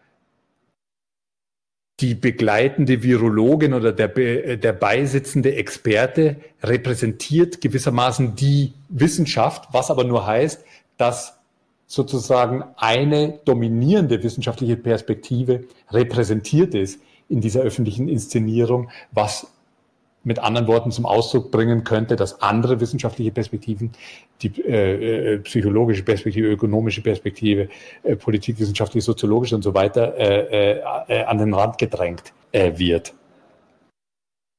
die 2.00 2.14
begleitende 2.14 3.02
Virologin 3.02 3.72
oder 3.72 3.92
der, 3.92 4.16
äh, 4.16 4.56
der 4.56 4.72
beisitzende 4.72 5.54
Experte 5.54 6.36
repräsentiert 6.62 7.60
gewissermaßen 7.60 8.34
die 8.34 8.72
Wissenschaft, 8.88 9.68
was 9.72 9.90
aber 9.90 10.04
nur 10.04 10.26
heißt, 10.26 10.64
dass 10.96 11.38
sozusagen 11.86 12.64
eine 12.76 13.38
dominierende 13.44 14.22
wissenschaftliche 14.22 14.76
Perspektive 14.76 15.64
repräsentiert 15.90 16.74
ist 16.74 17.00
in 17.28 17.40
dieser 17.40 17.60
öffentlichen 17.60 18.08
Inszenierung, 18.08 18.90
was 19.12 19.46
mit 20.24 20.38
anderen 20.38 20.66
Worten 20.66 20.90
zum 20.90 21.06
Ausdruck 21.06 21.50
bringen 21.50 21.84
könnte, 21.84 22.16
dass 22.16 22.40
andere 22.40 22.80
wissenschaftliche 22.80 23.30
Perspektiven, 23.30 23.92
die 24.42 24.60
äh, 24.62 25.34
äh, 25.34 25.38
psychologische 25.38 26.02
Perspektive, 26.02 26.48
ökonomische 26.48 27.02
Perspektive, 27.02 27.68
äh, 28.02 28.16
politikwissenschaftliche, 28.16 29.04
soziologische 29.04 29.54
und 29.54 29.62
so 29.62 29.74
weiter 29.74 30.16
äh, 30.16 30.80
äh, 31.08 31.24
an 31.24 31.38
den 31.38 31.52
Rand 31.52 31.78
gedrängt 31.78 32.32
äh, 32.52 32.72
wird. 32.76 33.12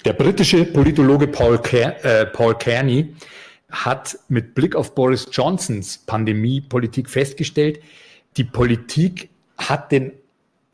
Der 0.05 0.13
britische 0.13 0.65
Politologe 0.65 1.27
Paul, 1.27 1.57
Ker 1.57 1.95
Paul 2.31 2.55
Kearney 2.55 3.15
hat 3.71 4.19
mit 4.29 4.53
Blick 4.53 4.75
auf 4.75 4.93
Boris 4.93 5.27
Johnsons 5.31 5.97
Pandemiepolitik 5.97 7.09
festgestellt, 7.09 7.79
die 8.37 8.43
Politik 8.43 9.29
hat 9.57 9.91
den 9.91 10.11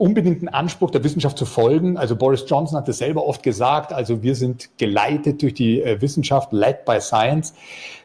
unbedingten 0.02 0.50
Anspruch 0.50 0.90
der 0.90 1.04
Wissenschaft 1.04 1.38
zu 1.38 1.46
folgen. 1.46 1.96
Also 1.96 2.16
Boris 2.16 2.44
Johnson 2.48 2.76
hat 2.76 2.90
es 2.90 2.98
selber 2.98 3.24
oft 3.26 3.44
gesagt, 3.44 3.94
also 3.94 4.24
wir 4.24 4.36
sind 4.36 4.70
geleitet 4.78 5.44
durch 5.44 5.54
die 5.54 5.82
äh, 5.82 6.02
Wissenschaft, 6.02 6.52
led 6.52 6.86
by 6.86 7.00
science. 7.00 7.54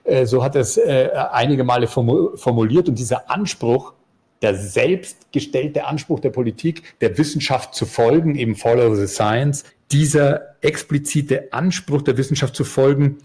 Äh, 0.04 0.26
so 0.26 0.44
hat 0.44 0.54
er 0.54 0.60
es 0.60 0.76
äh, 0.76 1.08
einige 1.32 1.64
Male 1.64 1.86
formuliert 1.86 2.90
und 2.90 2.98
dieser 2.98 3.30
Anspruch, 3.30 3.94
der 4.42 4.54
selbstgestellte 4.54 5.86
Anspruch 5.86 6.20
der 6.20 6.28
Politik, 6.28 6.82
der 7.00 7.16
Wissenschaft 7.16 7.74
zu 7.74 7.86
folgen, 7.86 8.34
eben 8.34 8.56
follow 8.56 8.94
the 8.94 9.06
science, 9.06 9.64
dieser 9.90 10.56
explizite 10.60 11.54
Anspruch 11.54 12.02
der 12.02 12.18
Wissenschaft 12.18 12.54
zu 12.54 12.64
folgen, 12.64 13.18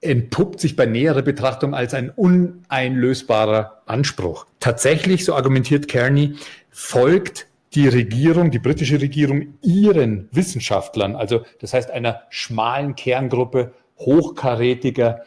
entpuppt 0.00 0.60
sich 0.60 0.76
bei 0.76 0.86
näherer 0.86 1.20
Betrachtung 1.20 1.74
als 1.74 1.92
ein 1.92 2.08
uneinlösbarer 2.08 3.82
Anspruch. 3.84 4.46
Tatsächlich, 4.60 5.26
so 5.26 5.34
argumentiert 5.34 5.88
Kearney, 5.88 6.36
folgt 6.70 7.46
die 7.74 7.88
Regierung, 7.88 8.50
die 8.50 8.58
britische 8.58 9.00
Regierung, 9.00 9.58
ihren 9.62 10.28
Wissenschaftlern, 10.32 11.16
also 11.16 11.44
das 11.60 11.72
heißt 11.72 11.90
einer 11.90 12.22
schmalen 12.28 12.94
Kerngruppe 12.94 13.72
hochkarätiger 13.98 15.24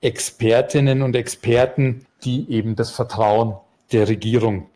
Expertinnen 0.00 1.02
und 1.02 1.16
Experten, 1.16 2.06
die 2.24 2.50
eben 2.50 2.76
das 2.76 2.90
Vertrauen 2.90 3.56
der 3.90 4.08
Regierung 4.08 4.68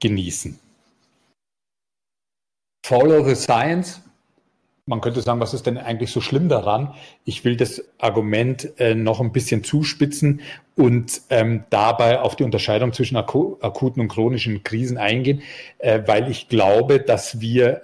genießen. 0.00 0.58
Follow 2.84 3.24
the 3.24 3.34
Science 3.34 4.00
man 4.88 5.00
könnte 5.00 5.20
sagen, 5.20 5.40
was 5.40 5.54
ist 5.54 5.66
denn 5.66 5.78
eigentlich 5.78 6.10
so 6.10 6.20
schlimm 6.20 6.48
daran? 6.48 6.94
Ich 7.24 7.44
will 7.44 7.56
das 7.56 7.84
Argument 7.98 8.72
äh, 8.80 8.94
noch 8.94 9.20
ein 9.20 9.32
bisschen 9.32 9.62
zuspitzen 9.62 10.40
und 10.76 11.20
ähm, 11.30 11.64
dabei 11.70 12.20
auf 12.20 12.36
die 12.36 12.44
Unterscheidung 12.44 12.92
zwischen 12.92 13.16
akuten 13.16 14.00
und 14.00 14.08
chronischen 14.08 14.64
Krisen 14.64 14.96
eingehen, 14.96 15.42
äh, 15.78 16.02
weil 16.06 16.30
ich 16.30 16.48
glaube, 16.48 17.00
dass 17.00 17.40
wir 17.40 17.82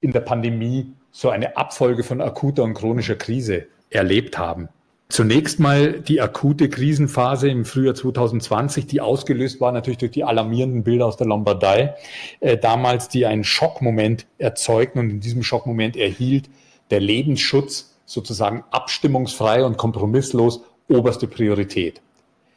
in 0.00 0.12
der 0.12 0.20
Pandemie 0.20 0.92
so 1.10 1.28
eine 1.28 1.56
Abfolge 1.56 2.04
von 2.04 2.20
akuter 2.20 2.62
und 2.62 2.74
chronischer 2.74 3.16
Krise 3.16 3.66
erlebt 3.90 4.38
haben. 4.38 4.68
Zunächst 5.12 5.60
mal 5.60 6.00
die 6.00 6.22
akute 6.22 6.70
Krisenphase 6.70 7.50
im 7.50 7.66
Frühjahr 7.66 7.94
2020, 7.94 8.86
die 8.86 9.02
ausgelöst 9.02 9.60
war 9.60 9.70
natürlich 9.70 9.98
durch 9.98 10.12
die 10.12 10.24
alarmierenden 10.24 10.84
Bilder 10.84 11.04
aus 11.04 11.18
der 11.18 11.26
Lombardei, 11.26 11.96
äh, 12.40 12.56
damals 12.56 13.10
die 13.10 13.26
einen 13.26 13.44
Schockmoment 13.44 14.24
erzeugten 14.38 15.00
und 15.00 15.10
in 15.10 15.20
diesem 15.20 15.42
Schockmoment 15.42 15.98
erhielt 15.98 16.48
der 16.90 17.00
Lebensschutz 17.00 17.94
sozusagen 18.06 18.64
abstimmungsfrei 18.70 19.66
und 19.66 19.76
kompromisslos 19.76 20.62
oberste 20.88 21.26
Priorität. 21.26 22.00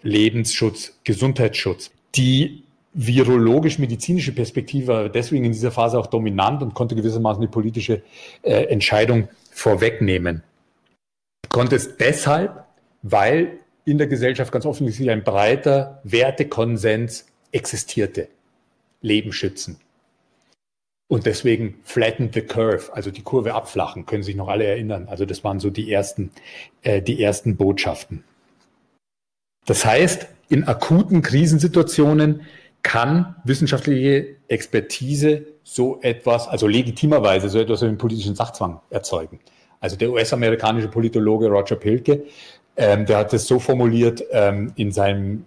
Lebensschutz, 0.01 0.97
Gesundheitsschutz. 1.03 1.91
Die 2.15 2.63
virologisch-medizinische 2.93 4.31
Perspektive 4.31 4.87
war 4.87 5.09
deswegen 5.09 5.43
in 5.43 5.51
dieser 5.51 5.71
Phase 5.71 5.99
auch 5.99 6.07
dominant 6.07 6.61
und 6.61 6.73
konnte 6.73 6.95
gewissermaßen 6.95 7.41
die 7.41 7.49
politische 7.49 8.01
äh, 8.43 8.63
Entscheidung 8.67 9.27
vorwegnehmen 9.51 10.41
konnte 11.49 11.75
es 11.75 11.97
deshalb, 11.97 12.65
weil 13.01 13.59
in 13.85 13.97
der 13.97 14.07
Gesellschaft 14.07 14.51
ganz 14.51 14.65
offensichtlich 14.65 15.09
ein 15.09 15.23
breiter 15.23 16.01
Wertekonsens 16.03 17.25
existierte. 17.51 18.27
Leben 19.01 19.31
schützen. 19.31 19.79
Und 21.07 21.27
deswegen 21.27 21.79
flatten 21.83 22.31
the 22.33 22.41
curve, 22.41 22.91
also 22.93 23.11
die 23.11 23.21
Kurve 23.21 23.53
abflachen, 23.53 24.07
können 24.07 24.23
sich 24.23 24.35
noch 24.35 24.47
alle 24.47 24.65
erinnern. 24.65 25.07
Also 25.07 25.25
das 25.25 25.43
waren 25.43 25.59
so 25.59 25.69
die 25.69 25.91
ersten, 25.91 26.31
äh, 26.81 27.01
die 27.01 27.21
ersten 27.21 27.57
Botschaften. 27.57 28.23
Das 29.65 29.85
heißt, 29.85 30.27
in 30.49 30.63
akuten 30.63 31.21
Krisensituationen 31.21 32.41
kann 32.81 33.35
wissenschaftliche 33.43 34.35
Expertise 34.47 35.45
so 35.63 35.99
etwas, 36.01 36.47
also 36.47 36.67
legitimerweise 36.67 37.49
so 37.49 37.59
etwas 37.59 37.81
wie 37.81 37.85
einen 37.85 37.97
politischen 37.97 38.35
Sachzwang 38.35 38.81
erzeugen. 38.89 39.39
Also 39.79 39.95
der 39.95 40.11
US-amerikanische 40.11 40.87
Politologe 40.87 41.47
Roger 41.47 41.75
Pilke, 41.75 42.25
ähm, 42.77 43.05
der 43.05 43.17
hat 43.19 43.33
es 43.33 43.47
so 43.47 43.59
formuliert 43.59 44.23
ähm, 44.31 44.73
in, 44.75 44.91
seinem, 44.91 45.45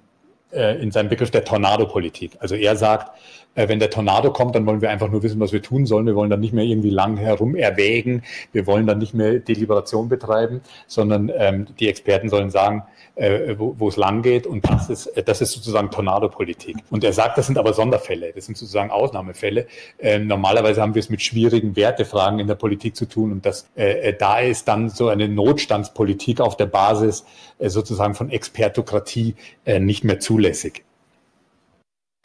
äh, 0.53 0.81
in 0.81 0.91
seinem 0.91 1.09
Begriff 1.09 1.31
der 1.31 1.45
Tornado-Politik. 1.45 2.37
Also 2.41 2.55
er 2.55 2.77
sagt, 2.77 3.19
äh, 3.59 3.69
wenn 3.69 3.81
der 3.81 3.91
Tornado 3.91 4.33
kommt, 4.33 4.55
dann 4.55 4.67
wollen 4.67 4.81
wir 4.81 4.91
einfach 4.91 5.11
nur 5.11 5.23
wissen, 5.23 5.41
was 5.41 5.53
wir 5.53 5.63
tun 5.63 5.85
sollen. 5.85 6.07
Wir 6.07 6.15
wollen 6.15 6.31
dann 6.31 6.41
nicht 6.41 6.55
mehr 6.55 6.65
irgendwie 6.65 6.91
lang 6.91 7.17
herum 7.17 7.57
erwägen. 7.57 8.23
Wir 8.53 8.67
wollen 8.67 8.87
dann 8.87 8.99
nicht 8.99 9.15
mehr 9.15 9.41
Deliberation 9.41 10.09
betreiben, 10.09 10.61
sondern 10.87 11.31
ähm, 11.37 11.67
die 11.81 11.89
Experten 11.89 12.29
sollen 12.29 12.51
sagen, 12.51 12.85
äh, 13.17 13.57
wo, 13.59 13.89
es 13.89 13.97
lang 13.97 14.23
geht. 14.23 14.47
Und 14.47 14.69
das 14.71 14.89
ist, 14.89 15.07
äh, 15.09 15.25
das 15.25 15.41
ist 15.41 15.53
sozusagen 15.53 15.91
Tornado-Politik. 15.91 16.77
Und 16.91 17.03
er 17.03 17.13
sagt, 17.13 17.37
das 17.37 17.47
sind 17.47 17.59
aber 17.59 17.75
Sonderfälle. 17.75 18.33
Das 18.33 18.47
sind 18.47 18.57
sozusagen 18.57 18.93
Ausnahmefälle. 18.93 19.67
Ähm, 19.99 20.29
normalerweise 20.29 20.81
haben 20.81 20.95
wir 20.95 21.01
es 21.01 21.11
mit 21.11 21.21
schwierigen 21.21 21.75
Wertefragen 21.75 22.39
in 22.39 22.47
der 22.47 22.55
Politik 22.55 22.95
zu 22.95 23.07
tun. 23.07 23.33
Und 23.33 23.45
das, 23.45 23.69
äh, 23.77 24.11
äh 24.11 24.17
da 24.17 24.39
ist 24.39 24.69
dann 24.69 24.89
so 24.89 25.09
eine 25.09 25.29
Notstandspolitik 25.29 26.41
auf 26.41 26.57
der 26.57 26.67
Basis 26.67 27.25
äh, 27.59 27.69
sozusagen 27.69 28.15
von 28.15 28.31
Expertokratie 28.31 29.35
äh, 29.65 29.81
nicht 29.81 30.05
mehr 30.05 30.21
zulässig. 30.21 30.85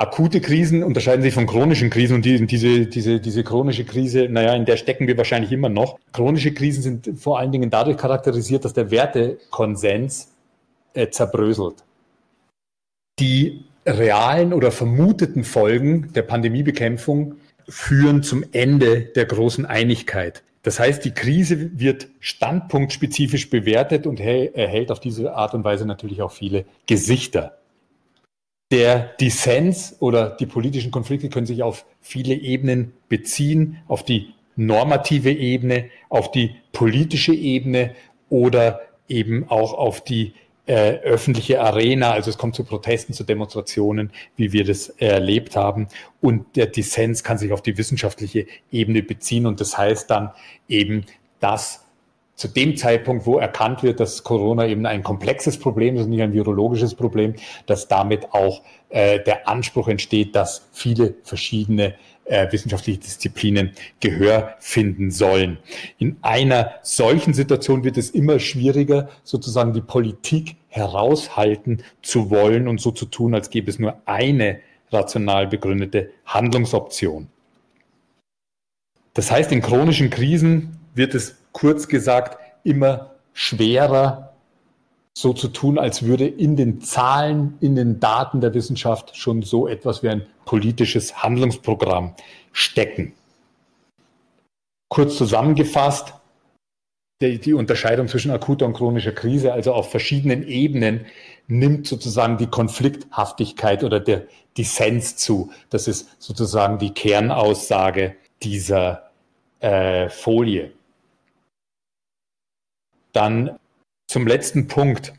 Akute 0.03 0.41
Krisen 0.41 0.83
unterscheiden 0.83 1.21
sich 1.21 1.33
von 1.33 1.47
chronischen 1.47 1.89
Krisen 1.89 2.15
und 2.15 2.25
die, 2.25 2.45
diese, 2.45 2.87
diese, 2.87 3.21
diese 3.21 3.41
chronische 3.45 3.85
Krise, 3.85 4.27
naja, 4.29 4.53
in 4.53 4.65
der 4.65 4.75
stecken 4.75 5.07
wir 5.07 5.17
wahrscheinlich 5.17 5.53
immer 5.53 5.69
noch. 5.69 5.97
Chronische 6.11 6.53
Krisen 6.53 6.83
sind 6.83 7.19
vor 7.21 7.39
allen 7.39 7.53
Dingen 7.53 7.69
dadurch 7.69 7.95
charakterisiert, 7.95 8.65
dass 8.65 8.73
der 8.73 8.91
Wertekonsens 8.91 10.33
äh, 10.93 11.07
zerbröselt. 11.07 11.85
Die 13.17 13.63
realen 13.85 14.51
oder 14.51 14.71
vermuteten 14.71 15.45
Folgen 15.45 16.11
der 16.11 16.23
Pandemiebekämpfung 16.23 17.35
führen 17.69 18.23
zum 18.23 18.43
Ende 18.51 19.03
der 19.03 19.23
großen 19.23 19.65
Einigkeit. 19.65 20.43
Das 20.63 20.81
heißt, 20.81 21.05
die 21.05 21.11
Krise 21.11 21.79
wird 21.79 22.09
standpunktspezifisch 22.19 23.49
bewertet 23.49 24.05
und 24.05 24.19
erhält 24.19 24.91
auf 24.91 24.99
diese 24.99 25.33
Art 25.33 25.53
und 25.53 25.63
Weise 25.63 25.85
natürlich 25.85 26.21
auch 26.21 26.33
viele 26.33 26.65
Gesichter 26.87 27.57
der 28.73 29.11
Dissens 29.19 29.95
oder 29.99 30.31
die 30.31 30.47
politischen 30.47 30.89
Konflikte 30.89 31.29
können 31.29 31.45
sich 31.45 31.61
auf 31.61 31.85
viele 32.01 32.33
Ebenen 32.33 32.93
beziehen, 33.07 33.77
auf 33.87 34.03
die 34.03 34.33
normative 34.55 35.31
Ebene, 35.31 35.91
auf 36.09 36.31
die 36.31 36.55
politische 36.71 37.35
Ebene 37.35 37.93
oder 38.29 38.81
eben 39.07 39.47
auch 39.47 39.75
auf 39.75 40.03
die 40.03 40.33
äh, 40.65 40.93
öffentliche 41.01 41.61
Arena. 41.61 42.13
Also 42.13 42.31
es 42.31 42.39
kommt 42.39 42.55
zu 42.55 42.63
Protesten, 42.63 43.13
zu 43.13 43.23
Demonstrationen, 43.23 44.09
wie 44.37 44.53
wir 44.53 44.65
das 44.65 44.89
erlebt 44.89 45.55
haben. 45.55 45.87
Und 46.19 46.55
der 46.55 46.65
Dissens 46.65 47.23
kann 47.23 47.37
sich 47.37 47.53
auf 47.53 47.61
die 47.61 47.77
wissenschaftliche 47.77 48.47
Ebene 48.71 49.03
beziehen. 49.03 49.45
Und 49.45 49.61
das 49.61 49.77
heißt 49.77 50.09
dann 50.09 50.31
eben, 50.67 51.05
dass 51.39 51.82
zu 52.35 52.47
dem 52.47 52.75
Zeitpunkt, 52.75 53.25
wo 53.25 53.37
erkannt 53.37 53.83
wird, 53.83 53.99
dass 53.99 54.23
Corona 54.23 54.67
eben 54.67 54.85
ein 54.85 55.03
komplexes 55.03 55.57
Problem 55.59 55.95
ist, 55.95 56.07
nicht 56.07 56.21
ein 56.21 56.33
virologisches 56.33 56.95
Problem, 56.95 57.35
dass 57.67 57.87
damit 57.87 58.33
auch 58.33 58.61
äh, 58.89 59.19
der 59.19 59.47
Anspruch 59.47 59.87
entsteht, 59.87 60.35
dass 60.35 60.67
viele 60.71 61.15
verschiedene 61.23 61.95
äh, 62.25 62.51
wissenschaftliche 62.51 62.99
Disziplinen 62.99 63.71
Gehör 63.99 64.55
finden 64.59 65.11
sollen. 65.11 65.57
In 65.97 66.17
einer 66.21 66.75
solchen 66.81 67.33
Situation 67.33 67.83
wird 67.83 67.97
es 67.97 68.09
immer 68.09 68.39
schwieriger, 68.39 69.09
sozusagen 69.23 69.73
die 69.73 69.81
Politik 69.81 70.55
heraushalten 70.69 71.83
zu 72.01 72.29
wollen 72.29 72.67
und 72.67 72.81
so 72.81 72.91
zu 72.91 73.05
tun, 73.05 73.35
als 73.35 73.49
gäbe 73.49 73.69
es 73.69 73.77
nur 73.77 73.97
eine 74.05 74.59
rational 74.91 75.47
begründete 75.47 76.11
Handlungsoption. 76.25 77.27
Das 79.13 79.29
heißt, 79.29 79.51
in 79.51 79.61
chronischen 79.61 80.09
Krisen 80.09 80.79
wird 80.95 81.13
es 81.13 81.42
kurz 81.53 81.87
gesagt 81.87 82.37
immer 82.63 83.11
schwerer, 83.33 84.33
so 85.15 85.33
zu 85.33 85.47
tun, 85.47 85.77
als 85.77 86.03
würde 86.03 86.27
in 86.27 86.55
den 86.55 86.81
Zahlen, 86.81 87.57
in 87.61 87.75
den 87.75 87.99
Daten 87.99 88.41
der 88.41 88.53
Wissenschaft 88.53 89.15
schon 89.15 89.43
so 89.43 89.67
etwas 89.67 90.03
wie 90.03 90.09
ein 90.09 90.25
politisches 90.45 91.23
Handlungsprogramm 91.23 92.15
stecken. 92.51 93.13
Kurz 94.89 95.17
zusammengefasst, 95.17 96.13
die, 97.21 97.39
die, 97.39 97.53
Unterscheidung 97.53 98.07
zwischen 98.07 98.31
akuter 98.31 98.65
und 98.65 98.73
chronischer 98.73 99.11
Krise, 99.11 99.53
also 99.53 99.73
auf 99.73 99.91
verschiedenen 99.91 100.45
Ebenen, 100.45 101.05
nimmt 101.47 101.87
sozusagen 101.87 102.37
die 102.37 102.47
Konflikthaftigkeit 102.47 103.83
oder 103.83 103.99
der 103.99 104.23
Dissens 104.57 105.15
zu. 105.15 105.51
Das 105.69 105.87
ist 105.87 106.09
sozusagen 106.19 106.79
die 106.79 106.93
Kernaussage 106.93 108.15
dieser 108.41 109.11
äh, 109.59 110.09
Folie. 110.09 110.71
Dann 113.13 113.57
zum 114.07 114.27
letzten 114.27 114.67
Punkt. 114.67 115.13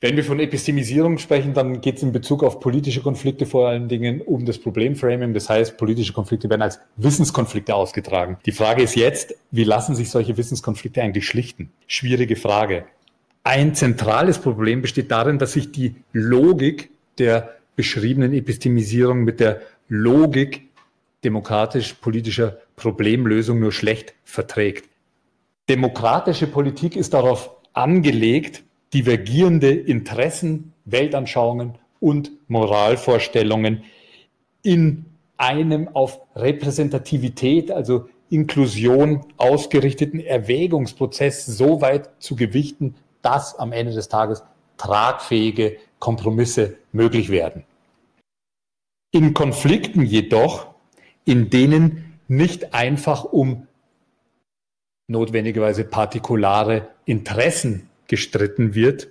Wenn 0.00 0.16
wir 0.16 0.24
von 0.24 0.38
Epistemisierung 0.38 1.16
sprechen, 1.16 1.54
dann 1.54 1.80
geht 1.80 1.96
es 1.96 2.02
in 2.02 2.12
Bezug 2.12 2.42
auf 2.42 2.60
politische 2.60 3.00
Konflikte 3.00 3.46
vor 3.46 3.68
allen 3.68 3.88
Dingen 3.88 4.20
um 4.20 4.44
das 4.44 4.58
Problemframing. 4.58 5.32
Das 5.32 5.48
heißt, 5.48 5.78
politische 5.78 6.12
Konflikte 6.12 6.50
werden 6.50 6.60
als 6.60 6.78
Wissenskonflikte 6.96 7.74
ausgetragen. 7.74 8.36
Die 8.44 8.52
Frage 8.52 8.82
ist 8.82 8.96
jetzt, 8.96 9.34
wie 9.50 9.64
lassen 9.64 9.94
sich 9.94 10.10
solche 10.10 10.36
Wissenskonflikte 10.36 11.00
eigentlich 11.00 11.26
schlichten? 11.26 11.70
Schwierige 11.86 12.36
Frage. 12.36 12.84
Ein 13.44 13.74
zentrales 13.74 14.38
Problem 14.38 14.82
besteht 14.82 15.10
darin, 15.10 15.38
dass 15.38 15.52
sich 15.52 15.70
die 15.72 15.94
Logik 16.12 16.90
der 17.18 17.54
beschriebenen 17.76 18.32
Epistemisierung 18.32 19.24
mit 19.24 19.40
der 19.40 19.62
Logik 19.88 20.68
demokratisch-politischer 21.24 22.58
Problemlösung 22.76 23.58
nur 23.60 23.72
schlecht 23.72 24.14
verträgt. 24.24 24.88
Demokratische 25.68 26.46
Politik 26.46 26.94
ist 26.94 27.14
darauf 27.14 27.50
angelegt, 27.72 28.64
divergierende 28.92 29.70
Interessen, 29.70 30.74
Weltanschauungen 30.84 31.78
und 32.00 32.32
Moralvorstellungen 32.48 33.84
in 34.62 35.06
einem 35.38 35.88
auf 35.88 36.20
Repräsentativität, 36.36 37.70
also 37.70 38.08
Inklusion 38.28 39.24
ausgerichteten 39.36 40.20
Erwägungsprozess 40.20 41.46
so 41.46 41.80
weit 41.80 42.10
zu 42.18 42.36
gewichten, 42.36 42.94
dass 43.22 43.58
am 43.58 43.72
Ende 43.72 43.92
des 43.92 44.08
Tages 44.08 44.42
tragfähige 44.76 45.78
Kompromisse 45.98 46.76
möglich 46.92 47.30
werden. 47.30 47.64
In 49.12 49.32
Konflikten 49.32 50.02
jedoch, 50.02 50.74
in 51.24 51.48
denen 51.48 52.18
nicht 52.28 52.74
einfach 52.74 53.24
um 53.24 53.66
notwendigerweise 55.06 55.84
partikulare 55.84 56.88
Interessen 57.04 57.88
gestritten 58.08 58.74
wird 58.74 59.08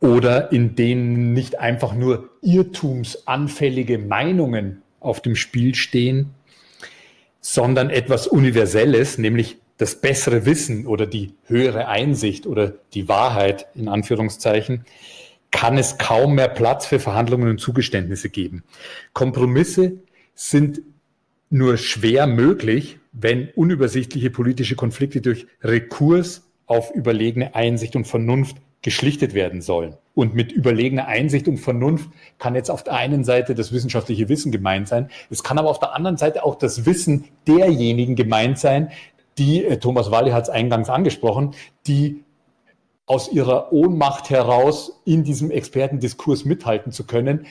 oder 0.00 0.52
in 0.52 0.74
denen 0.74 1.32
nicht 1.32 1.58
einfach 1.58 1.94
nur 1.94 2.30
irrtumsanfällige 2.42 3.98
Meinungen 3.98 4.82
auf 5.00 5.20
dem 5.20 5.36
Spiel 5.36 5.74
stehen, 5.74 6.34
sondern 7.40 7.90
etwas 7.90 8.26
Universelles, 8.26 9.18
nämlich 9.18 9.58
das 9.76 10.00
bessere 10.00 10.46
Wissen 10.46 10.86
oder 10.86 11.06
die 11.06 11.34
höhere 11.46 11.88
Einsicht 11.88 12.46
oder 12.46 12.74
die 12.94 13.08
Wahrheit 13.08 13.66
in 13.74 13.88
Anführungszeichen, 13.88 14.84
kann 15.50 15.76
es 15.76 15.98
kaum 15.98 16.34
mehr 16.34 16.48
Platz 16.48 16.86
für 16.86 16.98
Verhandlungen 16.98 17.48
und 17.48 17.58
Zugeständnisse 17.58 18.30
geben. 18.30 18.64
Kompromisse 19.12 19.98
sind 20.34 20.82
nur 21.50 21.76
schwer 21.76 22.26
möglich, 22.26 22.98
wenn 23.12 23.50
unübersichtliche 23.50 24.30
politische 24.30 24.74
Konflikte 24.74 25.20
durch 25.20 25.46
Rekurs 25.62 26.48
auf 26.66 26.94
überlegene 26.94 27.54
Einsicht 27.54 27.94
und 27.96 28.06
Vernunft 28.06 28.56
geschlichtet 28.80 29.34
werden 29.34 29.60
sollen. 29.60 29.96
Und 30.14 30.34
mit 30.34 30.52
überlegener 30.52 31.06
Einsicht 31.06 31.46
und 31.46 31.58
Vernunft 31.58 32.10
kann 32.38 32.54
jetzt 32.54 32.70
auf 32.70 32.82
der 32.82 32.94
einen 32.94 33.24
Seite 33.24 33.54
das 33.54 33.72
wissenschaftliche 33.72 34.28
Wissen 34.28 34.50
gemeint 34.50 34.88
sein. 34.88 35.08
Es 35.30 35.42
kann 35.42 35.58
aber 35.58 35.70
auf 35.70 35.78
der 35.78 35.94
anderen 35.94 36.16
Seite 36.16 36.44
auch 36.44 36.56
das 36.56 36.84
Wissen 36.84 37.26
derjenigen 37.46 38.16
gemeint 38.16 38.58
sein, 38.58 38.90
die, 39.38 39.64
äh, 39.64 39.78
Thomas 39.78 40.10
Walli 40.10 40.30
hat 40.32 40.44
es 40.44 40.50
eingangs 40.50 40.90
angesprochen, 40.90 41.54
die 41.86 42.24
aus 43.06 43.32
ihrer 43.32 43.72
Ohnmacht 43.72 44.30
heraus 44.30 45.00
in 45.04 45.24
diesem 45.24 45.50
Expertendiskurs 45.50 46.44
mithalten 46.44 46.92
zu 46.92 47.06
können, 47.06 47.46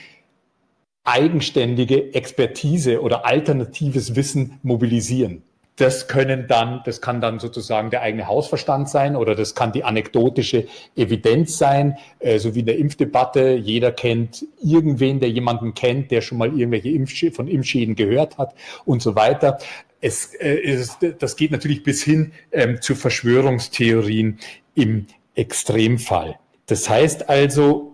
eigenständige 1.04 2.14
Expertise 2.14 3.02
oder 3.02 3.26
alternatives 3.26 4.14
Wissen 4.14 4.58
mobilisieren. 4.62 5.42
Das 5.76 6.06
können 6.06 6.46
dann, 6.48 6.82
das 6.84 7.00
kann 7.00 7.22
dann 7.22 7.38
sozusagen 7.38 7.90
der 7.90 8.02
eigene 8.02 8.26
Hausverstand 8.26 8.90
sein 8.90 9.16
oder 9.16 9.34
das 9.34 9.54
kann 9.54 9.72
die 9.72 9.84
anekdotische 9.84 10.66
Evidenz 10.96 11.56
sein, 11.56 11.96
äh, 12.18 12.38
so 12.38 12.54
wie 12.54 12.60
in 12.60 12.66
der 12.66 12.76
Impfdebatte. 12.76 13.54
Jeder 13.54 13.90
kennt 13.90 14.44
irgendwen, 14.62 15.18
der 15.18 15.30
jemanden 15.30 15.72
kennt, 15.72 16.10
der 16.10 16.20
schon 16.20 16.38
mal 16.38 16.48
irgendwelche 16.48 16.90
Impfsch 16.90 17.32
von 17.32 17.48
Impfschäden 17.48 17.94
gehört 17.94 18.36
hat 18.36 18.54
und 18.84 19.00
so 19.00 19.14
weiter. 19.14 19.58
Es, 20.02 20.34
äh, 20.34 20.60
es, 20.60 20.98
das 21.18 21.36
geht 21.36 21.52
natürlich 21.52 21.82
bis 21.82 22.02
hin 22.02 22.32
ähm, 22.50 22.82
zu 22.82 22.94
Verschwörungstheorien 22.94 24.38
im 24.74 25.06
Extremfall. 25.34 26.38
Das 26.66 26.88
heißt 26.88 27.30
also, 27.30 27.92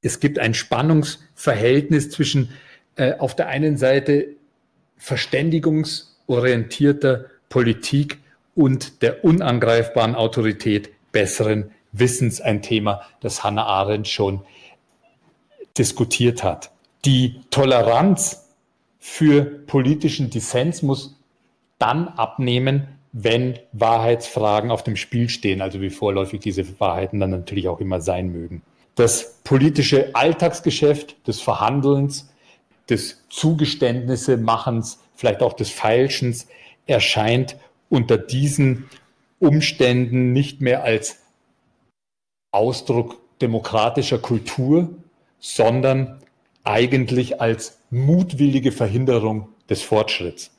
es 0.00 0.20
gibt 0.20 0.38
ein 0.38 0.54
Spannungsverhältnis 0.54 2.10
zwischen 2.10 2.50
äh, 2.96 3.14
auf 3.18 3.34
der 3.34 3.48
einen 3.48 3.76
Seite 3.76 4.28
verständigungsorientierter 6.32 7.26
Politik 7.48 8.18
und 8.54 9.02
der 9.02 9.24
unangreifbaren 9.24 10.14
Autorität 10.14 10.90
besseren 11.12 11.70
Wissens, 11.92 12.40
ein 12.40 12.62
Thema, 12.62 13.02
das 13.20 13.44
Hannah 13.44 13.66
Arendt 13.66 14.08
schon 14.08 14.40
diskutiert 15.76 16.42
hat. 16.42 16.70
Die 17.04 17.40
Toleranz 17.50 18.48
für 18.98 19.42
politischen 19.42 20.30
Dissens 20.30 20.82
muss 20.82 21.18
dann 21.78 22.08
abnehmen, 22.08 22.88
wenn 23.12 23.58
Wahrheitsfragen 23.72 24.70
auf 24.70 24.84
dem 24.84 24.96
Spiel 24.96 25.28
stehen, 25.28 25.60
also 25.60 25.80
wie 25.80 25.90
vorläufig 25.90 26.40
diese 26.40 26.64
Wahrheiten 26.80 27.20
dann 27.20 27.30
natürlich 27.30 27.68
auch 27.68 27.80
immer 27.80 28.00
sein 28.00 28.32
mögen 28.32 28.62
das 28.94 29.40
politische 29.44 30.14
Alltagsgeschäft 30.14 31.26
des 31.26 31.40
Verhandelns, 31.40 32.28
des 32.88 33.22
Zugeständnisse-Machens, 33.30 34.98
vielleicht 35.22 35.42
auch 35.42 35.52
des 35.52 35.70
Feilschens 35.70 36.48
erscheint 36.86 37.56
unter 37.88 38.18
diesen 38.18 38.90
Umständen 39.38 40.32
nicht 40.32 40.60
mehr 40.60 40.82
als 40.82 41.20
Ausdruck 42.50 43.20
demokratischer 43.40 44.18
Kultur, 44.18 44.90
sondern 45.38 46.18
eigentlich 46.64 47.40
als 47.40 47.78
mutwillige 47.90 48.72
Verhinderung 48.72 49.48
des 49.70 49.82
Fortschritts. 49.82 50.50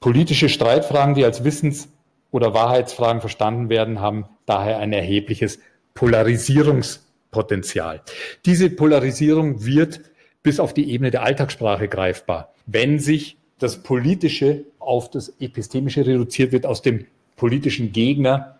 Politische 0.00 0.48
Streitfragen, 0.48 1.14
die 1.14 1.26
als 1.26 1.44
Wissens- 1.44 1.90
oder 2.30 2.54
Wahrheitsfragen 2.54 3.20
verstanden 3.20 3.68
werden, 3.68 4.00
haben 4.00 4.24
daher 4.46 4.78
ein 4.78 4.94
erhebliches 4.94 5.58
Polarisierungs- 5.94 7.00
Potenzial. 7.30 8.02
Diese 8.44 8.70
Polarisierung 8.70 9.64
wird 9.64 10.00
bis 10.42 10.58
auf 10.58 10.74
die 10.74 10.90
Ebene 10.90 11.10
der 11.10 11.22
Alltagssprache 11.22 11.88
greifbar. 11.88 12.54
Wenn 12.66 12.98
sich 12.98 13.36
das 13.60 13.82
Politische 13.82 14.64
auf 14.78 15.10
das 15.10 15.28
Epistemische 15.38 16.04
reduziert 16.04 16.50
wird, 16.50 16.66
aus 16.66 16.82
dem 16.82 17.06
politischen 17.36 17.92
Gegner 17.92 18.58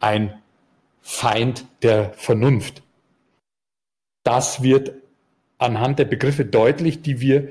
ein 0.00 0.34
Feind 1.00 1.66
der 1.82 2.12
Vernunft. 2.14 2.82
Das 4.24 4.62
wird 4.62 4.92
anhand 5.58 5.98
der 5.98 6.04
Begriffe 6.06 6.44
deutlich, 6.44 7.02
die 7.02 7.20
wir 7.20 7.48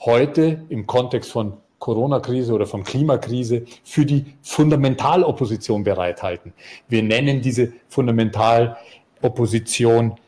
heute 0.00 0.64
im 0.68 0.86
Kontext 0.86 1.30
von 1.30 1.54
Corona-Krise 1.78 2.52
oder 2.52 2.66
von 2.66 2.82
Klimakrise 2.82 3.64
für 3.82 4.06
die 4.06 4.24
Fundamentalopposition 4.42 5.84
bereithalten. 5.84 6.52
Wir 6.88 7.02
nennen 7.02 7.42
diese 7.42 7.72
Fundamental 7.88 8.76
Opposition 9.22 10.18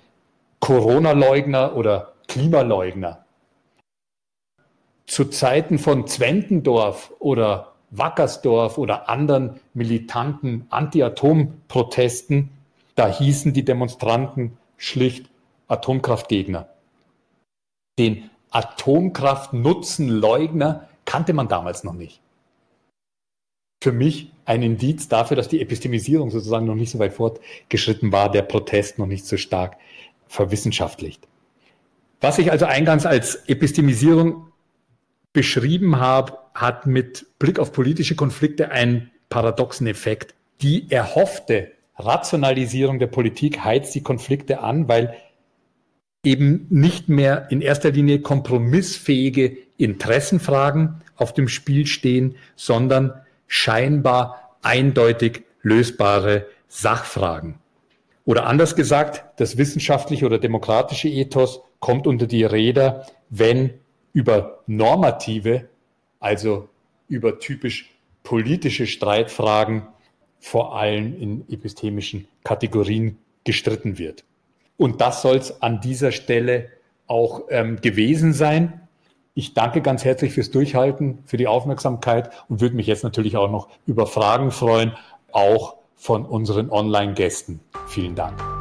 Corona-Leugner 0.61 1.77
oder 1.77 2.15
Klimaleugner. 2.29 3.26
Zu 5.07 5.27
Zeiten 5.27 5.79
von 5.79 6.07
Zwentendorf 6.07 7.13
oder 7.21 7.75
Wackersdorf 7.91 8.79
oder 8.79 9.09
anderen 9.09 9.61
militanten 9.73 10.67
Anti-Atom-Protesten, 10.71 12.51
da 12.97 13.09
hießen 13.09 13.53
die 13.53 13.65
Demonstranten 13.65 14.59
schlicht 14.77 15.31
Atomkraftgegner. 15.69 16.69
Den 17.99 18.31
Atomkraftnutzenleugner 18.51 20.89
kannte 21.05 21.33
man 21.33 21.49
damals 21.49 21.85
noch 21.85 21.95
nicht. 21.95 22.21
Für 23.83 23.93
mich 23.93 24.33
ein 24.45 24.63
Indiz 24.63 25.09
dafür, 25.09 25.37
dass 25.37 25.49
die 25.49 25.61
Epistemisierung 25.61 26.31
sozusagen 26.31 26.67
noch 26.67 26.75
nicht 26.75 26.91
so 26.91 26.99
weit 26.99 27.15
fortgeschritten 27.15 28.13
war, 28.13 28.31
der 28.31 28.43
Protest 28.43 28.99
noch 28.99 29.07
nicht 29.07 29.27
so 29.27 29.37
stark 29.37 29.77
verwissenschaftlicht. 30.27 31.27
Was 32.21 32.39
ich 32.39 32.51
also 32.51 32.65
eingangs 32.65 33.07
als 33.07 33.37
Epistemisierung 33.49 34.47
beschrieben 35.37 36.01
habe, 36.01 36.39
hat 36.55 36.87
mit 36.87 37.27
Blick 37.39 37.59
auf 37.59 37.71
politische 37.71 38.17
Konflikte 38.17 38.71
einen 38.71 39.11
paradoxen 39.29 39.87
Effekt. 39.87 40.35
Die 40.63 40.91
erhoffte 40.91 41.73
Rationalisierung 41.99 42.99
der 42.99 43.09
Politik 43.09 43.63
heizt 43.63 43.95
die 43.95 44.03
Konflikte 44.03 44.61
an, 44.61 44.89
weil 44.89 45.15
eben 46.25 46.67
nicht 46.71 47.11
mehr 47.11 47.49
in 47.51 47.61
erster 47.61 47.91
Linie 47.91 48.21
kompromissfähige 48.21 49.59
Interessenfragen 49.77 51.03
auf 51.17 51.35
dem 51.35 51.49
Spiel 51.49 51.87
stehen, 51.87 52.37
sondern 52.55 53.13
scheinbar 53.47 54.57
eindeutig 54.63 55.43
lösbare 55.61 56.47
Sachfragen. 56.67 57.57
Oder 58.25 58.47
anders 58.47 58.75
gesagt, 58.75 59.39
das 59.39 59.59
wissenschaftliche 59.59 60.25
oder 60.25 60.39
demokratische 60.39 61.09
Ethos 61.09 61.61
kommt 61.79 62.07
unter 62.07 62.27
die 62.27 62.45
Räder, 62.45 63.05
wenn 63.29 63.75
über 64.17 64.61
normative, 64.67 65.69
also 66.21 66.71
über 67.07 67.39
typisch 67.39 67.91
politische 68.23 68.87
Streitfragen 68.87 69.87
vor 70.41 70.75
allem 70.75 71.21
in 71.21 71.45
epistemischen 71.51 72.27
Kategorien 72.43 73.19
gestritten 73.45 73.99
wird. 73.99 74.25
Und 74.79 75.03
das 75.03 75.21
soll 75.21 75.37
es 75.37 75.61
an 75.61 75.83
dieser 75.83 76.13
Stelle 76.13 76.71
auch 77.07 77.43
ähm, 77.51 77.79
gewesen 77.83 78.33
sein. 78.33 78.81
Ich 79.35 79.53
danke 79.53 79.83
ganz 79.83 80.03
herzlich 80.03 80.33
fürs 80.33 80.51
Durchhalten, 80.51 81.19
für 81.27 81.37
die 81.37 81.47
Aufmerksamkeit 81.47 82.31
und 82.49 82.63
würde 82.63 82.75
mich 82.75 82.87
jetzt 82.87 83.05
natürlich 83.05 83.37
auch 83.37 83.51
noch 83.51 83.69
über 83.87 84.07
Fragen 84.07 84.51
freuen, 84.51 84.93
auch 85.31 85.77
von 85.95 86.25
unseren 86.25 86.71
Online-Gästen. 86.71 87.61
Vielen 87.87 88.15
Dank. 88.15 88.56